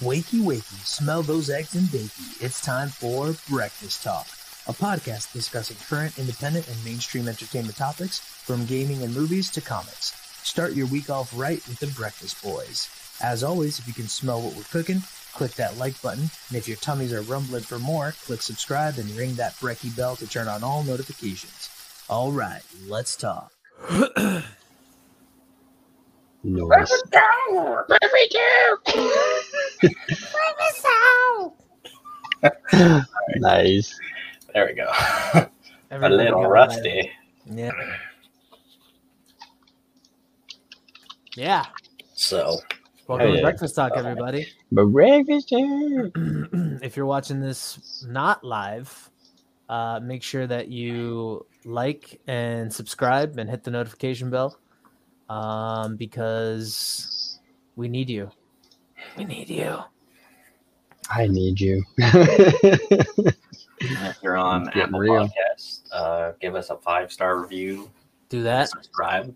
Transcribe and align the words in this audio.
Wakey, 0.00 0.40
wakey, 0.42 0.84
smell 0.84 1.22
those 1.22 1.48
eggs 1.48 1.74
and 1.74 1.86
bakey. 1.86 2.42
It's 2.42 2.60
time 2.60 2.88
for 2.88 3.34
Breakfast 3.48 4.02
Talk, 4.02 4.26
a 4.66 4.74
podcast 4.74 5.32
discussing 5.32 5.78
current, 5.88 6.18
independent, 6.18 6.68
and 6.68 6.84
mainstream 6.84 7.26
entertainment 7.26 7.78
topics 7.78 8.18
from 8.18 8.66
gaming 8.66 9.02
and 9.02 9.14
movies 9.14 9.50
to 9.52 9.62
comics. 9.62 10.12
Start 10.42 10.74
your 10.74 10.86
week 10.88 11.08
off 11.08 11.32
right 11.34 11.66
with 11.66 11.78
the 11.78 11.86
Breakfast 11.86 12.42
Boys. 12.42 12.90
As 13.22 13.42
always, 13.42 13.78
if 13.78 13.88
you 13.88 13.94
can 13.94 14.06
smell 14.06 14.42
what 14.42 14.54
we're 14.54 14.64
cooking, 14.64 15.02
click 15.32 15.52
that 15.52 15.78
like 15.78 16.00
button. 16.02 16.28
And 16.50 16.58
if 16.58 16.68
your 16.68 16.76
tummies 16.76 17.14
are 17.14 17.22
rumbling 17.22 17.62
for 17.62 17.78
more, 17.78 18.12
click 18.26 18.42
subscribe 18.42 18.98
and 18.98 19.10
ring 19.12 19.36
that 19.36 19.54
brecky 19.54 19.96
bell 19.96 20.14
to 20.16 20.26
turn 20.28 20.46
on 20.46 20.62
all 20.62 20.82
notifications. 20.82 21.70
All 22.10 22.32
right, 22.32 22.60
let's 22.86 23.16
talk. 23.16 23.50
Noise. 26.44 26.92
Nice. 33.36 33.98
There 34.54 34.66
we 34.66 34.74
go. 34.74 34.90
a 35.90 36.08
little 36.08 36.44
rusty. 36.46 37.10
that. 37.46 37.56
Yeah. 37.56 37.72
Yeah. 41.36 41.66
So, 42.14 42.58
Welcome 43.08 43.28
Oh, 43.28 43.36
to. 43.36 43.42
Breakfast 43.42 43.76
Talk, 43.76 43.92
everybody. 43.94 44.48
Breakfast 44.72 45.48
time. 45.50 46.80
if 46.82 46.96
you're 46.96 47.06
watching 47.06 47.40
this 47.40 48.04
not 48.08 48.42
live, 48.42 49.10
uh, 49.68 50.00
make 50.02 50.24
sure 50.24 50.44
that 50.44 50.68
you 50.68 51.46
like 51.64 52.20
and 52.26 52.72
subscribe 52.72 53.38
and 53.38 53.48
hit 53.48 53.62
the 53.62 53.70
notification 53.70 54.28
bell 54.28 54.58
um, 55.28 55.94
because 55.94 57.38
we 57.76 57.88
need 57.88 58.10
you. 58.10 58.28
We 59.16 59.24
need 59.24 59.48
you. 59.48 59.78
I 61.10 61.26
need 61.28 61.60
you. 61.60 61.84
if 61.98 64.16
you're 64.22 64.36
on 64.36 64.68
Apple 64.70 64.98
real. 64.98 65.28
Podcasts, 65.28 65.80
uh, 65.92 66.32
give 66.40 66.54
us 66.54 66.70
a 66.70 66.76
five 66.76 67.12
star 67.12 67.40
review, 67.40 67.90
Do 68.28 68.42
that. 68.42 68.68
subscribe. 68.70 69.34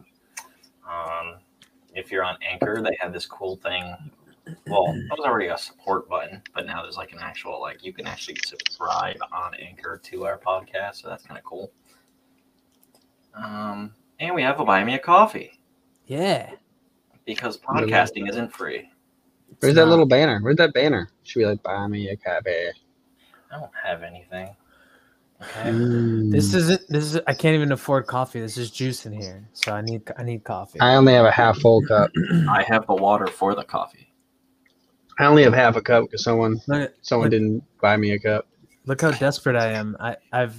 Um, 0.88 1.36
if 1.94 2.10
you're 2.10 2.24
on 2.24 2.36
Anchor, 2.48 2.82
they 2.82 2.96
have 3.00 3.12
this 3.12 3.26
cool 3.26 3.56
thing. 3.56 3.94
Well, 4.66 4.86
that 4.86 5.16
was 5.16 5.20
already 5.24 5.48
a 5.48 5.58
support 5.58 6.08
button, 6.08 6.42
but 6.54 6.66
now 6.66 6.82
there's 6.82 6.96
like 6.96 7.12
an 7.12 7.18
actual 7.20 7.60
like 7.60 7.84
you 7.84 7.92
can 7.92 8.06
actually 8.06 8.38
subscribe 8.44 9.16
on 9.32 9.54
Anchor 9.54 10.00
to 10.04 10.26
our 10.26 10.38
podcast, 10.38 10.96
so 10.96 11.08
that's 11.08 11.24
kind 11.24 11.38
of 11.38 11.44
cool. 11.44 11.70
Um, 13.34 13.92
and 14.18 14.34
we 14.34 14.42
have 14.42 14.58
a 14.58 14.64
buy 14.64 14.82
me 14.82 14.94
a 14.94 14.98
coffee 14.98 15.60
Yeah. 16.06 16.50
because 17.26 17.60
Really? 17.68 17.92
podcasting 17.92 18.28
isn't 18.28 18.52
free. 18.52 18.89
Where's 19.58 19.74
that 19.74 19.86
little 19.86 20.06
banner? 20.06 20.38
Where's 20.40 20.56
that 20.56 20.72
banner? 20.72 21.10
Should 21.24 21.40
we 21.40 21.46
like 21.46 21.62
buy 21.62 21.86
me 21.86 22.08
a 22.08 22.16
copy? 22.16 22.50
I 23.52 23.58
don't 23.58 23.70
have 23.84 24.02
anything. 24.02 24.48
Okay. 25.42 25.70
Mm. 25.70 26.30
This 26.30 26.54
isn't. 26.54 26.82
This 26.88 27.14
is. 27.14 27.20
I 27.26 27.34
can't 27.34 27.54
even 27.54 27.72
afford 27.72 28.06
coffee. 28.06 28.40
This 28.40 28.56
is 28.58 28.70
juice 28.70 29.06
in 29.06 29.12
here, 29.12 29.48
so 29.54 29.72
I 29.72 29.80
need. 29.80 30.02
I 30.18 30.22
need 30.22 30.44
coffee. 30.44 30.78
I 30.80 30.94
only 30.96 31.14
have 31.14 31.24
a 31.24 31.30
half 31.30 31.58
full 31.58 31.82
cup. 31.86 32.10
I 32.48 32.62
have 32.68 32.86
the 32.86 32.94
water 32.94 33.26
for 33.26 33.54
the 33.54 33.64
coffee. 33.64 34.12
I 35.18 35.24
only 35.26 35.42
have 35.42 35.52
half 35.54 35.76
a 35.76 35.82
cup 35.82 36.04
because 36.04 36.22
someone 36.24 36.60
Look, 36.66 36.92
someone 37.02 37.26
Look- 37.26 37.32
didn't 37.32 37.64
buy 37.80 37.96
me 37.96 38.12
a 38.12 38.18
cup. 38.18 38.46
look 38.86 39.00
how 39.00 39.10
desperate 39.12 39.56
I 39.56 39.72
am. 39.72 39.96
I. 39.98 40.16
I've. 40.32 40.54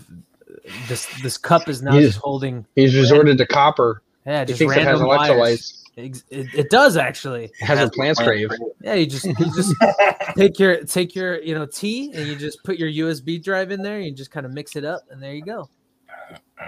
This. 0.87 1.07
This 1.21 1.37
cup 1.37 1.69
is 1.69 1.81
now 1.83 1.93
You- 1.95 2.01
just 2.07 2.17
holding. 2.19 2.65
He's 2.75 2.95
resorted 2.95 3.37
to 3.37 3.45
copper. 3.45 4.01
Yeah, 4.25 4.41
He 4.41 4.45
just 4.47 4.59
thinks 4.59 4.75
it 4.75 4.79
has 4.83 4.99
random 4.99 5.07
wires. 5.07 5.80
Electrolytes. 5.97 6.05
Ex- 6.05 6.23
It, 6.29 6.47
it 6.53 6.69
does 6.69 6.97
actually. 6.97 7.45
It 7.45 7.65
has 7.65 7.79
what 7.79 7.93
plants 7.93 8.19
crave. 8.21 8.49
Yeah, 8.81 8.93
you 8.95 9.05
just 9.05 9.25
you 9.25 9.33
just 9.55 9.75
take 10.37 10.59
your 10.59 10.83
take 10.83 11.15
your 11.15 11.41
you 11.41 11.53
know 11.53 11.65
tea 11.65 12.11
and 12.13 12.27
you 12.27 12.35
just 12.35 12.63
put 12.63 12.77
your 12.77 12.89
USB 12.89 13.41
drive 13.43 13.71
in 13.71 13.81
there. 13.81 13.97
And 13.97 14.05
you 14.05 14.11
just 14.11 14.31
kind 14.31 14.45
of 14.45 14.53
mix 14.53 14.75
it 14.75 14.85
up, 14.85 15.01
and 15.09 15.21
there 15.21 15.33
you 15.33 15.43
go. 15.43 15.69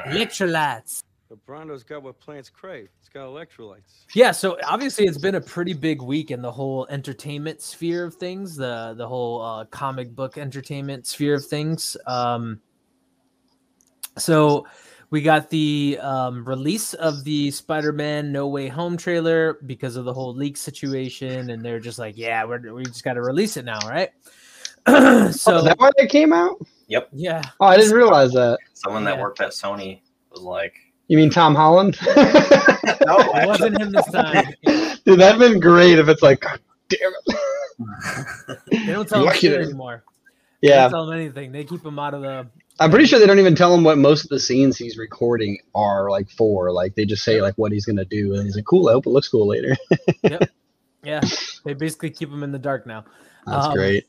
Electrolytes. 0.07 1.03
The 1.29 1.37
Brawndo's 1.37 1.83
got 1.83 2.03
what 2.03 2.19
plants 2.19 2.49
crave. 2.49 2.89
It's 2.99 3.09
got 3.09 3.27
electrolytes. 3.27 4.05
Yeah, 4.13 4.31
so 4.31 4.57
obviously 4.67 5.05
it's 5.05 5.17
been 5.17 5.35
a 5.35 5.41
pretty 5.41 5.73
big 5.73 6.01
week 6.01 6.29
in 6.29 6.43
the 6.43 6.51
whole 6.51 6.85
entertainment 6.91 7.59
sphere 7.61 8.05
of 8.05 8.15
things, 8.15 8.55
the 8.55 8.93
the 8.95 9.07
whole 9.07 9.41
uh, 9.41 9.65
comic 9.65 10.13
book 10.15 10.37
entertainment 10.37 11.07
sphere 11.07 11.33
of 11.35 11.45
things. 11.45 11.97
Um, 12.05 12.61
so 14.17 14.67
we 15.13 15.21
got 15.21 15.47
the 15.51 15.99
um, 16.01 16.43
release 16.43 16.95
of 16.95 17.23
the 17.23 17.51
Spider-Man 17.51 18.31
No 18.31 18.47
Way 18.47 18.67
Home 18.67 18.97
trailer 18.97 19.59
because 19.67 19.95
of 19.95 20.05
the 20.05 20.13
whole 20.13 20.33
leak 20.33 20.57
situation, 20.57 21.51
and 21.51 21.63
they're 21.63 21.79
just 21.79 21.99
like, 21.99 22.17
"Yeah, 22.17 22.43
we're, 22.45 22.73
we 22.73 22.81
just 22.83 23.03
got 23.03 23.13
to 23.13 23.21
release 23.21 23.55
it 23.55 23.63
now, 23.63 23.77
right?" 23.87 24.09
oh, 24.87 25.29
so 25.29 25.57
is 25.57 25.65
that 25.65 25.77
why 25.77 25.91
they 25.99 26.07
came 26.07 26.33
out? 26.33 26.57
Yep. 26.87 27.09
Yeah, 27.13 27.43
Oh, 27.59 27.67
I 27.67 27.77
didn't 27.77 27.93
realize 27.93 28.31
that. 28.31 28.57
Someone 28.73 29.03
that 29.03 29.17
Yeah. 29.17 29.21
worked 29.21 29.39
at 29.39 29.51
Sony 29.51 30.01
was 30.31 30.41
like, 30.41 30.73
You 31.09 31.17
mean 31.17 31.29
Tom 31.29 31.53
Holland? 31.53 31.95
"No, 32.07 32.15
it 32.15 33.45
wasn't 33.47 33.79
him 33.79 33.91
this 33.91 34.07
time. 34.07 34.45
Dude, 35.05 35.19
that'd 35.19 35.37
been 35.39 35.59
great 35.59 35.99
if 35.99 36.07
it's 36.07 36.23
like, 36.23 36.39
God 36.41 36.59
damn 36.89 37.11
it. 37.27 38.57
They 38.87 38.91
don't 38.93 39.07
tell 39.07 39.19
him 39.19 39.25
Lucky 39.27 39.37
shit 39.41 39.51
them. 39.51 39.61
anymore. 39.61 40.03
They 40.63 40.69
Yeah, 40.69 40.81
don't 40.83 40.89
tell 40.91 41.09
him 41.11 41.19
anything. 41.19 41.51
They 41.51 41.65
keep 41.65 41.85
him 41.85 41.99
out 41.99 42.15
of 42.15 42.21
the. 42.23 42.47
I'm 42.79 42.89
pretty 42.89 43.05
sure 43.05 43.19
they 43.19 43.27
don't 43.27 43.39
even 43.39 43.55
tell 43.55 43.73
him 43.73 43.83
what 43.83 43.97
most 43.97 44.23
of 44.23 44.29
the 44.29 44.39
scenes 44.39 44.77
he's 44.77 44.97
recording 44.97 45.59
are 45.75 46.09
like 46.09 46.29
for. 46.29 46.71
Like 46.71 46.95
they 46.95 47.05
just 47.05 47.23
say 47.23 47.41
like 47.41 47.53
what 47.55 47.71
he's 47.71 47.85
gonna 47.85 48.05
do, 48.05 48.33
and 48.33 48.43
he's 48.43 48.55
like, 48.55 48.65
"Cool, 48.65 48.89
I 48.89 48.93
hope 48.93 49.05
it 49.05 49.11
looks 49.11 49.27
cool 49.29 49.47
later." 49.47 49.75
Yeah, 51.03 51.19
they 51.65 51.73
basically 51.73 52.11
keep 52.11 52.29
him 52.29 52.43
in 52.43 52.51
the 52.53 52.59
dark 52.59 52.87
now. 52.87 53.03
That's 53.45 53.65
Um, 53.67 53.73
great. 53.73 54.05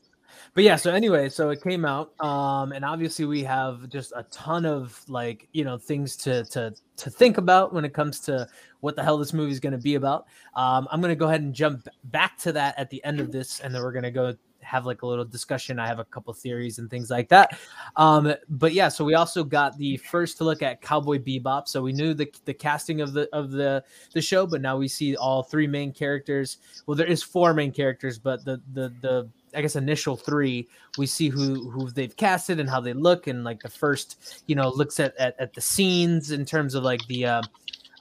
but 0.53 0.63
yeah 0.63 0.77
so 0.77 0.93
anyway 0.93 1.27
so 1.27 1.49
it 1.49 1.61
came 1.61 1.83
out 1.83 2.13
um 2.23 2.71
and 2.71 2.85
obviously 2.85 3.25
we 3.25 3.43
have 3.43 3.89
just 3.89 4.13
a 4.15 4.23
ton 4.31 4.65
of 4.65 5.03
like 5.09 5.49
you 5.51 5.65
know 5.65 5.77
things 5.77 6.15
to 6.15 6.45
to 6.45 6.73
to 6.95 7.09
think 7.09 7.37
about 7.37 7.73
when 7.73 7.83
it 7.83 7.93
comes 7.93 8.21
to 8.21 8.47
what 8.79 8.95
the 8.95 9.03
hell 9.03 9.17
this 9.17 9.33
movie 9.33 9.51
is 9.51 9.59
going 9.59 9.73
to 9.73 9.77
be 9.77 9.95
about 9.95 10.25
um 10.55 10.87
i'm 10.89 11.01
going 11.01 11.11
to 11.11 11.15
go 11.19 11.27
ahead 11.27 11.41
and 11.41 11.53
jump 11.53 11.85
back 12.05 12.37
to 12.37 12.53
that 12.53 12.73
at 12.79 12.89
the 12.89 13.03
end 13.03 13.19
of 13.19 13.29
this 13.33 13.59
and 13.59 13.75
then 13.75 13.81
we're 13.81 13.91
going 13.91 14.03
to 14.03 14.11
go 14.11 14.33
have 14.65 14.85
like 14.85 15.01
a 15.01 15.07
little 15.07 15.25
discussion. 15.25 15.79
I 15.79 15.87
have 15.87 15.99
a 15.99 16.05
couple 16.05 16.33
theories 16.33 16.79
and 16.79 16.89
things 16.89 17.09
like 17.09 17.29
that. 17.29 17.57
Um 17.95 18.33
but 18.49 18.73
yeah 18.73 18.89
so 18.89 19.05
we 19.05 19.13
also 19.13 19.43
got 19.43 19.77
the 19.77 19.97
first 19.97 20.37
to 20.37 20.43
look 20.43 20.61
at 20.61 20.81
cowboy 20.81 21.19
bebop. 21.19 21.67
So 21.67 21.81
we 21.81 21.93
knew 21.93 22.13
the 22.13 22.31
the 22.45 22.53
casting 22.53 23.01
of 23.01 23.13
the 23.13 23.29
of 23.33 23.51
the 23.51 23.83
the 24.13 24.21
show 24.21 24.45
but 24.45 24.61
now 24.61 24.77
we 24.77 24.87
see 24.87 25.15
all 25.15 25.43
three 25.43 25.67
main 25.67 25.91
characters. 25.93 26.57
Well 26.85 26.95
there 26.95 27.07
is 27.07 27.23
four 27.23 27.53
main 27.53 27.71
characters 27.71 28.19
but 28.19 28.43
the 28.45 28.61
the 28.73 28.93
the 29.01 29.29
I 29.55 29.61
guess 29.61 29.75
initial 29.75 30.17
three, 30.17 30.67
we 30.97 31.05
see 31.05 31.29
who 31.29 31.69
who 31.69 31.89
they've 31.89 32.15
casted 32.15 32.59
and 32.59 32.69
how 32.69 32.81
they 32.81 32.93
look, 32.93 33.27
and 33.27 33.43
like 33.43 33.61
the 33.61 33.69
first, 33.69 34.43
you 34.47 34.55
know, 34.55 34.69
looks 34.69 34.99
at 34.99 35.15
at, 35.17 35.39
at 35.39 35.53
the 35.53 35.61
scenes 35.61 36.31
in 36.31 36.45
terms 36.45 36.75
of 36.75 36.83
like 36.83 37.05
the 37.07 37.25
uh, 37.25 37.41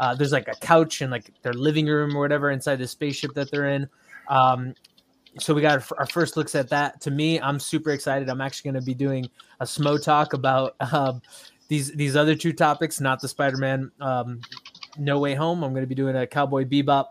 uh, 0.00 0.14
there's 0.14 0.32
like 0.32 0.48
a 0.48 0.54
couch 0.56 1.00
and 1.00 1.10
like 1.10 1.30
their 1.42 1.53
living 1.53 1.86
room 1.86 2.16
or 2.16 2.20
whatever 2.20 2.50
inside 2.50 2.76
the 2.76 2.86
spaceship 2.86 3.32
that 3.34 3.50
they're 3.50 3.69
in. 3.69 3.88
Um, 4.28 4.74
so 5.39 5.55
we 5.55 5.62
got 5.62 5.91
our, 5.99 6.06
first 6.06 6.37
looks 6.37 6.55
at 6.55 6.69
that. 6.69 7.00
To 7.03 7.11
me, 7.11 7.41
I'm 7.41 7.59
super 7.59 7.91
excited. 7.91 8.28
I'm 8.28 8.41
actually 8.41 8.72
going 8.72 8.81
to 8.81 8.87
be 8.87 8.95
doing 8.95 9.28
a 9.61 9.65
smo 9.65 10.03
talk 10.03 10.33
about 10.33 10.77
um, 10.93 11.21
these 11.69 11.93
these 11.93 12.17
other 12.17 12.34
two 12.34 12.53
topics, 12.53 13.00
not 13.00 13.21
the 13.21 13.28
Spider-Man 13.28 13.91
um, 14.00 14.41
No 14.99 15.19
Way 15.19 15.34
Home. 15.34 15.65
I'm 15.65 15.72
going 15.72 15.83
to 15.83 15.89
be 15.89 15.95
doing 15.95 16.17
a 16.17 16.27
Cowboy 16.27 16.65
Bebop 16.65 17.06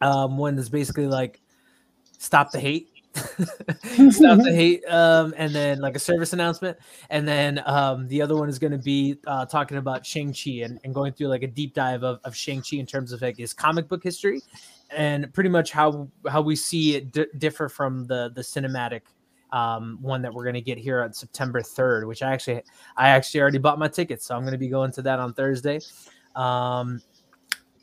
um, 0.00 0.36
one 0.36 0.56
that's 0.56 0.68
basically 0.68 1.06
like 1.06 1.40
stop 2.18 2.50
the 2.50 2.60
hate 2.60 2.90
stop 3.14 4.38
the 4.38 4.52
hate 4.52 4.84
um 4.86 5.32
and 5.36 5.54
then 5.54 5.80
like 5.80 5.94
a 5.94 5.98
service 6.00 6.32
announcement 6.32 6.76
and 7.10 7.28
then 7.28 7.62
um 7.66 8.08
the 8.08 8.20
other 8.20 8.36
one 8.36 8.48
is 8.48 8.58
going 8.58 8.72
to 8.72 8.78
be 8.78 9.16
uh 9.28 9.46
talking 9.46 9.76
about 9.76 10.04
shang-chi 10.04 10.64
and, 10.64 10.80
and 10.82 10.92
going 10.92 11.12
through 11.12 11.28
like 11.28 11.44
a 11.44 11.46
deep 11.46 11.74
dive 11.74 12.02
of, 12.02 12.18
of 12.24 12.34
shang-chi 12.34 12.76
in 12.76 12.86
terms 12.86 13.12
of 13.12 13.22
like 13.22 13.36
his 13.36 13.52
comic 13.52 13.88
book 13.88 14.02
history 14.02 14.40
and 14.90 15.32
pretty 15.32 15.48
much 15.48 15.70
how 15.70 16.08
how 16.28 16.42
we 16.42 16.56
see 16.56 16.96
it 16.96 17.12
di- 17.12 17.26
differ 17.38 17.68
from 17.68 18.04
the 18.06 18.32
the 18.34 18.42
cinematic 18.42 19.02
um 19.52 19.96
one 20.02 20.20
that 20.20 20.32
we're 20.32 20.44
going 20.44 20.54
to 20.54 20.60
get 20.60 20.76
here 20.76 21.00
on 21.02 21.12
september 21.12 21.60
3rd 21.60 22.08
which 22.08 22.20
i 22.20 22.32
actually 22.32 22.60
i 22.96 23.10
actually 23.10 23.40
already 23.40 23.58
bought 23.58 23.78
my 23.78 23.86
tickets 23.88 24.26
so 24.26 24.34
i'm 24.34 24.42
going 24.42 24.52
to 24.52 24.58
be 24.58 24.68
going 24.68 24.90
to 24.90 25.02
that 25.02 25.20
on 25.20 25.32
thursday. 25.32 25.78
Um 26.34 27.00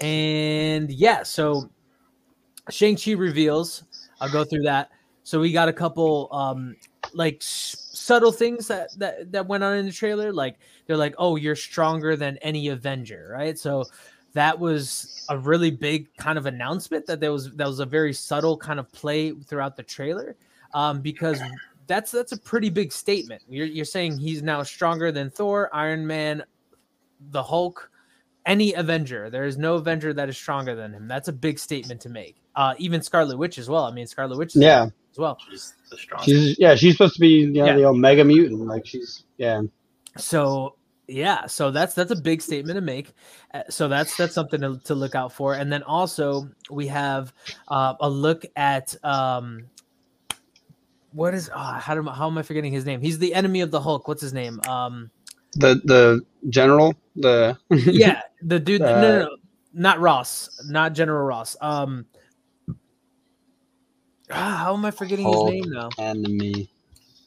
and 0.01 0.91
yeah 0.91 1.23
so 1.23 1.69
shang-chi 2.69 3.13
reveals 3.13 3.83
i'll 4.19 4.31
go 4.31 4.43
through 4.43 4.63
that 4.63 4.89
so 5.23 5.39
we 5.39 5.51
got 5.51 5.69
a 5.69 5.73
couple 5.73 6.29
um 6.31 6.75
like 7.13 7.37
subtle 7.41 8.31
things 8.31 8.67
that 8.67 8.89
that 8.97 9.31
that 9.31 9.47
went 9.47 9.63
on 9.63 9.77
in 9.77 9.85
the 9.85 9.91
trailer. 9.91 10.31
Like 10.33 10.57
they're 10.85 10.97
like, 10.97 11.15
"Oh, 11.17 11.35
you're 11.35 11.55
stronger 11.55 12.15
than 12.15 12.37
any 12.37 12.69
Avenger," 12.69 13.29
right? 13.31 13.57
So 13.57 13.85
that 14.33 14.59
was 14.59 15.25
a 15.29 15.37
really 15.37 15.71
big 15.71 16.13
kind 16.15 16.37
of 16.37 16.45
announcement 16.45 17.05
that 17.07 17.19
there 17.19 17.31
was 17.31 17.51
that 17.53 17.67
was 17.67 17.79
a 17.79 17.85
very 17.85 18.13
subtle 18.13 18.57
kind 18.57 18.79
of 18.79 18.91
play 18.91 19.31
throughout 19.31 19.75
the 19.75 19.83
trailer, 19.83 20.35
um, 20.73 21.01
because 21.01 21.41
that's 21.87 22.11
that's 22.11 22.31
a 22.31 22.37
pretty 22.37 22.69
big 22.69 22.91
statement. 22.91 23.41
You're 23.49 23.65
you're 23.65 23.85
saying 23.85 24.17
he's 24.17 24.41
now 24.41 24.63
stronger 24.63 25.11
than 25.11 25.29
Thor, 25.29 25.69
Iron 25.73 26.07
Man, 26.07 26.43
the 27.31 27.43
Hulk, 27.43 27.91
any 28.45 28.73
Avenger. 28.73 29.29
There 29.29 29.45
is 29.45 29.57
no 29.57 29.75
Avenger 29.75 30.13
that 30.13 30.29
is 30.29 30.37
stronger 30.37 30.75
than 30.75 30.93
him. 30.93 31.07
That's 31.07 31.27
a 31.27 31.33
big 31.33 31.59
statement 31.59 32.01
to 32.01 32.09
make. 32.09 32.37
Uh, 32.55 32.73
even 32.77 33.01
Scarlet 33.01 33.37
Witch 33.37 33.57
as 33.57 33.69
well. 33.69 33.85
I 33.85 33.91
mean, 33.91 34.07
Scarlet 34.07 34.37
Witch 34.37 34.55
Yeah, 34.55 34.89
as 35.11 35.17
well. 35.17 35.37
She's 35.49 35.73
the 35.89 35.97
strongest. 35.97 36.29
She's 36.29 36.59
yeah, 36.59 36.75
she's 36.75 36.93
supposed 36.93 37.15
to 37.15 37.19
be 37.19 37.27
you 37.29 37.47
know, 37.51 37.65
Yeah. 37.65 37.75
the 37.75 37.83
old 37.83 37.97
mega 37.97 38.23
mutant. 38.23 38.65
Like 38.65 38.85
she's 38.85 39.23
yeah. 39.37 39.61
So 40.17 40.75
yeah, 41.07 41.45
so 41.47 41.71
that's 41.71 41.93
that's 41.93 42.11
a 42.11 42.15
big 42.15 42.41
statement 42.41 42.77
to 42.77 42.81
make. 42.81 43.13
Uh, 43.53 43.63
So 43.69 43.87
that's 43.87 44.15
that's 44.15 44.33
something 44.33 44.61
to, 44.61 44.79
to 44.85 44.95
look 44.95 45.15
out 45.15 45.33
for. 45.33 45.53
And 45.55 45.71
then 45.71 45.83
also 45.83 46.49
we 46.69 46.87
have 46.87 47.33
uh, 47.67 47.95
a 47.99 48.09
look 48.09 48.45
at 48.55 48.95
um, 49.03 49.65
what 51.11 51.33
is 51.33 51.49
oh, 51.53 51.59
how 51.59 51.95
do 51.95 52.03
how 52.09 52.27
am 52.27 52.37
I 52.37 52.43
forgetting 52.43 52.71
his 52.71 52.85
name? 52.85 53.01
He's 53.01 53.19
the 53.19 53.33
enemy 53.33 53.61
of 53.61 53.71
the 53.71 53.81
Hulk. 53.81 54.07
What's 54.07 54.21
his 54.21 54.33
name? 54.33 54.61
Um, 54.67 55.11
The 55.55 55.81
the 55.83 56.21
general 56.49 56.95
the 57.15 57.57
yeah, 57.69 58.21
the 58.41 58.59
dude. 58.59 58.79
no, 58.81 59.01
no, 59.01 59.19
no, 59.23 59.37
not 59.73 59.99
Ross, 59.99 60.49
not 60.69 60.93
General 60.93 61.25
Ross. 61.25 61.57
Um, 61.61 62.05
ah, 64.33 64.61
how 64.63 64.73
am 64.73 64.85
I 64.85 64.91
forgetting 64.91 65.25
his 65.25 65.43
name 65.43 65.69
now? 65.69 65.89
enemy. 65.97 66.69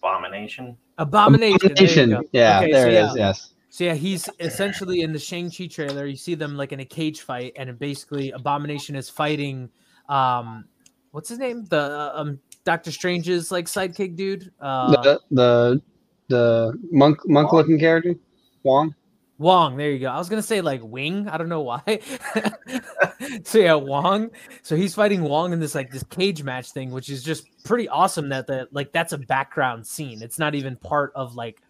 Abomination. 0.03 0.77
Abomination. 0.99 1.59
Abomination. 1.63 2.11
go. 2.11 2.23
Yeah, 2.33 2.61
Okay, 2.61 2.73
there 2.73 2.83
so 2.83 2.89
it 2.89 2.93
yeah. 2.93 3.11
is. 3.11 3.17
Yes. 3.17 3.51
So 3.71 3.85
yeah, 3.85 3.95
he's 3.95 4.29
essentially 4.39 5.01
in 5.01 5.13
the 5.13 5.19
Shang-Chi 5.19 5.67
trailer. 5.67 6.07
You 6.07 6.17
see 6.17 6.35
them 6.37 6.57
like 6.57 6.73
in 6.73 6.81
a 6.81 6.85
cage 6.85 7.23
fight, 7.23 7.55
and 7.57 7.77
basically 7.79 8.31
Abomination 8.31 8.95
is 8.95 9.09
fighting 9.11 9.69
um 10.09 10.67
what's 11.11 11.29
his 11.29 11.39
name? 11.39 11.65
The 11.65 11.79
uh, 11.79 12.13
um 12.15 12.39
Doctor 12.65 12.93
Strange's 12.93 13.51
like 13.51 13.67
sidekick 13.67 14.17
dude. 14.17 14.53
Uh 14.61 15.03
the 15.03 15.21
the 15.31 15.83
the 16.29 16.79
monk 16.91 17.19
monk 17.27 17.53
looking 17.53 17.79
character, 17.79 18.15
Wong. 18.63 18.95
Wong, 19.39 19.77
there 19.77 19.91
you 19.91 19.99
go. 19.99 20.09
I 20.09 20.19
was 20.19 20.29
gonna 20.29 20.43
say 20.43 20.61
like 20.61 20.81
Wing. 20.83 21.29
I 21.29 21.37
don't 21.37 21.49
know 21.49 21.63
why. 21.63 21.83
so 23.45 23.59
yeah, 23.59 23.75
Wong. 23.75 24.31
So 24.63 24.77
he's 24.77 24.95
fighting 24.95 25.23
Wong 25.23 25.53
in 25.53 25.59
this 25.59 25.75
like 25.75 25.91
this 25.91 26.05
cage 26.05 26.43
match 26.45 26.71
thing, 26.71 26.91
which 26.93 27.11
is 27.11 27.23
just 27.25 27.49
pretty 27.65 27.89
awesome. 27.89 28.29
That 28.29 28.47
the 28.47 28.69
like 28.71 28.93
that's 28.93 29.13
a 29.13 29.19
background 29.19 29.87
scene. 29.87 30.23
It's 30.23 30.39
not 30.39 30.55
even 30.55 30.77
part 30.77 31.13
of 31.17 31.35
like 31.35 31.61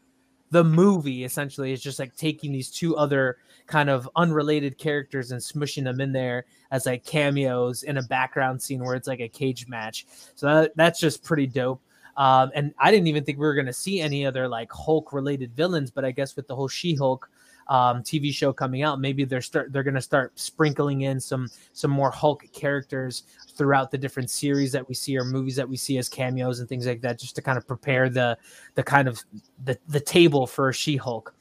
the 0.50 0.62
movie. 0.62 1.24
Essentially, 1.24 1.72
it's 1.72 1.82
just 1.82 1.98
like 1.98 2.14
taking 2.16 2.52
these 2.52 2.70
two 2.70 2.96
other 2.96 3.38
kind 3.66 3.88
of 3.88 4.08
unrelated 4.14 4.76
characters 4.76 5.30
and 5.30 5.40
smushing 5.40 5.84
them 5.84 6.00
in 6.00 6.12
there 6.12 6.44
as 6.70 6.84
like 6.84 7.04
cameos 7.04 7.82
in 7.82 7.96
a 7.96 8.02
background 8.02 8.60
scene 8.60 8.84
where 8.84 8.94
it's 8.94 9.08
like 9.08 9.20
a 9.20 9.28
cage 9.28 9.66
match. 9.68 10.06
So 10.34 10.46
that, 10.46 10.72
that's 10.76 11.00
just 11.00 11.24
pretty 11.24 11.46
dope. 11.46 11.80
Um, 12.16 12.50
and 12.54 12.74
I 12.78 12.90
didn't 12.90 13.08
even 13.08 13.24
think 13.24 13.38
we 13.38 13.46
were 13.46 13.60
to 13.62 13.72
see 13.72 14.00
any 14.00 14.24
other 14.26 14.46
like 14.46 14.70
Hulk 14.70 15.12
related 15.12 15.56
villains, 15.56 15.90
but 15.90 16.04
I 16.04 16.10
guess 16.10 16.36
with 16.36 16.46
the 16.46 16.54
whole 16.54 16.68
She 16.68 16.94
Hulk 16.94 17.28
um, 17.68 18.02
TV 18.02 18.32
show 18.32 18.52
coming 18.52 18.82
out, 18.82 19.00
maybe 19.00 19.24
they're 19.24 19.40
start 19.40 19.72
they're 19.72 19.82
going 19.82 19.94
to 19.94 20.00
start 20.00 20.38
sprinkling 20.38 21.02
in 21.02 21.18
some 21.18 21.48
some 21.72 21.90
more 21.90 22.10
Hulk 22.10 22.44
characters 22.52 23.24
throughout 23.56 23.90
the 23.90 23.98
different 23.98 24.30
series 24.30 24.72
that 24.72 24.86
we 24.88 24.94
see 24.94 25.16
or 25.16 25.24
movies 25.24 25.56
that 25.56 25.68
we 25.68 25.76
see 25.76 25.98
as 25.98 26.08
cameos 26.08 26.60
and 26.60 26.68
things 26.68 26.86
like 26.86 27.00
that, 27.00 27.18
just 27.18 27.36
to 27.36 27.42
kind 27.42 27.58
of 27.58 27.66
prepare 27.66 28.08
the 28.08 28.36
the 28.74 28.82
kind 28.82 29.08
of 29.08 29.22
the 29.64 29.78
the 29.88 30.00
table 30.00 30.46
for 30.46 30.72
She 30.72 30.96
Hulk. 30.96 31.34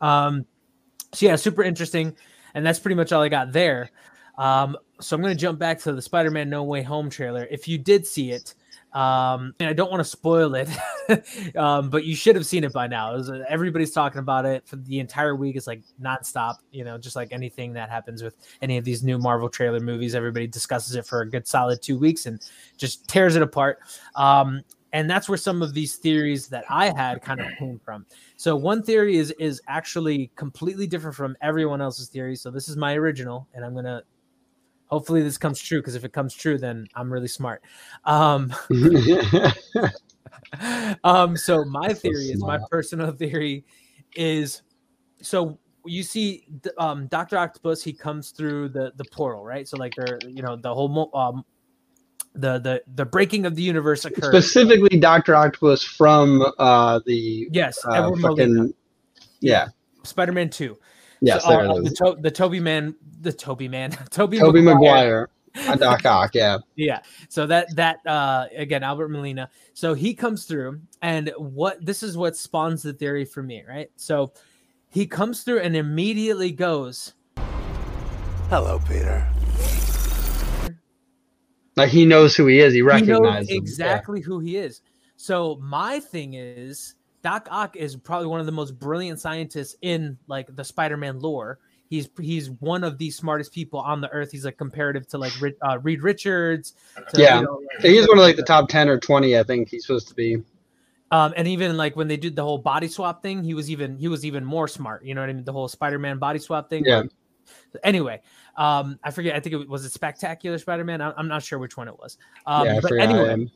Um, 0.00 0.44
so 1.12 1.26
yeah, 1.26 1.36
super 1.36 1.62
interesting, 1.62 2.16
and 2.54 2.64
that's 2.64 2.78
pretty 2.78 2.94
much 2.94 3.12
all 3.12 3.22
I 3.22 3.28
got 3.28 3.52
there. 3.52 3.90
Um, 4.38 4.76
so 5.00 5.16
I'm 5.16 5.22
going 5.22 5.34
to 5.34 5.40
jump 5.40 5.58
back 5.58 5.78
to 5.80 5.92
the 5.92 6.00
Spider-Man 6.00 6.48
No 6.48 6.64
Way 6.64 6.82
Home 6.82 7.10
trailer. 7.10 7.46
If 7.50 7.68
you 7.68 7.78
did 7.78 8.06
see 8.06 8.30
it, 8.30 8.54
um, 8.92 9.54
and 9.60 9.68
I 9.68 9.72
don't 9.72 9.90
want 9.90 10.00
to 10.00 10.04
spoil 10.04 10.54
it, 10.54 10.68
um, 11.56 11.90
but 11.90 12.04
you 12.04 12.16
should 12.16 12.34
have 12.34 12.46
seen 12.46 12.64
it 12.64 12.72
by 12.72 12.86
now. 12.86 13.14
It 13.14 13.18
was, 13.18 13.30
uh, 13.30 13.44
everybody's 13.48 13.92
talking 13.92 14.18
about 14.18 14.44
it 14.46 14.66
for 14.66 14.76
the 14.76 14.98
entire 14.98 15.36
week. 15.36 15.56
It's 15.56 15.66
like 15.66 15.82
nonstop, 16.02 16.56
you 16.72 16.84
know, 16.84 16.98
just 16.98 17.14
like 17.14 17.28
anything 17.30 17.72
that 17.74 17.88
happens 17.88 18.22
with 18.22 18.34
any 18.62 18.78
of 18.78 18.84
these 18.84 19.02
new 19.02 19.18
Marvel 19.18 19.48
trailer 19.48 19.80
movies. 19.80 20.14
Everybody 20.14 20.46
discusses 20.46 20.96
it 20.96 21.06
for 21.06 21.20
a 21.20 21.28
good 21.28 21.46
solid 21.46 21.82
two 21.82 21.98
weeks 21.98 22.26
and 22.26 22.40
just 22.76 23.06
tears 23.08 23.36
it 23.36 23.42
apart. 23.42 23.78
Um, 24.16 24.62
and 24.92 25.08
that's 25.08 25.28
where 25.28 25.38
some 25.38 25.62
of 25.62 25.72
these 25.72 25.96
theories 25.96 26.48
that 26.48 26.64
I 26.68 26.90
had 26.90 27.22
kind 27.22 27.40
of 27.40 27.46
came 27.58 27.78
from. 27.84 28.06
So 28.36 28.56
one 28.56 28.82
theory 28.82 29.18
is 29.18 29.30
is 29.38 29.62
actually 29.68 30.30
completely 30.34 30.86
different 30.86 31.16
from 31.16 31.36
everyone 31.40 31.80
else's 31.80 32.08
theory. 32.08 32.34
So 32.34 32.50
this 32.50 32.68
is 32.68 32.76
my 32.76 32.94
original, 32.94 33.46
and 33.54 33.64
I'm 33.64 33.74
gonna 33.74 34.02
hopefully 34.90 35.22
this 35.22 35.38
comes 35.38 35.60
true 35.60 35.80
because 35.80 35.94
if 35.94 36.04
it 36.04 36.12
comes 36.12 36.34
true, 36.34 36.58
then 36.58 36.86
I'm 36.94 37.12
really 37.12 37.28
smart. 37.28 37.62
Um, 38.04 38.52
um, 41.04 41.36
so 41.36 41.64
my 41.64 41.88
That's 41.88 42.00
so 42.00 42.10
theory 42.10 42.30
is 42.30 42.40
my 42.40 42.58
personal 42.70 43.12
theory 43.12 43.64
is 44.16 44.62
so 45.22 45.58
you 45.86 46.02
see 46.02 46.46
um 46.76 47.06
Dr. 47.06 47.38
Octopus 47.38 47.82
he 47.82 47.92
comes 47.92 48.30
through 48.30 48.70
the 48.70 48.92
the 48.96 49.04
portal, 49.04 49.44
right? 49.44 49.66
So 49.66 49.76
like 49.76 49.92
they're 49.96 50.18
you 50.28 50.42
know 50.42 50.56
the 50.56 50.74
whole 50.74 50.88
mo- 50.88 51.10
um 51.14 51.44
the 52.34 52.58
the 52.58 52.82
the 52.94 53.04
breaking 53.04 53.46
of 53.46 53.54
the 53.54 53.62
universe 53.62 54.04
occurs. 54.04 54.50
Specifically, 54.50 54.98
Doctor 54.98 55.34
Octopus 55.34 55.82
from 55.82 56.44
uh 56.58 57.00
the 57.06 57.48
yes, 57.52 57.84
uh, 57.86 58.14
fucking 58.16 58.74
yeah 59.40 59.68
Spider-Man 60.04 60.50
2. 60.50 60.76
Yes 61.20 61.42
So, 61.42 61.50
there 61.50 61.68
uh, 61.68 61.76
it 61.76 61.84
the, 61.84 61.90
to- 61.90 62.16
the 62.20 62.30
Toby 62.30 62.60
man, 62.60 62.94
the 63.20 63.32
Toby 63.32 63.68
man, 63.68 63.90
Toby, 64.10 64.38
Tobey 64.38 64.62
Maguire. 64.62 65.28
Maguire, 65.54 65.72
uh, 65.72 65.76
Doc 65.76 66.06
Ock, 66.06 66.34
yeah. 66.34 66.58
Yeah. 66.76 67.00
So 67.28 67.46
that 67.46 67.74
that 67.76 67.98
uh 68.06 68.46
again, 68.56 68.82
Albert 68.82 69.08
Molina. 69.08 69.50
So 69.74 69.94
he 69.94 70.14
comes 70.14 70.44
through, 70.44 70.80
and 71.02 71.32
what 71.36 71.84
this 71.84 72.02
is 72.02 72.16
what 72.16 72.36
spawns 72.36 72.82
the 72.82 72.92
theory 72.92 73.24
for 73.24 73.42
me, 73.42 73.62
right? 73.68 73.90
So 73.96 74.32
he 74.90 75.06
comes 75.06 75.42
through 75.42 75.60
and 75.60 75.76
immediately 75.76 76.52
goes, 76.52 77.14
Hello, 78.48 78.80
Peter. 78.88 79.28
Like 81.76 81.90
he 81.90 82.04
knows 82.04 82.36
who 82.36 82.46
he 82.46 82.60
is. 82.60 82.72
He 82.72 82.78
he 82.78 82.82
recognizes 82.82 83.20
knows 83.20 83.48
him, 83.48 83.54
yeah. 83.54 83.60
exactly 83.60 84.20
who 84.20 84.40
he 84.40 84.56
is. 84.56 84.82
So 85.16 85.58
my 85.62 86.00
thing 86.00 86.34
is 86.34 86.94
Doc 87.22 87.48
Ock 87.50 87.76
is 87.76 87.96
probably 87.96 88.26
one 88.28 88.40
of 88.40 88.46
the 88.46 88.52
most 88.52 88.78
brilliant 88.78 89.20
scientists 89.20 89.76
in 89.82 90.16
like 90.26 90.54
the 90.54 90.64
Spider-Man 90.64 91.20
lore. 91.20 91.58
He's 91.88 92.08
he's 92.20 92.50
one 92.50 92.84
of 92.84 92.98
the 92.98 93.10
smartest 93.10 93.52
people 93.52 93.80
on 93.80 94.00
the 94.00 94.08
earth. 94.10 94.30
He's 94.30 94.44
like 94.44 94.56
comparative 94.56 95.08
to 95.08 95.18
like 95.18 95.32
uh, 95.60 95.78
Reed 95.80 96.02
Richards. 96.02 96.74
to, 97.12 97.20
Yeah. 97.20 97.40
you 97.40 97.46
know, 97.46 97.60
He's 97.80 98.06
one 98.08 98.16
of 98.18 98.22
like 98.22 98.36
the 98.36 98.44
top 98.44 98.68
ten 98.68 98.88
or 98.88 98.98
twenty. 98.98 99.36
I 99.38 99.42
think 99.42 99.68
he's 99.68 99.86
supposed 99.86 100.08
to 100.08 100.14
be. 100.14 100.42
Um, 101.10 101.34
and 101.36 101.48
even 101.48 101.76
like 101.76 101.96
when 101.96 102.06
they 102.06 102.16
did 102.16 102.36
the 102.36 102.44
whole 102.44 102.58
body 102.58 102.86
swap 102.86 103.22
thing, 103.22 103.42
he 103.42 103.54
was 103.54 103.68
even 103.70 103.98
he 103.98 104.06
was 104.06 104.24
even 104.24 104.44
more 104.44 104.68
smart. 104.68 105.04
You 105.04 105.14
know 105.14 105.20
what 105.20 105.30
I 105.30 105.32
mean? 105.32 105.44
The 105.44 105.52
whole 105.52 105.66
Spider-Man 105.66 106.18
body 106.18 106.38
swap 106.38 106.70
thing. 106.70 106.84
Yeah. 106.86 107.02
Anyway, 107.82 108.20
um, 108.56 108.98
I 109.02 109.10
forget. 109.10 109.34
I 109.34 109.40
think 109.40 109.54
it 109.56 109.68
was 109.68 109.84
it 109.84 109.90
Spectacular 109.90 110.58
Spider-Man. 110.58 111.00
I'm, 111.00 111.12
I'm 111.16 111.28
not 111.28 111.42
sure 111.42 111.58
which 111.58 111.76
one 111.76 111.88
it 111.88 111.98
was. 111.98 112.16
Um, 112.46 112.66
yeah, 112.66 112.76
I 112.76 112.80
but 112.80 112.92
anyway, 112.92 113.50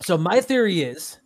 so 0.00 0.16
my 0.16 0.40
theory 0.40 0.80
is 0.80 1.18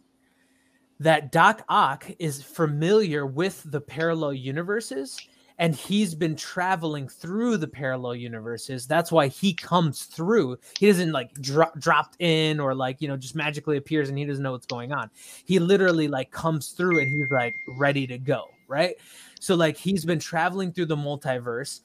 that 1.02 1.32
Doc 1.32 1.64
Ock 1.68 2.10
is 2.18 2.42
familiar 2.42 3.26
with 3.26 3.62
the 3.64 3.80
parallel 3.80 4.32
universes 4.32 5.18
and 5.58 5.74
he's 5.74 6.14
been 6.14 6.34
traveling 6.34 7.08
through 7.08 7.56
the 7.56 7.68
parallel 7.68 8.14
universes. 8.14 8.86
That's 8.86 9.12
why 9.12 9.28
he 9.28 9.52
comes 9.52 10.04
through. 10.04 10.58
He 10.78 10.86
doesn't 10.86 11.12
like 11.12 11.32
drop 11.34 11.78
dropped 11.78 12.16
in 12.20 12.58
or 12.58 12.74
like, 12.74 13.00
you 13.00 13.08
know, 13.08 13.16
just 13.16 13.36
magically 13.36 13.76
appears 13.76 14.08
and 14.08 14.16
he 14.16 14.24
doesn't 14.24 14.42
know 14.42 14.52
what's 14.52 14.66
going 14.66 14.92
on. 14.92 15.10
He 15.44 15.58
literally 15.58 16.08
like 16.08 16.30
comes 16.30 16.70
through 16.70 17.00
and 17.00 17.10
he's 17.10 17.30
like 17.30 17.54
ready 17.76 18.06
to 18.06 18.18
go, 18.18 18.46
right? 18.68 18.94
So 19.40 19.54
like 19.54 19.76
he's 19.76 20.04
been 20.04 20.20
traveling 20.20 20.72
through 20.72 20.86
the 20.86 20.96
multiverse 20.96 21.80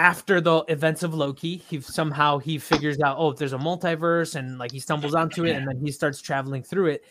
after 0.00 0.40
the 0.40 0.64
events 0.68 1.02
of 1.02 1.12
Loki, 1.12 1.58
he 1.58 1.78
somehow 1.82 2.38
he 2.38 2.56
figures 2.56 2.98
out, 3.00 3.18
oh, 3.18 3.34
there's 3.34 3.52
a 3.52 3.58
multiverse, 3.58 4.34
and 4.34 4.56
like 4.56 4.72
he 4.72 4.80
stumbles 4.80 5.14
onto 5.14 5.44
it, 5.44 5.54
and 5.54 5.68
then 5.68 5.76
he 5.76 5.92
starts 5.92 6.22
traveling 6.22 6.62
through 6.62 6.86
it. 6.86 7.04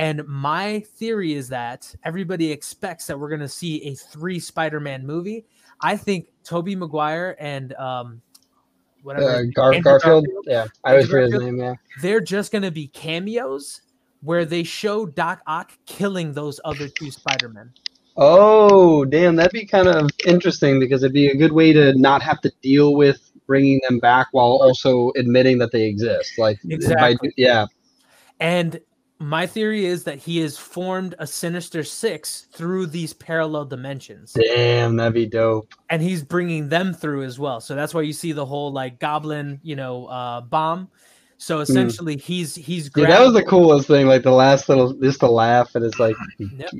And 0.00 0.26
my 0.26 0.80
theory 0.96 1.34
is 1.34 1.48
that 1.50 1.94
everybody 2.04 2.50
expects 2.50 3.06
that 3.06 3.18
we're 3.20 3.28
gonna 3.28 3.48
see 3.48 3.84
a 3.88 3.94
three 3.94 4.38
Spider-Man 4.38 5.06
movie. 5.06 5.44
I 5.82 5.96
think 5.96 6.28
Tobey 6.42 6.74
Maguire 6.74 7.36
and 7.38 7.74
um 7.74 8.22
whatever 9.02 9.26
Uh, 9.30 9.42
Gar- 9.54 9.74
Andrew 9.74 9.82
Garfield. 9.82 10.26
Yeah, 10.46 10.66
I 10.84 11.02
forget 11.02 11.32
his 11.32 11.42
name. 11.42 11.58
Yeah. 11.58 11.74
they're 12.00 12.20
just 12.20 12.50
gonna 12.50 12.70
be 12.70 12.86
cameos 12.88 13.82
where 14.22 14.44
they 14.46 14.62
show 14.62 15.04
Doc 15.06 15.42
Ock 15.46 15.72
killing 15.86 16.32
those 16.32 16.60
other 16.64 16.88
two 16.88 17.10
Spider-Men. 17.10 17.70
Oh, 18.16 19.04
damn, 19.06 19.36
that'd 19.36 19.52
be 19.52 19.64
kind 19.64 19.88
of 19.88 20.10
interesting 20.26 20.78
because 20.80 21.02
it'd 21.02 21.14
be 21.14 21.28
a 21.28 21.36
good 21.36 21.52
way 21.52 21.72
to 21.72 21.94
not 21.98 22.22
have 22.22 22.40
to 22.42 22.52
deal 22.62 22.94
with 22.94 23.30
bringing 23.46 23.80
them 23.88 23.98
back 23.98 24.28
while 24.32 24.58
also 24.62 25.10
admitting 25.16 25.58
that 25.58 25.72
they 25.72 25.84
exist. 25.86 26.38
Like, 26.38 26.58
Exactly. 26.68 27.32
yeah, 27.38 27.66
And 28.40 28.78
my 29.20 29.46
theory 29.46 29.84
is 29.84 30.04
that 30.04 30.16
he 30.18 30.38
has 30.38 30.56
formed 30.56 31.14
a 31.18 31.26
Sinister 31.26 31.84
Six 31.84 32.48
through 32.52 32.86
these 32.86 33.12
parallel 33.12 33.66
dimensions, 33.66 34.32
damn, 34.32 34.96
that'd 34.96 35.12
be 35.12 35.26
dope. 35.26 35.68
and 35.90 36.00
he's 36.02 36.22
bringing 36.22 36.70
them 36.70 36.94
through 36.94 37.22
as 37.24 37.38
well. 37.38 37.60
So 37.60 37.74
that's 37.74 37.92
why 37.92 38.00
you 38.00 38.14
see 38.14 38.32
the 38.32 38.46
whole 38.46 38.72
like 38.72 38.98
Goblin, 38.98 39.60
you 39.62 39.76
know, 39.76 40.06
uh, 40.06 40.40
bomb. 40.40 40.88
So 41.36 41.60
essentially, 41.60 42.16
he's 42.16 42.54
he's 42.54 42.88
Hmm. 42.88 43.00
Dude, 43.00 43.10
that 43.10 43.20
was 43.20 43.34
the 43.34 43.42
coolest 43.44 43.86
thing. 43.88 44.06
Like 44.06 44.22
the 44.22 44.30
last 44.30 44.68
little, 44.68 44.92
just 44.94 45.20
to 45.20 45.28
laugh, 45.30 45.74
and 45.74 45.84
it's 45.84 45.98
like, 45.98 46.16
Yep. 46.38 46.70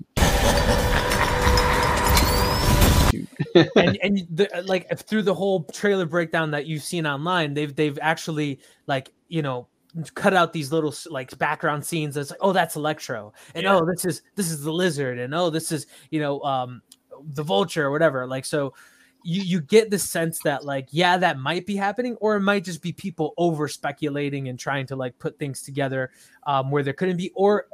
and 3.77 3.99
and 4.03 4.27
the, 4.31 4.63
like 4.67 4.99
through 4.99 5.23
the 5.23 5.35
whole 5.35 5.65
trailer 5.65 6.07
breakdown 6.07 6.51
that 6.53 6.67
you've 6.67 6.83
seen 6.83 7.07
online, 7.07 7.55
they've 7.55 7.75
they've 7.75 7.99
actually 8.01 8.61
like 8.87 9.11
you 9.29 9.43
know 9.43 9.67
cut 10.15 10.35
out 10.35 10.53
these 10.53 10.71
little 10.73 10.95
like 11.11 11.37
background 11.39 11.85
scenes 11.85 12.15
that's 12.15 12.31
like 12.31 12.39
oh 12.43 12.53
that's 12.53 12.77
electro 12.77 13.33
and 13.55 13.65
Yeah. 13.65 13.77
oh 13.77 13.85
this 13.85 14.05
is 14.05 14.23
this 14.37 14.51
is 14.51 14.63
the 14.63 14.73
lizard 14.73 15.19
and 15.19 15.35
oh 15.35 15.51
this 15.51 15.73
is 15.73 15.87
you 16.11 16.21
know 16.21 16.41
um 16.43 16.83
the 17.35 17.43
vulture 17.43 17.87
or 17.87 17.91
whatever 17.91 18.27
like 18.27 18.45
so 18.45 18.73
you 19.25 19.43
you 19.43 19.61
get 19.61 19.91
the 19.91 19.99
sense 19.99 20.39
that 20.45 20.65
like 20.65 20.89
yeah 20.91 21.17
that 21.17 21.39
might 21.39 21.67
be 21.67 21.77
happening 21.77 22.17
or 22.21 22.37
it 22.37 22.41
might 22.41 22.65
just 22.65 22.81
be 22.83 22.93
people 22.93 23.35
over 23.37 23.69
speculating 23.69 24.49
and 24.49 24.59
trying 24.59 24.87
to 24.87 24.97
like 24.97 25.19
put 25.19 25.39
things 25.39 25.63
together 25.63 26.11
um 26.47 26.71
where 26.71 26.83
there 26.83 26.95
couldn't 26.95 27.17
be 27.17 27.31
or 27.35 27.67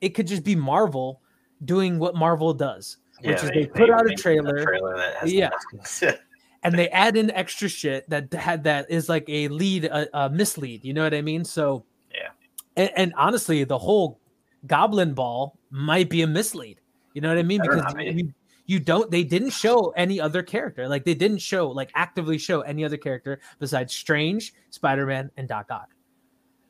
it 0.00 0.10
could 0.10 0.26
just 0.26 0.44
be 0.44 0.54
marvel 0.56 1.20
doing 1.64 1.98
what 1.98 2.14
marvel 2.14 2.52
does 2.52 2.98
which 3.22 3.42
is 3.44 3.50
they 3.50 3.66
put 3.66 3.90
out 3.90 4.10
a 4.10 4.14
trailer, 4.14 4.64
trailer 4.64 5.12
Yeah. 5.24 5.50
and 6.62 6.74
they 6.78 6.88
add 6.90 7.16
in 7.16 7.30
extra 7.30 7.68
shit 7.68 8.08
that 8.10 8.32
had 8.34 8.64
that 8.64 8.90
is 8.90 9.08
like 9.08 9.24
a 9.28 9.48
lead 9.48 9.84
a, 9.84 10.08
a 10.24 10.30
mislead 10.30 10.84
you 10.84 10.92
know 10.92 11.02
what 11.04 11.14
i 11.14 11.22
mean 11.22 11.44
so 11.44 11.84
Yeah. 12.14 12.28
and, 12.76 12.90
and 12.96 13.14
honestly 13.16 13.64
the 13.64 13.78
whole 13.78 14.20
goblin 14.66 15.14
ball 15.14 15.58
might 15.70 16.10
be 16.10 16.22
a 16.22 16.26
mislead 16.26 16.80
you 17.14 17.20
know 17.20 17.28
what 17.28 17.38
i 17.38 17.42
mean 17.42 17.60
because 17.62 17.78
not 17.82 17.96
be. 17.96 18.04
you, 18.06 18.32
you 18.66 18.78
don't 18.80 19.10
they 19.10 19.24
didn't 19.24 19.50
show 19.50 19.90
any 19.96 20.20
other 20.20 20.42
character 20.42 20.86
like 20.88 21.04
they 21.04 21.14
didn't 21.14 21.38
show 21.38 21.68
like 21.68 21.90
actively 21.94 22.36
show 22.38 22.60
any 22.60 22.84
other 22.84 22.96
character 22.98 23.40
besides 23.58 23.94
strange 23.94 24.52
spider-man 24.70 25.30
and 25.36 25.48
doc 25.48 25.66
ock 25.70 25.88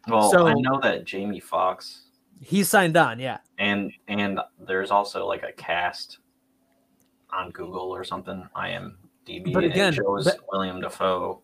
well, 0.09 0.31
So- 0.31 0.47
I 0.47 0.55
know 0.55 0.79
that 0.83 1.05
Jamie 1.05 1.41
Foxx. 1.41 2.05
he 2.41 2.63
signed 2.65 2.97
on 2.97 3.19
yeah 3.19 3.39
and 3.59 3.93
and 4.09 4.39
there's 4.67 4.91
also 4.91 5.27
like 5.27 5.43
a 5.43 5.53
cast 5.53 6.19
on 7.33 7.51
Google 7.53 7.95
or 7.95 8.03
something. 8.03 8.43
I 8.57 8.71
am 8.71 8.99
DB. 9.27 9.53
But 9.53 9.65
again, 9.65 9.93
shows 9.93 10.25
that- 10.25 10.39
William 10.53 10.81
Dafoe. 10.81 11.41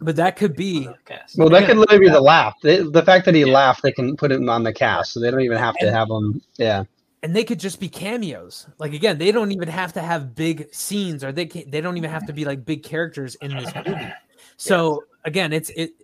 but 0.00 0.16
that 0.16 0.36
could 0.36 0.56
be 0.56 0.88
cast. 1.04 1.38
Well, 1.38 1.48
that 1.50 1.62
Yeah. 1.62 1.66
could 1.68 1.76
literally 1.78 2.06
be 2.06 2.10
the 2.10 2.20
laugh. 2.20 2.54
They, 2.62 2.82
the 2.82 3.02
fact 3.02 3.24
that 3.26 3.34
he 3.34 3.44
Yeah. 3.44 3.52
laughed, 3.52 3.82
they 3.82 3.92
can 3.92 4.16
put 4.16 4.32
him 4.32 4.48
on 4.48 4.64
the 4.64 4.72
cast, 4.72 5.12
so 5.12 5.20
they 5.20 5.30
don't 5.30 5.40
even 5.42 5.56
have 5.58 5.76
to 5.76 5.90
have 5.92 6.10
him. 6.10 6.42
Yeah, 6.58 6.84
and 7.22 7.34
they 7.34 7.44
could 7.44 7.60
just 7.60 7.78
be 7.80 7.88
cameos. 7.88 8.66
Like 8.78 8.92
again, 8.92 9.18
they 9.18 9.30
don't 9.32 9.52
even 9.52 9.68
have 9.68 9.92
to 9.94 10.00
have 10.00 10.34
big 10.34 10.68
scenes, 10.74 11.22
or 11.22 11.30
they 11.32 11.46
can, 11.46 11.70
they 11.70 11.80
don't 11.80 11.96
even 11.96 12.10
have 12.10 12.26
to 12.26 12.32
be 12.32 12.44
like 12.44 12.64
big 12.64 12.82
characters 12.82 13.36
in 13.36 13.56
this 13.56 13.72
movie. 13.74 14.12
So 14.56 15.04
again, 15.24 15.52
it's 15.52 15.70
it 15.70 15.94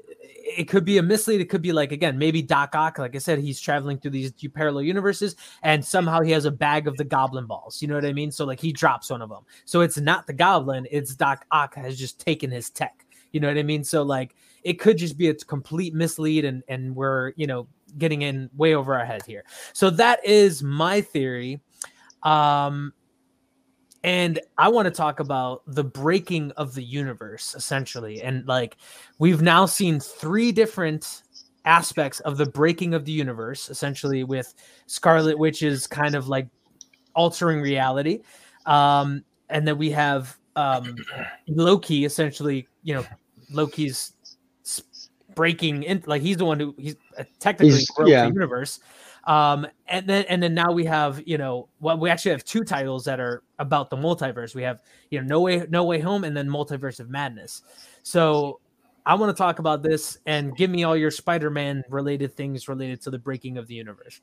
it 0.57 0.69
could 0.69 0.85
be 0.85 0.99
a 0.99 1.03
mislead. 1.03 1.41
It 1.41 1.49
could 1.49 1.63
be 1.63 1.73
like 1.73 1.93
again, 1.93 2.19
maybe 2.19 2.43
Doc 2.43 2.75
Ock. 2.75 2.99
Like 2.99 3.15
I 3.15 3.19
said, 3.19 3.39
he's 3.39 3.61
traveling 3.61 3.99
through 3.99 4.13
these 4.13 4.33
two 4.33 4.49
parallel 4.49 4.83
universes, 4.83 5.37
and 5.63 5.85
somehow 5.85 6.21
he 6.21 6.31
has 6.33 6.45
a 6.45 6.51
bag 6.51 6.87
of 6.87 6.97
the 6.97 7.05
Goblin 7.05 7.47
balls. 7.47 7.81
You 7.81 7.89
know 7.89 7.95
what 7.95 8.05
I 8.05 8.13
mean? 8.13 8.31
So 8.31 8.45
like 8.45 8.61
he 8.61 8.73
drops 8.73 9.11
one 9.11 9.23
of 9.23 9.29
them. 9.29 9.45
So 9.65 9.81
it's 9.81 9.99
not 9.99 10.27
the 10.27 10.33
Goblin. 10.33 10.87
It's 10.91 11.15
Doc 11.15 11.47
Ock 11.51 11.75
has 11.77 11.99
just 11.99 12.21
taken 12.21 12.51
his 12.51 12.71
tech. 12.71 13.07
You 13.33 13.41
know 13.41 13.49
what 13.49 13.59
I 13.59 13.63
mean? 13.63 13.85
So 13.85 14.03
like 14.03 14.35
it 14.63 14.75
could 14.75 14.99
just 14.99 15.17
be 15.17 15.29
a 15.29 15.35
complete 15.35 15.95
mislead, 15.95 16.45
and 16.45 16.63
and 16.69 16.95
we're 16.95 17.33
you 17.37 17.47
know 17.47 17.67
getting 17.99 18.23
in 18.23 18.51
way 18.57 18.75
over 18.75 18.95
our 18.95 19.05
head 19.05 19.23
here. 19.27 19.45
So 19.73 19.91
that 19.91 20.25
is 20.25 20.63
my 20.63 21.01
theory. 21.01 21.61
Um, 22.23 22.93
and 24.03 24.41
I 24.57 24.69
want 24.69 24.87
to 24.87 24.91
talk 24.91 25.21
about 25.21 25.63
the 25.67 25.85
breaking 25.85 26.53
of 26.53 26.75
the 26.75 26.83
universe, 26.83 27.55
essentially. 27.55 28.23
And 28.23 28.47
like, 28.47 28.79
we've 29.19 29.43
now 29.43 29.67
seen 29.67 30.01
three 30.01 30.53
different 30.53 31.23
aspects 31.67 32.21
of 32.21 32.39
the 32.39 32.47
breaking 32.47 32.95
of 32.95 33.05
the 33.05 33.13
universe, 33.13 33.69
essentially, 33.69 34.25
with 34.25 34.55
Scarlet 34.87 35.39
Witch 35.39 35.63
is 35.63 35.87
kind 35.87 36.15
of 36.15 36.29
like 36.29 36.49
altering 37.15 37.61
reality. 37.61 38.21
Um, 38.65 39.23
and 39.51 39.69
then 39.69 39.77
we 39.77 39.91
have 39.91 40.39
um, 40.57 40.97
Loki, 41.49 42.07
essentially, 42.07 42.69
you 42.83 42.95
know, 42.95 43.05
Loki's 43.51 44.15
breaking 45.35 45.83
in, 45.83 46.03
like, 46.07 46.23
he's 46.23 46.39
the 46.39 46.45
one 46.47 46.59
who 46.59 46.75
he's 46.79 46.97
uh, 47.19 47.25
technically 47.39 47.73
He's- 47.75 47.91
broke 47.95 48.09
yeah. 48.09 48.27
the 48.27 48.33
universe 48.33 48.81
um 49.31 49.65
and 49.87 50.07
then 50.09 50.25
and 50.29 50.43
then 50.43 50.53
now 50.55 50.73
we 50.73 50.85
have 50.85 51.23
you 51.25 51.39
know 51.39 51.69
well 51.79 51.97
we 51.97 52.11
actually 52.11 52.33
have 52.33 52.45
two 52.45 52.65
titles 52.65 53.05
that 53.05 53.21
are 53.21 53.43
about 53.61 53.89
the 53.89 53.97
multiverse 53.97 54.55
we 54.57 54.63
have 54.63 54.83
you 55.11 55.21
know 55.21 55.27
no 55.27 55.41
way 55.41 55.65
no 55.71 55.85
way 55.85 56.01
home 56.01 56.25
and 56.25 56.37
then 56.37 56.49
multiverse 56.49 56.99
of 56.99 57.09
madness 57.09 57.63
so 58.03 58.59
i 59.07 59.15
want 59.15 59.35
to 59.35 59.39
talk 59.41 59.61
about 59.61 59.83
this 59.83 60.19
and 60.27 60.57
give 60.57 60.69
me 60.69 60.83
all 60.83 60.97
your 60.97 61.11
spider-man 61.13 61.85
related 61.89 62.35
things 62.35 62.69
related 62.69 63.01
to 63.01 63.11
the 63.11 63.19
breaking 63.19 63.57
of 63.57 63.67
the 63.69 63.75
universe 63.75 64.21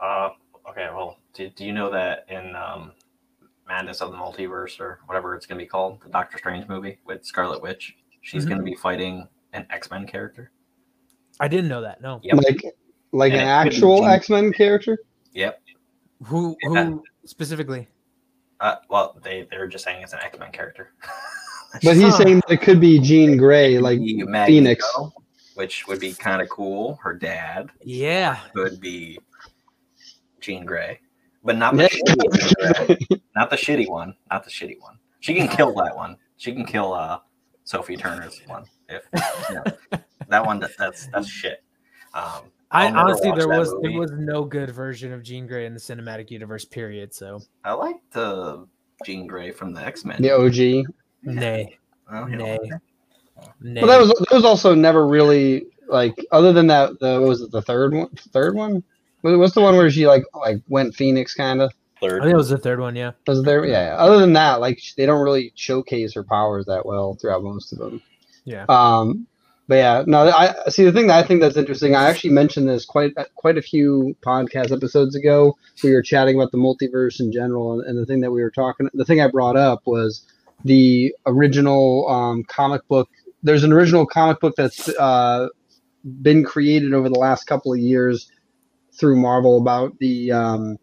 Uh, 0.00 0.30
okay. 0.68 0.88
Well, 0.92 1.18
do, 1.32 1.48
do 1.48 1.64
you 1.64 1.72
know 1.72 1.90
that 1.90 2.26
in 2.28 2.54
um, 2.54 2.92
Madness 3.66 4.02
of 4.02 4.10
the 4.10 4.16
Multiverse 4.18 4.78
or 4.78 5.00
whatever 5.06 5.34
it's 5.34 5.46
going 5.46 5.58
to 5.58 5.64
be 5.64 5.68
called, 5.68 6.02
the 6.02 6.10
Doctor 6.10 6.36
Strange 6.36 6.68
movie 6.68 6.98
with 7.06 7.24
Scarlet 7.24 7.62
Witch, 7.62 7.96
she's 8.20 8.44
Mhm. 8.44 8.48
going 8.48 8.58
to 8.58 8.64
be 8.64 8.74
fighting 8.74 9.26
an 9.54 9.66
X 9.70 9.90
Men 9.90 10.06
character. 10.06 10.50
i 11.40 11.48
didn't 11.48 11.68
know 11.68 11.80
that 11.80 12.00
no 12.02 12.20
Yep. 12.22 12.36
like 12.44 12.62
like 13.16 13.32
And 13.32 13.42
an 13.42 13.48
it 13.48 13.62
could 13.64 13.70
be 13.70 13.76
actual 13.76 14.06
X 14.06 14.30
Men 14.30 14.52
character. 14.52 14.98
Yep. 15.32 15.60
who 16.24 16.56
Yeah. 16.62 16.94
specifically 17.24 17.88
Uh, 18.60 18.76
well, 18.88 19.18
they 19.22 19.46
they're 19.50 19.66
just 19.68 19.84
saying 19.84 20.02
it's 20.02 20.12
an 20.12 20.20
X 20.22 20.38
Men 20.38 20.52
character. 20.52 20.92
But 21.82 21.96
he's 21.96 22.04
Huh. 22.16 22.24
saying 22.24 22.42
it 22.48 22.62
could 22.62 22.80
be 22.80 22.98
Jean 23.00 23.36
Grey, 23.36 23.78
like 23.78 23.98
Magneto, 24.00 24.46
Phoenix. 24.46 24.94
which 25.56 25.86
would 25.86 26.00
be 26.00 26.14
kind 26.14 26.40
of 26.40 26.48
cool. 26.48 26.98
Her 27.02 27.12
dad 27.12 27.68
yeah 27.82 28.38
could 28.54 28.80
be 28.80 29.18
Jean 30.40 30.64
Grey, 30.64 31.00
but 31.44 31.56
not 31.56 31.76
the 31.76 31.82
Yeah. 31.82 31.88
shitty 31.88 32.38
Jean 32.38 32.52
Grey. 33.08 33.20
not 33.34 33.50
the 33.50 33.56
shitty 33.56 33.88
one, 33.90 34.14
not 34.30 34.44
the 34.44 34.50
shitty 34.50 34.80
one. 34.80 34.98
She 35.20 35.34
can 35.34 35.48
kill 35.48 35.74
that 35.74 35.94
one. 35.94 36.16
She 36.38 36.52
can 36.52 36.64
kill 36.64 36.94
uh 36.94 37.18
Sophie 37.64 37.96
Turner's 37.96 38.40
one. 38.46 38.64
If 38.88 39.02
you 39.50 39.56
know, 39.56 39.64
that 40.28 40.46
one, 40.46 40.60
that, 40.60 40.70
that's 40.78 41.08
that's 41.08 41.28
shit. 41.28 41.62
Um, 42.14 42.44
i 42.76 42.90
honestly 42.90 43.32
there 43.36 43.48
was 43.48 43.72
movie. 43.72 43.88
there 43.88 43.98
was 44.00 44.12
no 44.12 44.44
good 44.44 44.70
version 44.70 45.12
of 45.12 45.22
jean 45.22 45.46
grey 45.46 45.66
in 45.66 45.74
the 45.74 45.80
cinematic 45.80 46.30
universe 46.30 46.64
period 46.64 47.12
so 47.14 47.40
I 47.64 47.72
like 47.72 47.96
the 48.12 48.66
Jean 49.04 49.26
Grey 49.26 49.50
from 49.50 49.72
the 49.74 49.84
X 49.84 50.04
Men. 50.04 50.22
the 50.22 50.30
OG. 50.30 50.86
nay 51.22 51.78
nay 52.14 52.58
nay 53.60 53.80
But 53.80 53.86
that 53.86 54.00
was 54.00 54.08
that 54.08 54.32
was 54.32 54.44
also 54.44 54.74
never 54.74 55.06
really 55.06 55.66
like 55.88 56.14
other 56.32 56.52
than 56.52 56.66
that. 56.68 56.98
The 57.00 57.20
what 57.20 57.28
was 57.28 57.42
it 57.42 57.50
the 57.50 57.62
third 57.62 57.94
one? 57.94 58.08
Third 58.32 58.54
one? 58.54 58.82
What's 59.22 59.54
the 59.54 59.60
one 59.60 59.76
where 59.76 59.90
she 59.90 60.06
like 60.06 60.24
like 60.34 60.62
went 60.68 60.94
Phoenix 60.94 61.34
kind 61.34 61.60
of? 61.60 61.72
Third. 62.00 62.20
i 62.20 62.24
think 62.24 62.34
it 62.34 62.36
was 62.36 62.50
the 62.50 62.58
third 62.58 62.78
one 62.78 62.94
yeah 62.94 63.12
Was 63.26 63.42
there? 63.42 63.64
Yeah. 63.64 63.86
yeah. 63.86 63.96
Other 63.96 64.18
than 64.18 64.34
that, 64.34 64.60
like 64.60 64.80
they 64.96 65.06
don't 65.06 65.22
really 65.22 65.52
showcase 65.54 66.12
her 66.14 66.22
powers 66.22 66.66
that 66.66 66.84
well 66.84 67.14
throughout 67.14 67.42
most 67.42 67.72
of 67.72 67.78
them. 67.78 68.02
Yeah. 68.44 68.66
Um. 68.68 69.26
But 69.68 69.74
yeah, 69.76 70.04
no. 70.06 70.30
I 70.30 70.68
see 70.68 70.84
the 70.84 70.92
thing 70.92 71.08
that 71.08 71.24
I 71.24 71.26
think 71.26 71.40
that's 71.40 71.56
interesting. 71.56 71.96
I 71.96 72.08
actually 72.08 72.30
mentioned 72.30 72.68
this 72.68 72.84
quite 72.84 73.14
quite 73.34 73.58
a 73.58 73.62
few 73.62 74.16
podcast 74.24 74.70
episodes 74.70 75.16
ago. 75.16 75.56
We 75.82 75.92
were 75.92 76.02
chatting 76.02 76.36
about 76.36 76.52
the 76.52 76.58
multiverse 76.58 77.18
in 77.18 77.32
general, 77.32 77.72
and, 77.72 77.88
and 77.88 77.98
the 77.98 78.06
thing 78.06 78.20
that 78.20 78.30
we 78.30 78.42
were 78.42 78.50
talking, 78.50 78.88
the 78.94 79.04
thing 79.04 79.20
I 79.20 79.28
brought 79.28 79.56
up 79.56 79.82
was 79.84 80.24
the 80.64 81.12
original 81.26 82.08
um, 82.08 82.44
comic 82.44 82.86
book. 82.86 83.08
There's 83.42 83.64
an 83.64 83.72
original 83.72 84.06
comic 84.06 84.40
book 84.40 84.54
that's 84.56 84.88
uh, 84.88 85.48
been 86.22 86.44
created 86.44 86.94
over 86.94 87.08
the 87.08 87.18
last 87.18 87.44
couple 87.44 87.72
of 87.72 87.78
years 87.78 88.30
through 88.92 89.16
Marvel 89.16 89.60
about 89.60 89.98
the 89.98 90.32
um, 90.32 90.78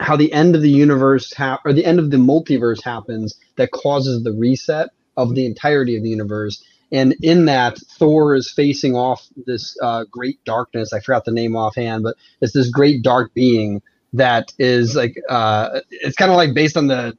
how 0.00 0.16
the 0.16 0.32
end 0.32 0.56
of 0.56 0.62
the 0.62 0.70
universe 0.70 1.32
hap- 1.32 1.64
or 1.64 1.72
the 1.72 1.84
end 1.84 1.98
of 1.98 2.10
the 2.10 2.16
multiverse 2.16 2.82
happens 2.82 3.38
that 3.56 3.70
causes 3.70 4.24
the 4.24 4.32
reset 4.32 4.90
of 5.16 5.34
the 5.34 5.46
entirety 5.46 5.96
of 5.96 6.02
the 6.02 6.08
universe. 6.08 6.62
And 6.94 7.16
in 7.22 7.46
that, 7.46 7.76
Thor 7.98 8.36
is 8.36 8.52
facing 8.52 8.94
off 8.94 9.26
this 9.46 9.76
uh, 9.82 10.04
great 10.12 10.38
darkness. 10.44 10.92
I 10.92 11.00
forgot 11.00 11.24
the 11.24 11.32
name 11.32 11.56
offhand, 11.56 12.04
but 12.04 12.14
it's 12.40 12.52
this 12.52 12.70
great 12.70 13.02
dark 13.02 13.34
being 13.34 13.82
that 14.12 14.52
is 14.60 14.94
like 14.94 15.20
uh, 15.28 15.80
it's 15.90 16.14
kind 16.14 16.30
of 16.30 16.36
like 16.36 16.54
based 16.54 16.76
on 16.76 16.86
the 16.86 17.18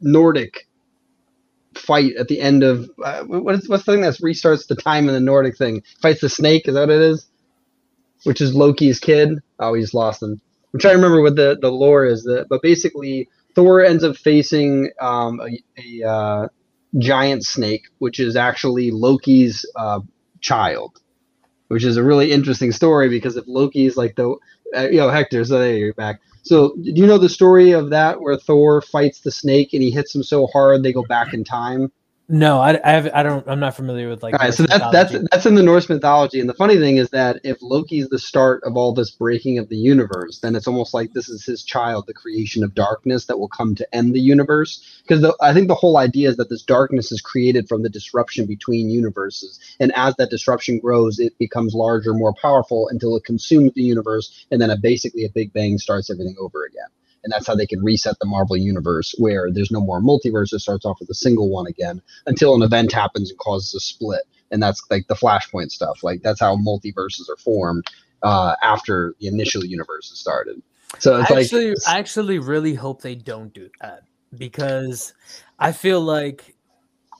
Nordic 0.00 0.68
fight 1.74 2.14
at 2.14 2.28
the 2.28 2.40
end 2.40 2.62
of 2.62 2.88
uh, 3.04 3.24
what 3.24 3.56
is 3.56 3.68
what's 3.68 3.84
the 3.84 3.92
thing 3.92 4.02
that 4.02 4.14
restarts 4.14 4.68
the 4.68 4.76
time 4.76 5.08
in 5.08 5.14
the 5.14 5.20
Nordic 5.20 5.58
thing? 5.58 5.82
Fights 6.00 6.20
the 6.20 6.28
snake. 6.28 6.68
Is 6.68 6.74
that 6.74 6.82
what 6.82 6.90
it 6.90 7.00
is? 7.00 7.26
Which 8.22 8.40
is 8.40 8.54
Loki's 8.54 9.00
kid. 9.00 9.40
Oh, 9.58 9.74
he's 9.74 9.92
lost 9.92 10.22
him. 10.22 10.40
I'm 10.72 10.78
trying 10.78 10.94
to 10.94 10.98
remember 10.98 11.22
what 11.22 11.34
the, 11.34 11.58
the 11.60 11.72
lore 11.72 12.06
is. 12.06 12.22
That, 12.22 12.46
but 12.48 12.62
basically, 12.62 13.28
Thor 13.56 13.84
ends 13.84 14.04
up 14.04 14.16
facing 14.16 14.90
um, 15.00 15.40
a, 15.40 16.02
a 16.02 16.08
uh, 16.08 16.48
giant 16.98 17.44
snake, 17.44 17.86
which 17.98 18.20
is 18.20 18.36
actually 18.36 18.90
Loki's 18.90 19.64
uh, 19.76 20.00
child, 20.40 21.00
which 21.68 21.84
is 21.84 21.96
a 21.96 22.02
really 22.02 22.32
interesting 22.32 22.72
story 22.72 23.08
because 23.08 23.36
if 23.36 23.46
Loki's 23.46 23.96
like 23.96 24.16
the, 24.16 24.36
uh, 24.76 24.88
you 24.88 24.98
know, 24.98 25.10
Hector, 25.10 25.44
so 25.44 25.58
there 25.58 25.76
you're 25.76 25.94
back. 25.94 26.20
So, 26.42 26.76
do 26.76 26.92
you 26.94 27.06
know 27.06 27.18
the 27.18 27.28
story 27.28 27.72
of 27.72 27.90
that 27.90 28.20
where 28.20 28.36
Thor 28.36 28.80
fights 28.80 29.20
the 29.20 29.32
snake 29.32 29.72
and 29.72 29.82
he 29.82 29.90
hits 29.90 30.14
him 30.14 30.22
so 30.22 30.46
hard 30.46 30.82
they 30.82 30.92
go 30.92 31.02
back 31.02 31.34
in 31.34 31.42
time? 31.42 31.90
No, 32.28 32.58
I, 32.58 32.80
I 32.82 32.90
have 32.90 33.08
I 33.14 33.22
don't 33.22 33.46
I'm 33.46 33.60
not 33.60 33.76
familiar 33.76 34.08
with 34.08 34.20
like. 34.24 34.34
All 34.34 34.40
right, 34.40 34.52
so 34.52 34.64
Norse 34.64 34.70
that's 34.70 34.92
that's 34.92 35.12
mythology. 35.12 35.28
that's 35.30 35.46
in 35.46 35.54
the 35.54 35.62
Norse 35.62 35.88
mythology, 35.88 36.40
and 36.40 36.48
the 36.48 36.54
funny 36.54 36.76
thing 36.76 36.96
is 36.96 37.10
that 37.10 37.38
if 37.44 37.62
Loki's 37.62 38.08
the 38.08 38.18
start 38.18 38.64
of 38.64 38.76
all 38.76 38.92
this 38.92 39.12
breaking 39.12 39.58
of 39.58 39.68
the 39.68 39.76
universe, 39.76 40.40
then 40.40 40.56
it's 40.56 40.66
almost 40.66 40.92
like 40.92 41.12
this 41.12 41.28
is 41.28 41.44
his 41.44 41.62
child, 41.62 42.06
the 42.08 42.14
creation 42.14 42.64
of 42.64 42.74
darkness 42.74 43.26
that 43.26 43.38
will 43.38 43.48
come 43.48 43.76
to 43.76 43.94
end 43.94 44.12
the 44.12 44.20
universe. 44.20 45.00
Because 45.06 45.32
I 45.40 45.54
think 45.54 45.68
the 45.68 45.76
whole 45.76 45.98
idea 45.98 46.28
is 46.28 46.36
that 46.38 46.48
this 46.48 46.62
darkness 46.62 47.12
is 47.12 47.20
created 47.20 47.68
from 47.68 47.84
the 47.84 47.88
disruption 47.88 48.44
between 48.44 48.90
universes, 48.90 49.60
and 49.78 49.92
as 49.94 50.16
that 50.16 50.30
disruption 50.30 50.80
grows, 50.80 51.20
it 51.20 51.38
becomes 51.38 51.74
larger, 51.74 52.12
more 52.12 52.34
powerful 52.42 52.88
until 52.88 53.16
it 53.16 53.22
consumes 53.22 53.72
the 53.74 53.82
universe, 53.82 54.46
and 54.50 54.60
then 54.60 54.70
a, 54.70 54.76
basically 54.76 55.24
a 55.24 55.30
big 55.30 55.52
bang 55.52 55.78
starts 55.78 56.10
everything 56.10 56.34
over 56.40 56.64
again. 56.64 56.88
And 57.26 57.32
that's 57.32 57.48
how 57.48 57.56
they 57.56 57.66
can 57.66 57.82
reset 57.82 58.14
the 58.20 58.26
Marvel 58.26 58.56
universe, 58.56 59.12
where 59.18 59.50
there's 59.50 59.72
no 59.72 59.80
more 59.80 60.00
multiverse. 60.00 60.52
It 60.52 60.60
starts 60.60 60.86
off 60.86 61.00
with 61.00 61.10
a 61.10 61.14
single 61.14 61.50
one 61.50 61.66
again 61.66 62.00
until 62.26 62.54
an 62.54 62.62
event 62.62 62.92
happens 62.92 63.30
and 63.30 63.38
causes 63.40 63.74
a 63.74 63.80
split 63.80 64.22
and 64.52 64.62
that's 64.62 64.80
like 64.90 65.06
the 65.08 65.14
flashpoint 65.14 65.70
stuff 65.70 66.04
like 66.04 66.22
that's 66.22 66.40
how 66.40 66.56
multiverses 66.56 67.28
are 67.28 67.36
formed 67.36 67.84
uh, 68.22 68.54
after 68.62 69.14
the 69.18 69.26
initial 69.26 69.64
universe 69.64 70.10
is 70.10 70.18
started 70.20 70.62
so 70.98 71.20
it's 71.20 71.30
I 71.30 71.34
like 71.34 71.44
actually, 71.44 71.74
I 71.86 71.98
actually 71.98 72.38
really 72.38 72.74
hope 72.74 73.02
they 73.02 73.14
don't 73.14 73.52
do 73.52 73.68
that 73.80 74.02
because 74.36 75.14
I 75.58 75.72
feel 75.72 76.00
like 76.00 76.54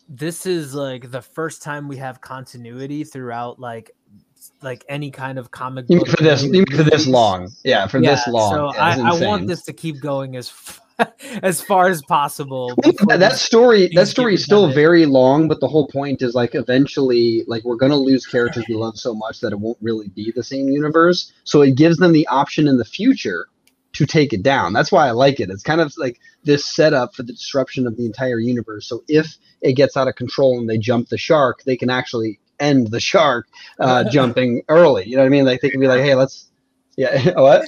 this 0.08 0.46
is 0.46 0.74
like 0.74 1.10
the 1.10 1.20
first 1.20 1.62
time 1.62 1.88
we 1.88 1.96
have 1.96 2.20
continuity 2.20 3.04
throughout 3.04 3.58
like 3.58 3.90
like 4.62 4.84
any 4.88 5.10
kind 5.10 5.38
of 5.38 5.50
comic 5.50 5.86
book 5.86 6.08
for 6.08 6.22
this 6.22 6.42
for 6.42 6.82
this 6.82 7.06
long. 7.06 7.50
Yeah 7.64 7.86
for 7.86 8.00
this 8.00 8.26
long. 8.26 8.52
So 8.52 8.74
yeah, 8.74 8.84
I, 8.84 9.16
I 9.16 9.26
want 9.26 9.46
this 9.46 9.62
to 9.64 9.72
keep 9.72 10.00
going 10.00 10.36
as 10.36 10.52
as 11.42 11.60
far 11.60 11.88
as 11.88 12.02
possible. 12.02 12.72
that, 13.06 13.36
story 13.36 13.90
that 13.94 14.08
story 14.08 14.34
is 14.34 14.44
still 14.44 14.72
very 14.72 15.06
long 15.06 15.48
but 15.48 15.60
the 15.60 15.68
whole 15.68 15.88
point 15.88 16.22
is 16.22 16.34
like 16.34 16.54
eventually 16.54 17.44
like 17.46 17.64
we're 17.64 17.76
going 17.76 17.92
to 17.92 17.96
lose 17.96 18.26
characters 18.26 18.64
we 18.68 18.74
love 18.74 18.98
so 18.98 19.14
much 19.14 19.40
that 19.40 19.52
it 19.52 19.60
won't 19.60 19.78
really 19.80 20.08
be 20.08 20.32
the 20.34 20.42
same 20.42 20.68
universe. 20.68 21.32
So 21.44 21.62
it 21.62 21.76
gives 21.76 21.98
them 21.98 22.12
the 22.12 22.26
option 22.28 22.66
in 22.68 22.78
the 22.78 22.84
future 22.84 23.46
to 23.92 24.06
take 24.06 24.32
it 24.32 24.42
down. 24.42 24.72
That's 24.74 24.92
why 24.92 25.08
i 25.08 25.10
like 25.12 25.40
it. 25.40 25.48
It's 25.48 25.62
kind 25.62 25.80
of 25.80 25.92
like 25.96 26.20
this 26.44 26.64
setup 26.64 27.14
for 27.14 27.22
the 27.22 27.32
disruption 27.32 27.86
of 27.86 27.96
the 27.96 28.04
entire 28.04 28.38
universe. 28.38 28.86
So 28.86 29.02
if 29.08 29.36
it 29.62 29.72
gets 29.72 29.96
out 29.96 30.08
of 30.08 30.16
control 30.16 30.58
and 30.58 30.68
they 30.68 30.78
jump 30.78 31.08
the 31.08 31.18
shark 31.18 31.62
they 31.64 31.76
can 31.76 31.90
actually 31.90 32.38
end 32.60 32.90
the 32.90 33.00
shark 33.00 33.46
uh, 33.80 34.04
jumping 34.10 34.62
early 34.68 35.06
you 35.06 35.16
know 35.16 35.22
what 35.22 35.26
i 35.26 35.30
mean 35.30 35.44
like 35.44 35.60
they 35.60 35.70
can 35.70 35.80
be 35.80 35.88
like 35.88 36.00
hey 36.00 36.14
let's 36.14 36.50
yeah 36.96 37.30
what 37.40 37.64